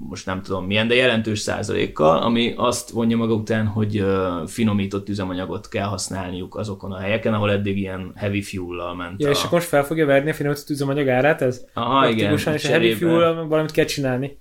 most 0.09 0.25
nem 0.25 0.41
tudom 0.41 0.65
milyen, 0.65 0.87
de 0.87 0.95
jelentős 0.95 1.39
százalékkal, 1.39 2.17
ami 2.17 2.53
azt 2.57 2.89
vonja 2.89 3.17
maga 3.17 3.33
után, 3.33 3.65
hogy 3.65 4.05
finomított 4.47 5.09
üzemanyagot 5.09 5.69
kell 5.69 5.87
használniuk 5.87 6.55
azokon 6.55 6.91
a 6.91 6.99
helyeken, 6.99 7.33
ahol 7.33 7.51
eddig 7.51 7.77
ilyen 7.77 8.11
heavy 8.15 8.41
fuel-lal 8.41 8.95
ment. 8.95 9.21
Ja, 9.21 9.27
a... 9.27 9.31
és 9.31 9.39
akkor 9.39 9.51
most 9.51 9.67
fel 9.67 9.83
fogja 9.83 10.05
verni 10.05 10.29
a 10.29 10.33
finomított 10.33 10.69
üzemanyag 10.69 11.07
árát 11.07 11.41
ez? 11.41 11.65
Aha, 11.73 12.09
igen. 12.09 12.33
És 12.33 12.45
a 12.45 12.67
heavy 12.67 12.93
fuel 12.93 13.45
valamit 13.47 13.71
kell 13.71 13.85
csinálni. 13.85 14.37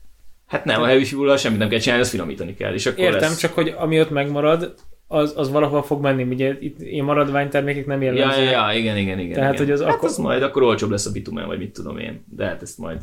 Hát 0.46 0.64
nem, 0.64 0.82
a 0.82 0.86
heavy 0.86 1.04
fuel 1.04 1.36
semmit 1.36 1.58
nem 1.58 1.68
kell 1.68 1.78
csinálni, 1.78 2.02
azt 2.02 2.12
finomítani 2.12 2.54
kell. 2.54 2.72
És 2.72 2.86
akkor 2.86 3.04
Értem, 3.04 3.20
lesz... 3.20 3.38
csak 3.38 3.52
hogy 3.52 3.74
ami 3.78 4.00
ott 4.00 4.10
megmarad, 4.10 4.74
az, 5.12 5.32
az 5.36 5.50
valahol 5.50 5.82
fog 5.82 6.02
menni, 6.02 6.22
ugye 6.22 6.56
itt 6.60 6.80
ilyen 6.80 7.04
maradványtermékek 7.04 7.86
nem 7.86 8.02
Ja, 8.02 8.12
jellemzőek. 8.12 8.50
ja, 8.50 8.70
ja, 8.70 8.78
igen, 8.78 8.96
igen, 8.96 9.18
igen. 9.18 9.32
Tehát, 9.34 9.52
igen. 9.54 9.64
hogy 9.64 9.74
az 9.74 9.82
hát 9.82 9.94
akkor- 9.94 10.08
az 10.08 10.16
majd 10.16 10.42
akkor 10.42 10.62
olcsóbb 10.62 10.90
lesz 10.90 11.06
a 11.06 11.12
bitumen, 11.12 11.46
vagy 11.46 11.58
mit 11.58 11.72
tudom 11.72 11.98
én. 11.98 12.24
De 12.36 12.44
hát 12.44 12.62
ezt 12.62 12.78
majd... 12.78 12.98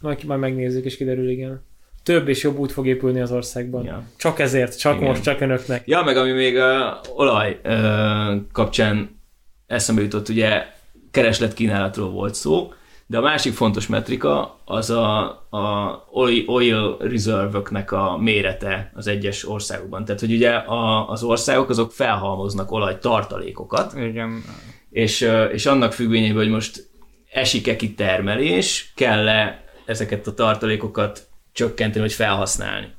Majd, 0.00 0.24
majd 0.24 0.40
megnézzük, 0.40 0.84
és 0.84 0.96
kiderül, 0.96 1.28
igen. 1.30 1.62
Több 2.02 2.28
és 2.28 2.42
jobb 2.42 2.58
út 2.58 2.72
fog 2.72 2.86
épülni 2.86 3.20
az 3.20 3.32
országban. 3.32 3.84
Ja. 3.84 4.02
Csak 4.16 4.38
ezért, 4.38 4.78
csak 4.78 4.96
Igen. 4.96 5.08
most, 5.08 5.22
csak 5.22 5.40
önöknek. 5.40 5.82
Ja, 5.86 6.02
meg 6.02 6.16
ami 6.16 6.30
még 6.30 6.58
a 6.58 7.00
olaj 7.16 7.58
ö, 7.62 8.34
kapcsán 8.52 9.20
eszembe 9.66 10.02
jutott, 10.02 10.28
ugye 10.28 10.66
kereslet-kínálatról 11.10 12.10
volt 12.10 12.34
szó, 12.34 12.72
de 13.14 13.20
a 13.20 13.22
másik 13.22 13.52
fontos 13.52 13.86
metrika 13.86 14.60
az 14.64 14.90
a, 14.90 15.20
a 15.50 16.04
oil, 16.46 16.96
reserve-öknek 17.00 17.92
a 17.92 18.18
mérete 18.18 18.90
az 18.94 19.06
egyes 19.06 19.48
országokban. 19.48 20.04
Tehát, 20.04 20.20
hogy 20.20 20.32
ugye 20.32 20.50
a, 20.50 21.08
az 21.08 21.22
országok 21.22 21.68
azok 21.68 21.92
felhalmoznak 21.92 22.72
olajtartalékokat, 22.72 23.94
Igen. 23.96 24.42
és, 24.90 25.28
és 25.52 25.66
annak 25.66 25.92
függvényében, 25.92 26.36
hogy 26.36 26.48
most 26.48 26.90
esik-e 27.32 27.76
ki 27.76 27.94
termelés, 27.94 28.92
kell-e 28.94 29.64
ezeket 29.86 30.26
a 30.26 30.34
tartalékokat 30.34 31.28
csökkenteni, 31.52 32.04
vagy 32.04 32.12
felhasználni. 32.12 32.92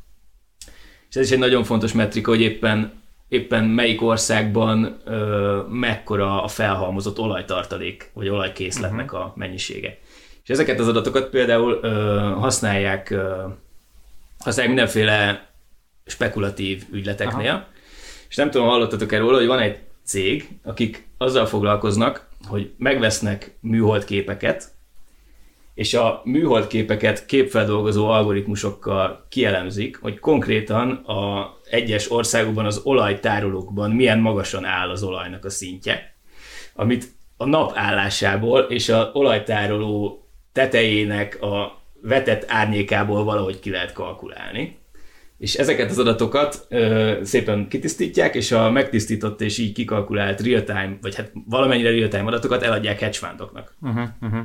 És 1.09 1.15
ez 1.15 1.25
is 1.25 1.31
egy 1.31 1.39
nagyon 1.39 1.63
fontos 1.63 1.93
metrika, 1.93 2.29
hogy 2.29 2.41
éppen, 2.41 3.01
éppen 3.27 3.63
melyik 3.63 4.01
országban 4.01 5.01
ö, 5.05 5.61
mekkora 5.69 6.43
a 6.43 6.47
felhalmozott 6.47 7.19
olajtartalék, 7.19 8.11
vagy 8.13 8.29
olajkészletnek 8.29 9.13
a 9.13 9.33
mennyisége. 9.35 9.97
És 10.45 10.51
ezeket 10.51 10.79
az 10.79 10.87
adatokat 10.87 11.29
például 11.29 11.79
ö, 11.81 11.89
használják, 12.39 13.09
ö, 13.09 13.43
használják 14.39 14.75
mindenféle 14.75 15.49
spekulatív 16.05 16.83
ügyleteknél, 16.91 17.51
Aha. 17.51 17.67
és 18.29 18.35
nem 18.35 18.51
tudom, 18.51 18.67
hallottatok 18.67 19.11
erről, 19.11 19.33
hogy 19.33 19.47
van 19.47 19.59
egy 19.59 19.79
cég, 20.03 20.49
akik 20.63 21.07
azzal 21.17 21.45
foglalkoznak, 21.45 22.27
hogy 22.47 22.71
megvesznek 22.77 23.57
műhold 23.59 24.03
képeket, 24.03 24.73
és 25.73 25.93
a 25.93 26.21
műhold 26.23 26.67
képeket 26.67 27.25
képfeldolgozó 27.25 28.07
algoritmusokkal 28.07 29.25
kielemzik, 29.29 29.97
hogy 30.01 30.19
konkrétan 30.19 30.91
a 30.91 31.53
egyes 31.69 32.11
országokban 32.11 32.65
az 32.65 32.81
olajtárolókban 32.83 33.91
milyen 33.91 34.19
magasan 34.19 34.65
áll 34.65 34.89
az 34.89 35.03
olajnak 35.03 35.45
a 35.45 35.49
szintje, 35.49 36.15
amit 36.73 37.07
a 37.37 37.45
nap 37.45 37.71
állásából 37.75 38.59
és 38.59 38.89
a 38.89 39.09
olajtároló 39.13 40.24
tetejének 40.55 41.41
a 41.41 41.81
vetett 42.01 42.45
árnyékából 42.47 43.23
valahogy 43.23 43.59
ki 43.59 43.69
lehet 43.69 43.93
kalkulálni. 43.93 44.77
És 45.37 45.53
ezeket 45.53 45.89
az 45.89 45.99
adatokat 45.99 46.65
ö, 46.69 47.13
szépen 47.23 47.67
kitisztítják, 47.67 48.35
és 48.35 48.51
a 48.51 48.71
megtisztított 48.71 49.41
és 49.41 49.57
így 49.57 49.73
kikalkulált 49.73 50.41
real-time, 50.41 50.97
vagy 51.01 51.15
hát 51.15 51.31
valamennyire 51.49 51.89
real-time 51.89 52.25
adatokat 52.25 52.63
eladják 52.63 52.99
hedge 52.99 53.17
fundoknak. 53.17 53.75
Uh-huh, 53.81 54.07
uh-huh. 54.21 54.41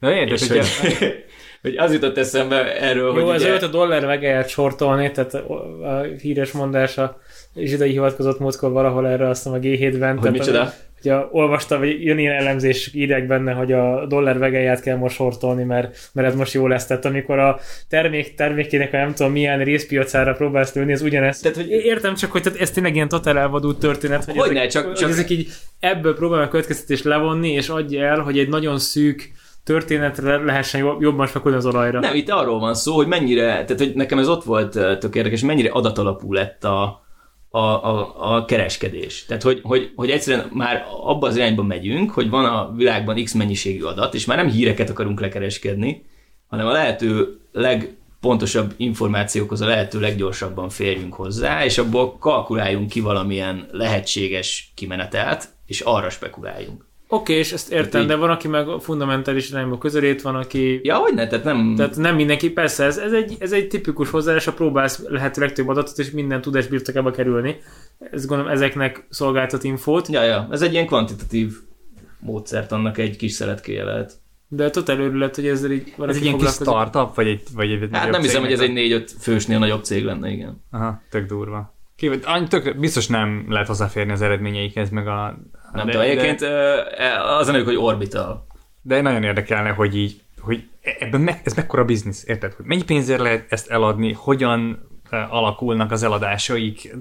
De 0.00 0.14
érdekes, 0.14 0.48
hogy, 0.48 0.58
hogy, 0.58 1.24
hogy 1.62 1.76
az 1.76 1.92
jutott 1.92 2.18
eszembe 2.18 2.80
erről, 2.80 3.18
Jó, 3.18 3.24
hogy 3.24 3.34
ez 3.34 3.42
ugye, 3.42 3.52
öt 3.52 3.62
a 3.62 3.66
dollár 3.66 4.06
vegelyet 4.06 4.48
sortolni, 4.48 5.10
tehát 5.10 5.34
a, 5.34 5.84
a 5.84 6.02
híres 6.02 6.52
mondása, 6.52 7.20
és 7.54 7.72
ide 7.72 7.86
hivatkozott 7.86 8.38
múltkor 8.38 8.70
valahol 8.70 9.08
erre, 9.08 9.28
azt 9.28 9.46
a 9.46 9.50
G7-ben. 9.50 10.18
hogy 10.18 10.30
micsoda? 10.30 10.72
Hogy 11.02 11.10
a, 11.10 11.28
olvasta, 11.32 11.78
vagy 11.78 12.04
jön 12.04 12.18
ilyen 12.18 12.34
elemzés, 12.34 12.90
írják 12.94 13.26
benne, 13.26 13.52
hogy 13.52 13.72
a 13.72 14.06
dollár 14.06 14.38
vegelyát 14.38 14.80
kell 14.80 14.96
most 14.96 15.14
sortolni, 15.14 15.62
mert, 15.64 16.10
mert 16.12 16.28
ez 16.28 16.34
most 16.34 16.52
jó 16.52 16.66
lesz. 16.66 16.86
Tehát 16.86 17.04
amikor 17.04 17.38
a 17.38 17.58
termék, 17.88 18.34
termékének 18.34 18.92
nem 18.92 19.14
tudom 19.14 19.32
milyen 19.32 19.64
részpiacára 19.64 20.32
próbálsz 20.34 20.74
lőni, 20.74 20.92
ez 20.92 21.02
ugyanez. 21.02 21.38
Tehát, 21.40 21.56
hogy- 21.56 21.70
Értem 21.70 22.14
csak, 22.14 22.32
hogy 22.32 22.42
tehát 22.42 22.60
ez 22.60 22.70
tényleg 22.70 22.94
ilyen 22.94 23.08
totál 23.08 23.38
elvadult 23.38 23.78
történet, 23.78 24.24
hogy, 24.24 24.36
Hogyne, 24.36 24.58
ezek, 24.58 24.70
csak- 24.70 24.84
hogy 24.84 24.94
csak- 24.94 25.10
ezek 25.10 25.30
így 25.30 25.48
ebből 25.80 26.14
próbálnak 26.14 26.46
a 26.46 26.50
következtetést 26.50 27.04
levonni, 27.04 27.50
és 27.52 27.68
adja 27.68 28.04
el, 28.06 28.18
hogy 28.20 28.38
egy 28.38 28.48
nagyon 28.48 28.78
szűk 28.78 29.30
történetre 29.64 30.36
lehessen 30.36 30.80
jobb- 30.80 31.00
jobban 31.00 31.26
spekulni 31.26 31.56
az 31.56 31.66
olajra. 31.66 32.00
Nem, 32.00 32.14
itt 32.14 32.28
arról 32.30 32.58
van 32.58 32.74
szó, 32.74 32.94
hogy 32.94 33.06
mennyire, 33.06 33.46
tehát 33.46 33.78
hogy 33.78 33.92
nekem 33.94 34.18
ez 34.18 34.28
ott 34.28 34.44
volt 34.44 34.70
tök 34.98 35.14
érdekes, 35.14 35.40
mennyire 35.40 35.70
adatalapú 35.70 36.32
lett 36.32 36.64
a, 36.64 37.02
a, 37.50 37.58
a, 37.58 38.34
a 38.34 38.44
kereskedés. 38.44 39.24
Tehát, 39.24 39.42
hogy, 39.42 39.60
hogy, 39.62 39.92
hogy 39.96 40.10
egyszerűen 40.10 40.50
már 40.52 40.86
abba 41.02 41.26
az 41.26 41.36
irányba 41.36 41.62
megyünk, 41.62 42.10
hogy 42.10 42.30
van 42.30 42.44
a 42.44 42.72
világban 42.72 43.24
x 43.24 43.32
mennyiségű 43.32 43.82
adat, 43.82 44.14
és 44.14 44.24
már 44.24 44.36
nem 44.36 44.48
híreket 44.48 44.90
akarunk 44.90 45.20
lekereskedni, 45.20 46.04
hanem 46.46 46.66
a 46.66 46.72
lehető 46.72 47.40
legpontosabb 47.52 48.74
információkhoz 48.76 49.60
a 49.60 49.66
lehető 49.66 50.00
leggyorsabban 50.00 50.68
férjünk 50.68 51.14
hozzá, 51.14 51.64
és 51.64 51.78
abból 51.78 52.18
kalkuláljunk 52.18 52.88
ki 52.88 53.00
valamilyen 53.00 53.68
lehetséges 53.72 54.72
kimenetelt, 54.74 55.48
és 55.66 55.80
arra 55.80 56.10
spekuláljunk. 56.10 56.89
Oké, 57.12 57.34
és 57.34 57.52
ezt 57.52 57.72
értem, 57.72 58.00
így- 58.00 58.06
de 58.06 58.16
van, 58.16 58.30
aki 58.30 58.48
meg 58.48 58.66
fundamentális 58.80 59.50
irányba 59.50 59.78
közelít, 59.78 60.22
van, 60.22 60.34
aki... 60.34 60.80
Ja, 60.82 60.96
hogy 60.96 61.14
ne, 61.14 61.26
tehát 61.26 61.44
nem... 61.44 61.74
Tehát 61.76 61.96
nem 61.96 62.14
mindenki, 62.14 62.50
persze, 62.50 62.84
ez, 62.84 62.96
ez, 62.98 63.12
egy, 63.12 63.36
ez 63.38 63.52
egy 63.52 63.68
tipikus 63.68 64.10
hozzáállás, 64.10 64.46
a 64.46 64.52
próbálsz 64.52 65.02
lehető 65.08 65.40
legtöbb 65.40 65.68
adatot, 65.68 65.98
és 65.98 66.10
minden 66.10 66.40
tudás 66.40 66.66
birtokába 66.66 67.10
kerülni. 67.10 67.56
Ezt 68.10 68.26
gondolom, 68.26 68.52
ezeknek 68.52 69.06
szolgáltat 69.08 69.64
infót, 69.64 70.08
Ja, 70.08 70.22
ja, 70.22 70.48
ez 70.50 70.62
egy 70.62 70.72
ilyen 70.72 70.86
kvantitatív 70.86 71.52
módszert, 72.18 72.72
annak 72.72 72.98
egy 72.98 73.16
kis 73.16 73.32
szeretkéje 73.32 73.84
lehet. 73.84 74.12
de 74.48 74.70
totál 74.70 75.00
örület, 75.00 75.34
hogy 75.34 75.46
ezzel 75.46 75.70
így 75.70 75.88
Ez 75.88 75.94
valaki 75.96 76.18
egy 76.18 76.24
ilyen 76.24 76.38
kis 76.38 76.50
startup, 76.50 77.14
vagy 77.14 77.26
egy, 77.26 77.42
vagy 77.54 77.70
egy 77.70 77.88
Hát 77.92 78.10
nem 78.10 78.20
hiszem, 78.20 78.42
hogy 78.42 78.52
ez 78.52 78.60
egy 78.60 78.72
4-5 78.74 79.10
fősnél 79.20 79.58
nagyobb 79.58 79.84
cég 79.84 80.04
lenne, 80.04 80.30
igen. 80.30 80.64
Aha, 80.70 81.02
tök 81.10 81.28
durva. 81.28 81.74
Ki, 81.96 82.10
tök, 82.48 82.78
biztos 82.78 83.06
nem 83.06 83.44
lehet 83.48 83.66
hozzáférni 83.66 84.12
az 84.12 84.22
eredményeikhez, 84.22 84.90
meg 84.90 85.08
a... 85.08 85.38
Nem 85.72 85.86
de, 85.86 85.92
tudom, 85.92 86.06
de, 86.06 86.12
egyébként 86.12 86.40
ö, 86.40 86.80
az 87.38 87.48
a 87.48 87.52
neve, 87.52 87.64
hogy 87.64 87.76
Orbital. 87.76 88.46
de 88.82 89.00
nagyon 89.00 89.22
érdekelne, 89.22 89.70
hogy 89.70 89.96
így, 89.96 90.22
hogy 90.40 90.68
ebben 90.98 91.20
me, 91.20 91.40
ez 91.44 91.54
mekkora 91.54 91.84
biznisz, 91.84 92.24
érted? 92.26 92.52
Hogy 92.52 92.64
mennyi 92.64 92.84
pénzért 92.84 93.20
lehet 93.20 93.52
ezt 93.52 93.70
eladni, 93.70 94.12
hogyan 94.12 94.88
alakulnak 95.12 95.90
az 95.92 96.02
eladásaik 96.02 96.96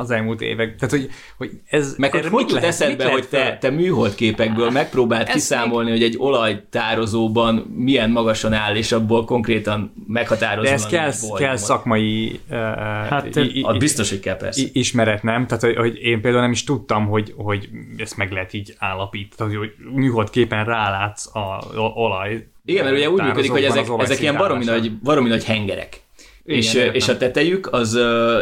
az 0.00 0.10
elmúlt 0.10 0.40
évek. 0.40 0.76
Tehát, 0.76 0.90
hogy, 0.90 1.10
hogy 1.36 1.50
ez... 1.66 1.94
Meg 1.96 2.10
hogy 2.10 2.22
hogy 2.22 2.30
mit 2.30 2.40
jut 2.40 2.50
lehet- 2.50 2.68
eszedbe, 2.68 3.10
hogy 3.10 3.28
te, 3.28 3.58
te 3.60 3.70
műholdképekből 3.70 4.70
megpróbáld 4.70 5.26
Ez 5.28 5.34
kiszámolni, 5.34 5.90
hogy 5.90 6.02
egy 6.02 6.14
olajtározóban 6.18 7.54
milyen 7.76 8.10
magasan 8.10 8.52
áll, 8.52 8.76
és 8.76 8.92
abból 8.92 9.24
konkrétan 9.24 10.04
meghatározni. 10.06 10.68
De 10.68 10.74
ez 10.74 10.86
kell, 10.86 11.36
kell 11.36 11.56
szakmai 11.56 12.40
uh, 12.50 12.56
Hát, 13.08 13.36
i, 13.36 13.58
i, 13.58 13.78
biztos, 13.78 14.10
hogy 14.10 14.20
kell 14.20 14.36
persze. 14.36 14.66
ismeret, 14.72 15.22
nem? 15.22 15.46
Tehát, 15.46 15.62
hogy, 15.62 15.76
hogy 15.76 15.98
én 16.02 16.20
például 16.20 16.42
nem 16.42 16.52
is 16.52 16.64
tudtam, 16.64 17.06
hogy, 17.06 17.34
hogy 17.36 17.68
ezt 17.96 18.16
meg 18.16 18.32
lehet 18.32 18.52
így 18.52 18.74
állapítani, 18.78 19.54
hogy 19.54 19.74
műholdképen 19.94 20.64
rálátsz 20.64 21.36
a, 21.36 21.38
a 21.38 21.92
olaj. 21.94 22.46
Igen, 22.64 22.84
mert 22.84 22.96
ugye 22.96 23.10
úgy 23.10 23.22
működik, 23.22 23.50
hogy 23.50 23.64
ezek, 23.64 23.86
ezek 23.98 24.20
ilyen 24.20 24.36
baromi 24.36 24.64
nagy, 24.64 24.98
baromi 24.98 25.28
nagy 25.28 25.44
hengerek. 25.44 26.03
Igen, 26.44 26.58
és, 26.58 26.74
értem. 26.74 26.94
és 26.94 27.08
a 27.08 27.16
tetejük 27.16 27.72
az 27.72 27.94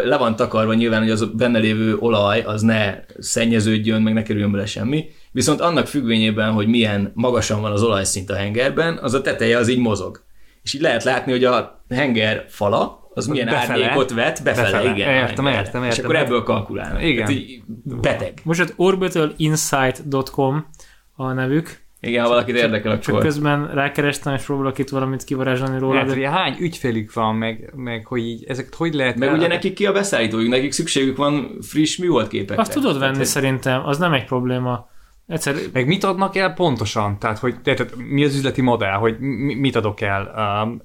le 0.04 0.16
van 0.18 0.36
takarva 0.36 0.74
nyilván, 0.74 1.00
hogy 1.00 1.10
az 1.10 1.24
benne 1.24 1.58
lévő 1.58 1.96
olaj 1.96 2.40
az 2.40 2.62
ne 2.62 2.94
szennyeződjön, 3.18 4.02
meg 4.02 4.12
ne 4.12 4.22
kerüljön 4.22 4.52
bele 4.52 4.66
semmi. 4.66 5.04
Viszont 5.32 5.60
annak 5.60 5.86
függvényében, 5.86 6.52
hogy 6.52 6.66
milyen 6.66 7.10
magasan 7.14 7.60
van 7.60 7.72
az 7.72 7.82
olajszint 7.82 8.30
a 8.30 8.34
hengerben, 8.34 8.98
az 9.02 9.14
a 9.14 9.20
teteje 9.20 9.56
az 9.58 9.68
így 9.68 9.78
mozog. 9.78 10.22
És 10.62 10.74
így 10.74 10.80
lehet 10.80 11.04
látni, 11.04 11.32
hogy 11.32 11.44
a 11.44 11.84
henger 11.88 12.44
fala 12.48 13.10
az 13.14 13.26
milyen 13.26 13.46
Befele. 13.46 13.84
árnyékot 13.84 14.12
vet, 14.12 14.42
befele, 14.42 14.70
Befele. 14.70 14.90
igen. 14.94 15.08
Értem, 15.14 15.44
hengerre. 15.44 15.58
értem, 15.66 15.82
És 15.84 15.88
értem. 15.96 16.04
akkor 16.04 16.16
ebből 16.16 16.42
kalkulálnak. 16.42 17.02
Igen. 17.02 17.16
Tehát 17.16 17.30
így 17.30 17.62
beteg. 17.84 18.32
Most 18.42 18.60
ott 18.60 18.72
orbitalinsight.com 18.76 20.66
a 21.14 21.32
nevük, 21.32 21.81
Igen, 22.04 22.22
ha 22.22 22.28
valakit 22.28 22.56
érdekel, 22.56 22.98
csak 22.98 23.14
akkor... 23.14 23.24
közben 23.26 23.74
rákerestem, 23.74 24.34
és 24.34 24.42
próbálok 24.44 24.78
itt 24.78 24.88
valamit 24.88 25.24
kivarázsolni 25.24 25.78
róla. 25.78 25.92
Lehet, 25.92 26.08
De... 26.08 26.14
hogy 26.14 26.24
hány 26.24 26.56
ügyfelük 26.60 27.12
van, 27.12 27.34
meg, 27.36 27.72
meg 27.76 28.06
hogy 28.06 28.20
így, 28.20 28.44
ezeket 28.48 28.74
hogy 28.74 28.94
lehet... 28.94 29.16
Meg 29.16 29.28
el- 29.28 29.34
ugye 29.34 29.46
nekik 29.46 29.74
ki 29.74 29.86
a 29.86 29.92
beszállítójuk, 29.92 30.50
nekik 30.50 30.72
szükségük 30.72 31.16
van 31.16 31.58
friss 31.60 31.96
műholdképekre. 31.96 32.62
Azt 32.62 32.72
tudod 32.72 32.92
Tehát, 32.92 33.00
venni 33.06 33.16
hogy- 33.16 33.26
szerintem, 33.26 33.86
az 33.86 33.98
nem 33.98 34.12
egy 34.12 34.24
probléma. 34.24 34.90
Egyszer, 35.26 35.54
Meg 35.72 35.86
mit 35.86 36.04
adnak 36.04 36.36
el 36.36 36.52
pontosan? 36.52 37.18
Tehát, 37.18 37.38
hogy 37.38 37.60
tehát, 37.62 37.94
mi 37.96 38.24
az 38.24 38.34
üzleti 38.34 38.60
modell, 38.60 38.92
hogy 38.94 39.18
mi, 39.18 39.54
mit 39.54 39.76
adok 39.76 40.00
el? 40.00 40.34
Um, 40.64 40.82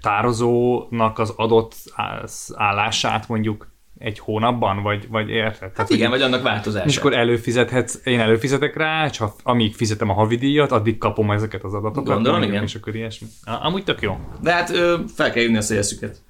tározónak 0.00 1.18
az 1.18 1.32
adott 1.36 1.74
állását 2.54 3.28
mondjuk 3.28 3.72
egy 3.98 4.18
hónapban, 4.18 4.82
vagy, 4.82 5.08
vagy 5.08 5.28
érted? 5.28 5.70
Hát 5.76 5.90
igen, 5.90 6.10
vagy 6.10 6.22
annak 6.22 6.42
változása. 6.42 6.86
És 6.86 6.96
akkor 6.96 7.12
előfizethetsz, 7.12 8.00
én 8.04 8.20
előfizetek 8.20 8.76
rá, 8.76 9.06
és 9.06 9.18
ha, 9.18 9.34
amíg 9.42 9.74
fizetem 9.74 10.10
a 10.10 10.12
havidíjat, 10.12 10.72
addig 10.72 10.98
kapom 10.98 11.30
ezeket 11.30 11.64
az 11.64 11.74
adatokat. 11.74 12.14
Gondolom, 12.14 12.42
igen. 12.42 12.62
És 12.62 12.74
akkor 12.74 12.94
ilyesmi. 12.94 13.26
Amúgy 13.44 13.84
tök 13.84 14.00
jó. 14.00 14.18
De 14.40 14.52
hát 14.52 14.70
ö, 14.70 14.96
fel 15.14 15.32
kell 15.32 15.42
írni 15.42 15.56
a 15.56 15.60
szélszüket. 15.60 16.22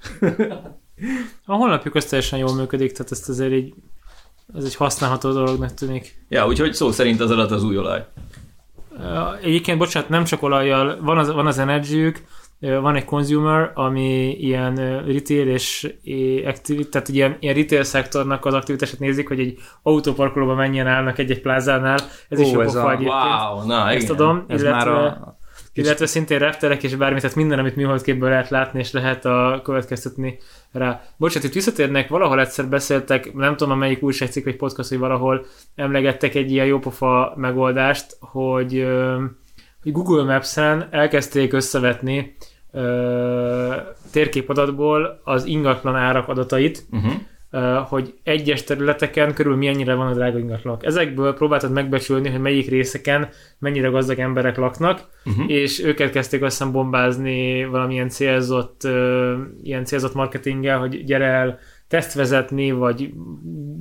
a 1.46 1.54
honlapjuk 1.54 1.94
az 1.94 2.04
teljesen 2.04 2.38
jól 2.38 2.54
működik, 2.54 2.92
tehát 2.92 3.12
ezt 3.12 3.28
azért 3.28 3.52
így, 3.52 3.74
ez 4.56 4.64
egy 4.64 4.74
használható 4.74 5.32
dolognak 5.32 5.74
tűnik. 5.74 6.24
Ja, 6.28 6.46
úgyhogy 6.46 6.72
szó 6.74 6.90
szerint 6.90 7.20
az 7.20 7.30
adat 7.30 7.50
az 7.50 7.64
új 7.64 7.78
olaj. 7.78 8.04
Egyébként, 9.42 9.78
bocsánat, 9.78 10.08
nem 10.08 10.24
csak 10.24 10.42
olajjal, 10.42 10.98
van 11.00 11.18
az, 11.18 11.32
van 11.32 11.46
az 11.46 11.58
energyük, 11.58 12.22
van 12.60 12.96
egy 12.96 13.04
consumer, 13.04 13.70
ami 13.74 14.36
ilyen 14.38 14.74
retail 15.06 15.48
és 15.48 15.94
activity, 16.46 16.88
tehát 16.88 17.08
ilyen, 17.08 17.36
ilyen 17.40 17.54
retail 17.54 17.82
szektornak 17.82 18.44
az 18.44 18.54
aktivitását 18.54 18.98
nézik, 18.98 19.28
hogy 19.28 19.40
egy 19.40 19.58
autóparkolóban 19.82 20.56
mennyien 20.56 20.86
állnak 20.86 21.18
egy-egy 21.18 21.40
plázánál. 21.40 21.98
Ez 22.28 22.40
is 22.40 22.48
Ó, 22.48 22.52
jó 22.52 22.60
ez 22.60 22.74
a-. 22.74 22.98
Wow, 22.98 23.66
na 23.66 23.90
Ezt 23.90 24.02
igen. 24.02 24.16
tudom, 24.16 24.44
Ez 24.48 24.62
illetve, 24.62 24.90
már 24.90 25.04
a... 25.04 25.36
illetve 25.72 26.06
szintén 26.06 26.38
repterek 26.38 26.82
és 26.82 26.94
bármi, 26.94 27.20
tehát 27.20 27.36
minden, 27.36 27.58
amit 27.58 27.76
műholdképből 27.76 28.28
lehet 28.28 28.48
látni, 28.48 28.78
és 28.78 28.92
lehet 28.92 29.24
a 29.24 29.60
következtetni 29.64 30.38
rá. 30.72 31.02
Bocsánat, 31.16 31.48
itt 31.48 31.54
visszatérnek, 31.54 32.08
valahol 32.08 32.40
egyszer 32.40 32.68
beszéltek, 32.68 33.34
nem 33.34 33.56
tudom, 33.56 33.78
melyik 33.78 34.02
újságcikk 34.02 34.44
vagy 34.44 34.56
podcast, 34.56 34.88
hogy 34.88 34.98
valahol 34.98 35.46
emlegettek 35.74 36.34
egy 36.34 36.50
ilyen 36.50 36.66
jópofa 36.66 37.32
megoldást, 37.36 38.16
hogy 38.20 38.86
Google 39.84 40.22
Maps-en 40.24 40.88
elkezdték 40.90 41.52
összevetni 41.52 42.36
ö, 42.72 43.74
térképadatból 44.12 45.20
az 45.24 45.44
ingatlan 45.46 45.96
árak 45.96 46.28
adatait, 46.28 46.82
Uh-huh. 46.90 47.12
ö, 47.50 47.80
hogy 47.88 48.14
egyes 48.22 48.64
területeken 48.64 49.34
körül 49.34 49.56
mennyire 49.56 49.94
van 49.94 50.06
a 50.06 50.14
drága 50.14 50.38
ingatlanok. 50.38 50.84
Ezekből 50.84 51.34
próbáltad 51.34 51.72
megbecsülni, 51.72 52.28
hogy 52.30 52.40
melyik 52.40 52.68
részeken 52.68 53.28
mennyire 53.58 53.88
gazdag 53.88 54.18
emberek 54.18 54.56
laknak, 54.56 55.12
Uh-huh. 55.24 55.50
és 55.50 55.84
őket 55.84 56.10
kezdték 56.10 56.42
azt 56.42 56.56
hiszem 56.56 56.72
bombázni 56.72 57.64
valamilyen 57.64 58.08
célzott, 58.08 58.84
ö, 58.84 59.34
ilyen 59.62 59.84
célzott 59.84 60.14
marketinggel, 60.14 60.78
hogy 60.78 61.04
gyere 61.04 61.24
el 61.26 61.58
tesztvezetni, 61.88 62.70
vagy 62.70 63.12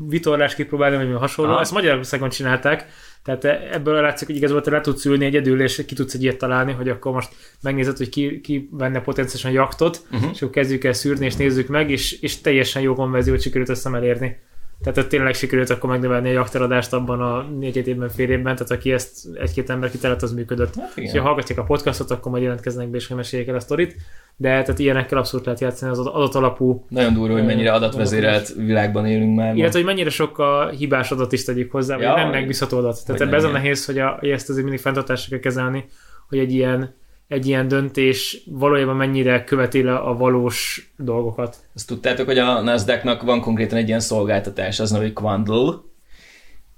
vitorlást 0.07 0.55
kipróbálni, 0.55 0.95
vagy 1.05 1.15
hasonló. 1.19 1.51
Aha. 1.51 1.59
Ezt 1.61 1.71
Magyarországon 1.73 2.29
csinálták, 2.29 2.85
tehát 3.23 3.43
ebből 3.73 4.01
látszik, 4.01 4.27
hogy 4.27 4.35
igazából 4.35 4.61
te 4.61 4.71
le 4.71 4.81
tudsz 4.81 5.05
ülni 5.05 5.25
egyedül, 5.25 5.61
és 5.61 5.83
ki 5.85 5.95
tudsz 5.95 6.13
egy 6.13 6.23
ilyet 6.23 6.37
találni, 6.37 6.71
hogy 6.71 6.89
akkor 6.89 7.11
most 7.11 7.31
megnézed, 7.61 7.97
hogy 7.97 8.09
ki, 8.09 8.41
ki 8.41 8.69
venne 8.71 9.01
potenciálisan 9.01 9.51
jaktot, 9.51 10.01
Uh-huh. 10.11 10.29
és 10.33 10.41
akkor 10.41 10.53
kezdjük 10.53 10.83
el 10.83 10.93
szűrni, 10.93 11.25
és 11.25 11.35
nézzük 11.35 11.67
meg, 11.67 11.91
és, 11.91 12.11
és 12.11 12.41
teljesen 12.41 12.81
jó 12.81 12.95
konverziót 12.95 13.41
sikerült 13.41 13.69
összem 13.69 13.95
elérni. 13.95 14.37
Tehát 14.83 14.97
ott 14.97 15.09
tényleg 15.09 15.33
sikerült 15.33 15.69
akkor 15.69 15.89
megnövelni 15.89 16.29
a 16.29 16.31
jakteradást 16.31 16.93
abban 16.93 17.21
a 17.21 17.41
négy 17.41 17.87
évben, 17.87 18.09
fél 18.09 18.29
évben, 18.29 18.55
tehát 18.55 18.71
aki 18.71 18.91
ezt 18.91 19.27
egy-két 19.33 19.69
ember 19.69 19.89
kitalált, 19.91 20.21
az 20.21 20.33
működött. 20.33 20.75
Hát 20.75 20.91
És 20.97 21.11
ha 21.11 21.21
hallgatják 21.21 21.59
a 21.59 21.63
podcastot, 21.63 22.11
akkor 22.11 22.31
majd 22.31 22.43
jelentkeznek 22.43 22.87
be, 22.89 22.97
és 22.97 23.07
meséljék 23.07 23.47
el 23.49 23.55
a 23.55 23.59
sztorit. 23.59 23.95
De 24.37 24.49
tehát 24.49 24.79
ilyenekkel 24.79 25.17
abszolút 25.17 25.45
lehet 25.45 25.61
játszani 25.61 25.91
az 25.91 25.99
adatalapú, 25.99 26.85
Nagyon 26.89 27.13
durva, 27.13 27.33
hogy 27.33 27.45
mennyire 27.45 27.71
adatvezérelt 27.73 28.53
világban 28.57 29.05
élünk 29.05 29.35
már. 29.35 29.55
illetve 29.55 29.77
hogy 29.77 29.87
mennyire 29.87 30.09
sok 30.09 30.39
a 30.39 30.69
hibás 30.69 31.11
adat 31.11 31.31
is 31.31 31.43
tegyük 31.43 31.71
hozzá, 31.71 31.95
vagy 31.95 32.03
Ja, 32.03 32.15
nem 32.15 32.23
hogy- 32.25 32.33
megbízható 32.33 32.77
adat. 32.77 33.05
Tehát 33.05 33.21
ebben 33.21 33.33
ez 33.33 33.43
a 33.43 33.47
nem, 33.51 33.55
nehéz, 33.61 33.85
hogy, 33.85 33.97
a, 33.99 34.17
hogy 34.19 34.29
ezt 34.29 34.49
azért 34.49 34.63
mindig 34.63 34.81
fenntartásra 34.81 35.29
kell 35.29 35.39
kezelni, 35.39 35.85
hogy 36.29 36.37
egy 36.37 36.51
ilyen, 36.53 36.95
egy 37.33 37.47
ilyen 37.47 37.67
döntés 37.67 38.41
valójában 38.45 38.95
mennyire 38.95 39.43
követi 39.43 39.83
le 39.83 39.95
a 39.95 40.15
valós 40.15 40.91
dolgokat. 40.97 41.55
Azt 41.75 41.87
tudtátok, 41.87 42.25
hogy 42.25 42.37
a 42.37 42.61
Nasdaqnak 42.61 43.21
van 43.21 43.41
konkrétan 43.41 43.77
egy 43.77 43.87
ilyen 43.87 43.99
szolgáltatás, 43.99 44.79
az 44.79 44.91
neve, 44.91 45.03
hogy 45.03 45.13
Quandl, 45.13 45.69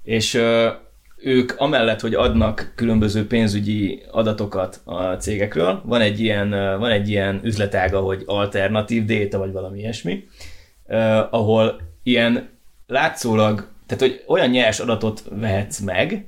és 0.02 0.40
ők 1.16 1.52
amellett, 1.56 2.00
hogy 2.00 2.14
adnak 2.14 2.72
különböző 2.74 3.26
pénzügyi 3.26 4.02
adatokat 4.10 4.80
a 4.84 5.02
cégekről, 5.02 5.82
van 5.84 6.00
egy 6.00 6.20
ilyen, 6.20 6.50
van 6.78 6.90
egy 6.90 7.08
ilyen 7.08 7.40
üzletága, 7.42 8.00
hogy 8.00 8.22
alternatív 8.26 9.04
data, 9.04 9.38
vagy 9.38 9.52
valami 9.52 9.78
ilyesmi, 9.78 10.24
ahol 11.30 11.80
ilyen 12.02 12.48
látszólag, 12.86 13.68
tehát 13.86 14.02
hogy 14.02 14.24
olyan 14.26 14.50
nyers 14.50 14.80
adatot 14.80 15.22
vehetsz 15.30 15.78
meg, 15.78 16.26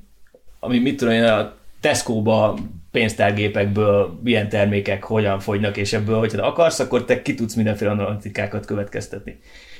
ami 0.60 0.78
mit 0.78 0.96
tudom 0.96 1.14
én, 1.14 1.24
a 1.24 1.56
Tesco-ba 1.80 2.58
pénztárgépekből 2.91 4.20
milyen 4.22 4.49
termékek 4.49 5.05
hogyan 5.05 5.41
fogynak, 5.41 5.76
és 5.76 5.93
ebből, 5.93 6.18
hogyha 6.18 6.47
akarsz, 6.47 6.78
akkor 6.78 7.05
te 7.05 7.22
ki 7.22 7.34
tudsz 7.34 7.55
mindenféle 7.55 7.91
analitikákat 7.91 8.66
következtetni. 8.66 9.39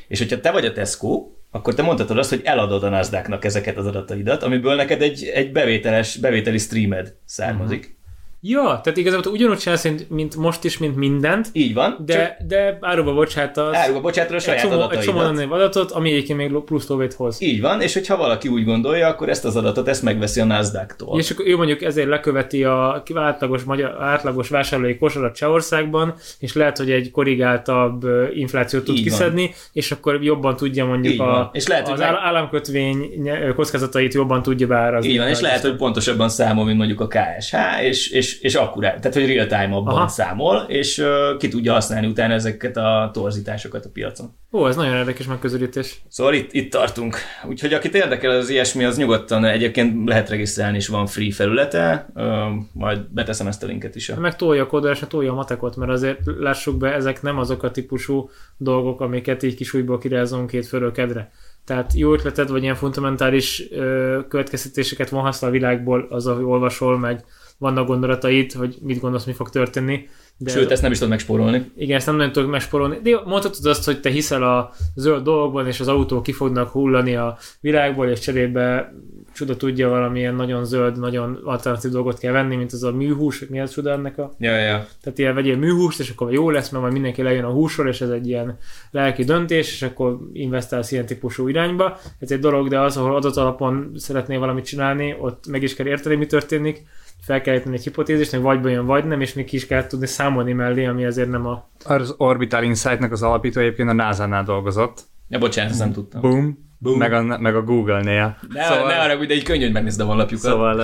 És 0.09 0.19
hogyha 0.19 0.41
te 0.41 0.51
vagy 0.51 0.65
a 0.65 0.73
Tesco, 0.73 1.29
akkor 1.51 1.75
te 1.75 1.83
mondhatod 1.83 2.19
azt, 2.19 2.31
hogy 2.31 2.41
eladod 2.45 2.83
a 2.83 2.89
Nasdaqnak 2.89 3.45
ezeket 3.45 3.77
az 3.77 3.87
adataidat, 3.87 4.43
amiből 4.43 4.75
neked 4.75 5.03
egy, 5.03 5.25
egy 5.35 5.53
bevételes, 5.53 6.17
bevételi 6.17 6.59
streamed 6.59 7.15
származik. 7.25 7.98
Ja, 8.41 8.81
tehát 8.83 8.97
igazából 8.97 9.33
ugyanúgy 9.33 9.59
csinálsz, 9.59 9.89
mint- 10.09 10.37
most 10.37 10.65
is, 10.65 10.79
mint 10.79 10.97
mindent, 10.97 11.49
Így 11.53 11.75
van. 11.75 11.97
de, 12.07 12.37
de 12.47 12.79
áruba 12.81 13.13
bocsátasz 13.15 13.77
Árulva 13.77 14.01
bocsátod 14.01 14.33
a 14.33 14.35
egy 14.35 14.43
saját 14.43 14.61
csomó, 14.61 14.91
egy 14.91 14.99
csomó 14.99 15.29
név 15.31 15.53
adatot, 15.53 15.91
ami 15.91 16.11
egyébként 16.11 16.39
még 16.39 16.53
plusz 16.65 16.89
lóvét 16.89 17.13
hoz. 17.15 17.43
Így 17.43 17.61
van, 17.61 17.81
és 17.81 17.95
hogyha 17.95 18.17
valaki 18.17 18.49
úgy 18.49 18.65
gondolja, 18.65 19.07
akkor 19.09 19.29
ezt 19.29 19.45
az 19.45 19.57
adatot 19.57 19.89
ezt 19.89 20.03
megveszi 20.03 20.41
a 20.41 20.45
Nasdaq-tól. 20.45 21.19
És 21.19 21.31
akkor 21.31 21.47
ő 21.47 21.57
mondjuk 21.57 21.83
ezért 21.83 22.09
leköveti 22.09 22.65
a 22.65 23.03
átlagos, 23.15 23.63
magyar, 23.63 23.97
átlagos 24.01 24.49
vásárlói 24.49 24.97
kosarat 24.99 25.35
Csehországban, 25.35 26.15
és 26.39 26.53
lehet, 26.55 26.77
hogy 26.79 26.91
egy 26.91 27.11
korrigáltabb 27.11 28.07
inflációt 28.35 28.85
tud 28.85 28.97
Így 28.97 29.09
van. 29.09 29.19
kiszedni, 29.19 29.55
és 29.73 29.91
akkor 29.91 30.23
jobban 30.23 30.57
tudja 30.57 30.85
mondjuk 30.85 31.13
Így 31.13 31.19
van. 31.19 31.29
a, 31.35 31.51
És 31.53 31.67
lehet, 31.67 31.89
az 31.89 31.99
meg- 31.99 32.09
áll- 32.09 32.17
államkötvény 32.25 33.11
kockázatait 33.57 34.15
jobban 34.15 34.43
tudja 34.43 34.67
beárazni. 34.67 35.11
Így 35.11 35.19
van, 35.19 35.29
és 35.29 35.41
lehet, 35.41 35.61
hogy 35.61 35.77
pontosabban 35.77 36.29
számol, 36.29 36.65
mint 36.65 36.77
mondjuk 36.79 37.01
a 37.01 37.07
KSH, 37.07 37.57
és, 37.83 38.11
és, 38.11 38.27
és 38.33 38.55
akkurát, 38.55 39.01
tehát 39.01 39.17
hogy 39.17 39.27
real 39.27 39.47
time-abban 39.47 39.95
Aha. 39.95 40.09
számol, 40.09 40.65
és 40.69 40.99
uh, 40.99 41.37
ki 41.37 41.49
tudja 41.49 41.73
használni 41.73 42.07
utána 42.07 42.35
ezeket 42.35 42.77
a 42.77 43.11
torzításokat 43.13 43.85
a 43.85 43.91
piacon. 43.93 44.37
Ó, 44.53 44.67
ez 44.67 44.77
nagyon 44.77 44.97
érdekes 44.97 45.27
megközelítés. 45.27 46.03
Szóval 46.09 46.35
itt, 46.35 46.53
itt 46.53 46.71
tartunk. 46.71 47.17
Úgyhogy 47.49 47.73
akit 47.73 47.95
érdekel 47.95 48.31
az 48.31 48.49
ilyesmi, 48.49 48.85
az 48.85 48.97
nyugodtan 48.97 49.45
egyébként 49.45 50.09
lehet 50.09 50.29
regisztrálni, 50.29 50.77
és 50.77 50.89
van 50.89 51.07
free 51.07 51.33
felülete, 51.33 52.11
uh, 52.15 52.25
majd 52.73 53.01
beteszem 53.11 53.47
ezt 53.47 53.63
a 53.63 53.67
linket 53.67 53.97
is. 53.97 54.15
Meg 54.15 54.37
tolja 54.37 54.63
a 54.63 54.67
kódolás, 54.67 55.03
tolja 55.09 55.33
a 55.33 55.35
matekot, 55.35 55.77
mert 55.77 55.91
azért 55.91 56.21
lássuk 56.39 56.77
be, 56.77 56.95
ezek 56.95 57.23
nem 57.23 57.39
azok 57.39 57.63
a 57.63 57.71
típusú 57.71 58.31
dolgok, 58.57 59.01
amiket 59.01 59.43
így 59.43 59.55
kis 59.55 59.75
újból 59.75 59.99
kirázunk 59.99 60.51
két 60.51 60.67
fölről 60.67 60.93
kedre. 60.93 61.31
Tehát 61.69 61.93
jó 61.95 62.13
ötleted, 62.13 62.51
vagy 62.51 62.63
ilyen 62.63 62.75
fundamentális 62.75 63.71
ö, 63.71 64.19
következtetéseket 64.29 65.09
vonhatsz 65.09 65.43
a 65.43 65.51
világból, 65.51 66.07
az, 66.11 66.27
ahogy 66.27 66.45
olvasol, 66.45 66.99
meg 66.99 67.25
vannak 67.59 67.87
gondolataid, 67.87 68.53
hogy 68.53 68.77
mit 68.83 69.01
gondolsz, 69.01 69.25
mi 69.25 69.33
fog 69.33 69.51
történni. 69.51 70.09
De 70.37 70.51
Sőt, 70.51 70.71
ezt 70.71 70.83
nem 70.83 70.91
is 70.91 70.97
tudod 70.97 71.13
megspórolni. 71.13 71.71
igen, 71.77 71.97
ezt 71.97 72.07
nem 72.07 72.17
nagyon 72.17 72.33
tudok 72.33 72.51
megsporolni. 72.51 72.99
De 73.03 73.21
mondhatod 73.25 73.67
azt, 73.67 73.85
hogy 73.85 74.01
te 74.01 74.11
hiszel 74.11 74.43
a 74.43 74.73
zöld 74.95 75.23
dolgokban, 75.23 75.67
és 75.67 75.81
az 75.81 75.89
autók 75.89 76.23
ki 76.23 76.33
fognak 76.33 76.71
hullani 76.71 77.17
a 77.17 77.39
világból, 77.61 78.09
és 78.09 78.19
cserébe 78.19 78.95
csuda 79.35 79.57
tudja 79.57 79.89
valamilyen 79.89 80.35
nagyon 80.35 80.65
zöld, 80.65 80.99
nagyon 80.99 81.41
alternatív 81.45 81.91
dolgot 81.91 82.19
kell 82.19 82.33
venni, 82.33 82.57
mint 82.57 82.73
az 82.73 82.83
a 82.83 82.93
műhús, 82.93 83.47
mi 83.49 83.61
az 83.61 83.73
csuda 83.73 83.91
ennek 83.91 84.19
a... 84.19 84.33
Ja, 84.39 84.57
ja. 84.57 84.87
Tehát 85.03 85.19
ilyen 85.19 85.35
vegyél 85.35 85.57
műhúst, 85.57 86.01
és 86.01 86.11
akkor 86.11 86.33
jó 86.33 86.51
lesz, 86.51 86.69
mert 86.69 86.83
majd 86.83 86.95
mindenki 86.95 87.23
lejön 87.23 87.45
a 87.45 87.51
húsról, 87.51 87.89
és 87.89 88.01
ez 88.01 88.11
egy 88.11 88.29
ilyen 88.29 88.59
lelki 88.91 89.25
döntés, 89.25 89.73
és 89.73 89.83
akkor 89.83 90.19
investálsz 90.33 90.93
ilyen 90.93 91.07
típusú 91.07 91.49
irányba. 91.49 91.99
Ez 92.19 92.31
egy 92.31 92.41
dolog, 92.41 92.69
de 92.69 92.81
az, 92.81 92.97
ahol 92.97 93.17
adat 93.17 93.37
alapon 93.37 93.93
szeretnél 93.97 94.39
valamit 94.39 94.65
csinálni, 94.65 95.17
ott 95.21 95.47
meg 95.47 95.63
is 95.63 95.75
kell 95.75 95.87
érteni, 95.87 96.15
mi 96.15 96.27
történik, 96.27 96.83
fel 97.29 97.41
kell 97.41 97.55
érteni 97.55 97.77
egy 97.77 97.83
hipotézist, 97.83 98.31
hogy 98.31 98.41
vagy 98.41 98.61
bejön, 98.61 98.87
vagy 98.87 99.05
nem, 99.05 99.21
és 99.21 99.35
még 99.35 99.45
ki 99.45 99.57
is 99.57 99.67
kell 99.67 99.87
tudni 99.87 100.07
számolni 100.07 100.53
mellé, 100.53 100.87
ami 100.87 101.05
azért 101.05 101.29
nem 101.29 101.47
a... 101.47 101.69
Az 101.85 102.15
Orbital 102.17 102.63
Insight-nak 102.63 103.13
az 103.13 103.23
alapító 103.23 103.61
egyébként 103.61 103.89
a 103.89 103.93
NASA-nál 103.93 104.43
dolgozott. 104.43 105.01
Ja, 105.29 105.39
bocsánat, 105.39 105.71
ezt 105.71 105.81
nem 105.81 105.93
tudtam. 105.93 106.21
Boom. 106.21 106.67
Boom. 106.79 106.99
Meg, 106.99 107.13
a, 107.13 107.39
meg 107.39 107.57
a 107.57 107.63
Google-nél. 107.63 108.39
Ne, 108.49 108.63
szóval... 108.63 108.87
ne 108.87 109.01
arra, 109.01 109.27
de 109.27 109.35
egy 109.35 109.43
könnyű, 109.43 109.63
hogy 109.63 109.73
megnézd 109.73 110.01
a 110.01 110.05
honlapjukat. 110.05 110.51
Szóval... 110.51 110.79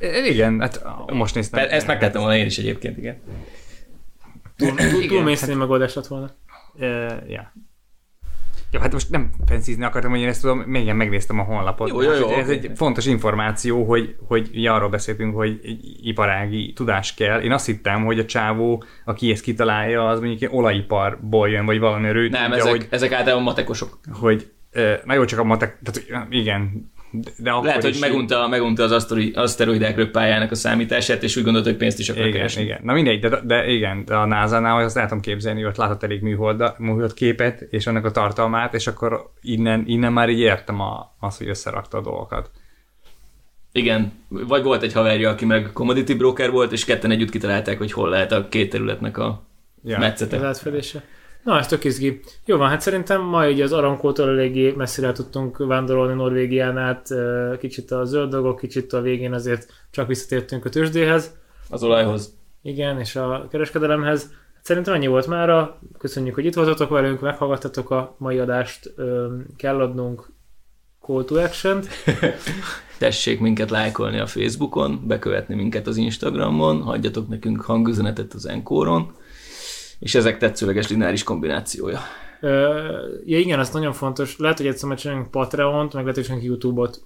Uh, 0.00 0.26
igen, 0.32 0.60
hát 0.60 0.84
most 1.12 1.34
néztem. 1.34 1.66
Ezt 1.70 1.86
megtettem 1.86 2.20
volna 2.20 2.36
én 2.36 2.46
is 2.46 2.58
egyébként, 2.58 2.96
igen. 2.96 3.16
Túl, 4.56 4.74
túl, 4.74 4.88
túl 4.88 5.02
Igen, 5.02 5.22
mainstream 5.22 5.58
megoldás 5.58 5.94
lett 5.94 6.06
volna. 6.06 6.30
Uh, 6.74 7.30
ja. 7.30 7.52
Jó, 8.74 8.80
hát 8.80 8.92
most 8.92 9.10
nem 9.10 9.30
fencizni 9.46 9.84
akartam, 9.84 10.10
hogy 10.10 10.20
én 10.20 10.28
ezt 10.28 10.40
tudom, 10.40 10.58
még 10.58 10.82
igen, 10.82 10.96
megnéztem 10.96 11.40
a 11.40 11.42
honlapot. 11.42 11.88
Jó, 11.88 12.02
jó, 12.02 12.12
jó, 12.12 12.30
ez 12.30 12.48
oké. 12.48 12.52
egy 12.52 12.70
fontos 12.74 13.06
információ, 13.06 13.84
hogy, 13.84 14.16
hogy 14.26 14.50
ugye 14.54 14.70
arról 14.70 14.88
beszéltünk, 14.88 15.34
hogy 15.34 15.60
egy 15.62 15.98
iparági 16.02 16.72
tudás 16.72 17.14
kell. 17.14 17.40
Én 17.40 17.52
azt 17.52 17.66
hittem, 17.66 18.04
hogy 18.04 18.18
a 18.18 18.24
csávó, 18.24 18.84
aki 19.04 19.30
ezt 19.30 19.42
kitalálja, 19.42 20.08
az 20.08 20.20
mondjuk 20.20 20.52
olajiparból 20.52 21.48
jön, 21.48 21.64
vagy 21.64 21.78
valami 21.78 22.08
ő 22.08 22.28
Nem, 22.28 22.42
tudja, 22.42 22.56
ezek, 22.56 22.70
hogy, 22.70 22.86
ezek 22.90 23.12
általában 23.12 23.44
matekosok. 23.44 23.98
hogy 24.12 24.50
na 25.04 25.14
jó, 25.14 25.24
csak 25.24 25.38
a 25.38 25.44
matek, 25.44 25.78
tehát 25.82 26.28
igen, 26.30 26.92
de, 27.36 27.50
akkor 27.50 27.66
Lehet, 27.66 27.82
hogy 27.82 27.96
megunta, 28.00 28.48
megunta 28.48 28.82
az 28.82 29.06
aszteroidák 29.34 29.96
röppájának 29.96 30.50
a 30.50 30.54
számítását, 30.54 31.22
és 31.22 31.36
úgy 31.36 31.44
gondolta, 31.44 31.68
hogy 31.68 31.78
pénzt 31.78 31.98
is 31.98 32.08
akar 32.08 32.20
Igen, 32.22 32.32
keresni. 32.32 32.62
igen. 32.62 32.80
Na 32.82 32.92
mindegy, 32.92 33.20
de, 33.20 33.40
de 33.44 33.66
igen, 33.66 34.04
de 34.04 34.14
a 34.14 34.26
NASA-nál 34.26 34.84
azt 34.84 35.00
tudom 35.00 35.20
képzelni, 35.20 35.60
hogy 35.60 35.68
ott 35.70 35.76
látott 35.76 36.02
elég 36.02 36.22
műhold, 36.22 36.62
műhold 36.78 37.14
képet, 37.14 37.60
és 37.60 37.86
annak 37.86 38.04
a 38.04 38.10
tartalmát, 38.10 38.74
és 38.74 38.86
akkor 38.86 39.30
innen, 39.40 39.82
innen 39.86 40.12
már 40.12 40.28
így 40.28 40.40
értem 40.40 40.80
a, 40.80 41.16
azt, 41.20 41.38
hogy 41.38 41.48
összerakta 41.48 41.98
a 41.98 42.02
dolgokat. 42.02 42.50
Igen, 43.72 44.12
vagy 44.28 44.62
volt 44.62 44.82
egy 44.82 44.92
haverja, 44.92 45.30
aki 45.30 45.44
meg 45.44 45.70
commodity 45.72 46.14
broker 46.14 46.50
volt, 46.50 46.72
és 46.72 46.84
ketten 46.84 47.10
együtt 47.10 47.30
kitalálták, 47.30 47.78
hogy 47.78 47.92
hol 47.92 48.08
lehet 48.08 48.32
a 48.32 48.48
két 48.48 48.70
területnek 48.70 49.18
a 49.18 49.46
Ja. 49.86 49.98
metszete. 49.98 50.36
Az 50.36 50.42
átfedése. 50.42 51.02
Na, 51.44 51.58
ez 51.58 51.66
tök 51.66 51.84
izgi. 51.84 52.20
Jó 52.44 52.56
van, 52.56 52.68
hát 52.68 52.80
szerintem 52.80 53.22
ma 53.22 53.48
így 53.48 53.60
az 53.60 53.72
Arankótól 53.72 54.28
eléggé 54.28 54.72
messzire 54.76 55.12
tudtunk 55.12 55.56
vándorolni 55.56 56.14
Norvégián 56.14 56.78
át, 56.78 57.08
kicsit 57.58 57.90
a 57.90 58.04
zöld 58.04 58.30
dolgok, 58.30 58.58
kicsit 58.58 58.92
a 58.92 59.00
végén 59.00 59.32
azért 59.32 59.72
csak 59.90 60.06
visszatértünk 60.06 60.64
a 60.64 60.68
tőzsdéhez. 60.68 61.36
Az 61.70 61.82
olajhoz. 61.82 62.36
Igen, 62.62 62.98
és 62.98 63.16
a 63.16 63.46
kereskedelemhez. 63.50 64.30
Szerintem 64.62 64.94
ennyi 64.94 65.06
volt 65.06 65.26
mára. 65.26 65.78
Köszönjük, 65.98 66.34
hogy 66.34 66.44
itt 66.44 66.54
voltatok 66.54 66.88
velünk, 66.88 67.20
meghallgattatok 67.20 67.90
a 67.90 68.14
mai 68.18 68.38
adást. 68.38 68.94
Kell 69.56 69.80
adnunk 69.80 70.32
call 71.00 71.24
to 71.24 71.38
action 71.38 71.82
Tessék 72.98 73.40
minket 73.40 73.70
lájkolni 73.70 74.18
a 74.18 74.26
Facebookon, 74.26 75.00
bekövetni 75.06 75.54
minket 75.54 75.86
az 75.86 75.96
Instagramon, 75.96 76.82
hagyjatok 76.82 77.28
nekünk 77.28 77.60
hangüzenetet 77.60 78.32
az 78.34 78.46
Enkoron, 78.46 79.12
és 80.04 80.14
ezek 80.14 80.38
tetszőleges 80.38 80.88
lineáris 80.88 81.22
kombinációja. 81.22 82.00
Ja 83.24 83.38
igen, 83.38 83.58
az 83.58 83.70
nagyon 83.70 83.92
fontos. 83.92 84.38
Lehet, 84.38 84.56
hogy 84.56 84.66
egyszer 84.66 84.88
majd 84.88 85.00
csinálunk 85.00 85.30
Patreon-t, 85.30 85.92
meg 85.92 86.02
lehet, 86.02 86.14
hogy 86.14 86.24
csinálunk 86.24 86.46
YouTube-ot. 86.46 87.02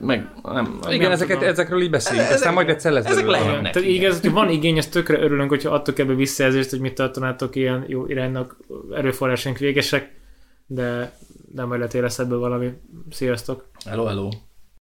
Meg 0.00 0.30
nem, 0.42 0.78
Igen, 0.88 1.00
Nem 1.00 1.10
ezeket, 1.10 1.36
tudom. 1.36 1.52
ezekről 1.52 1.82
így 1.82 1.90
beszélünk, 1.90 2.22
Ezek- 2.22 2.34
aztán 2.34 2.54
majd 2.54 2.68
egyszer 2.68 2.92
lesz 2.92 3.04
ezek 3.04 3.26
lehet. 3.26 3.58
Tehát 3.60 3.76
igen. 3.76 3.90
igaz, 3.90 4.20
hogy 4.20 4.30
van 4.30 4.50
igény, 4.50 4.78
ezt 4.78 4.90
tökre 4.92 5.18
örülünk, 5.20 5.48
hogyha 5.50 5.70
adtok 5.70 5.98
ebbe 5.98 6.14
visszajelzést, 6.14 6.70
hogy 6.70 6.80
mit 6.80 6.94
tartanátok 6.94 7.56
ilyen 7.56 7.84
jó 7.88 8.06
iránynak, 8.06 8.56
erőforrásaink 8.92 9.58
végesek, 9.58 10.14
de, 10.66 11.16
de 11.52 11.64
majd 11.64 11.80
lehet, 11.80 11.94
lesz 11.94 12.18
ebből 12.18 12.38
valami. 12.38 12.72
Sziasztok! 13.10 13.68
Hello, 13.84 14.04
hello. 14.04 14.28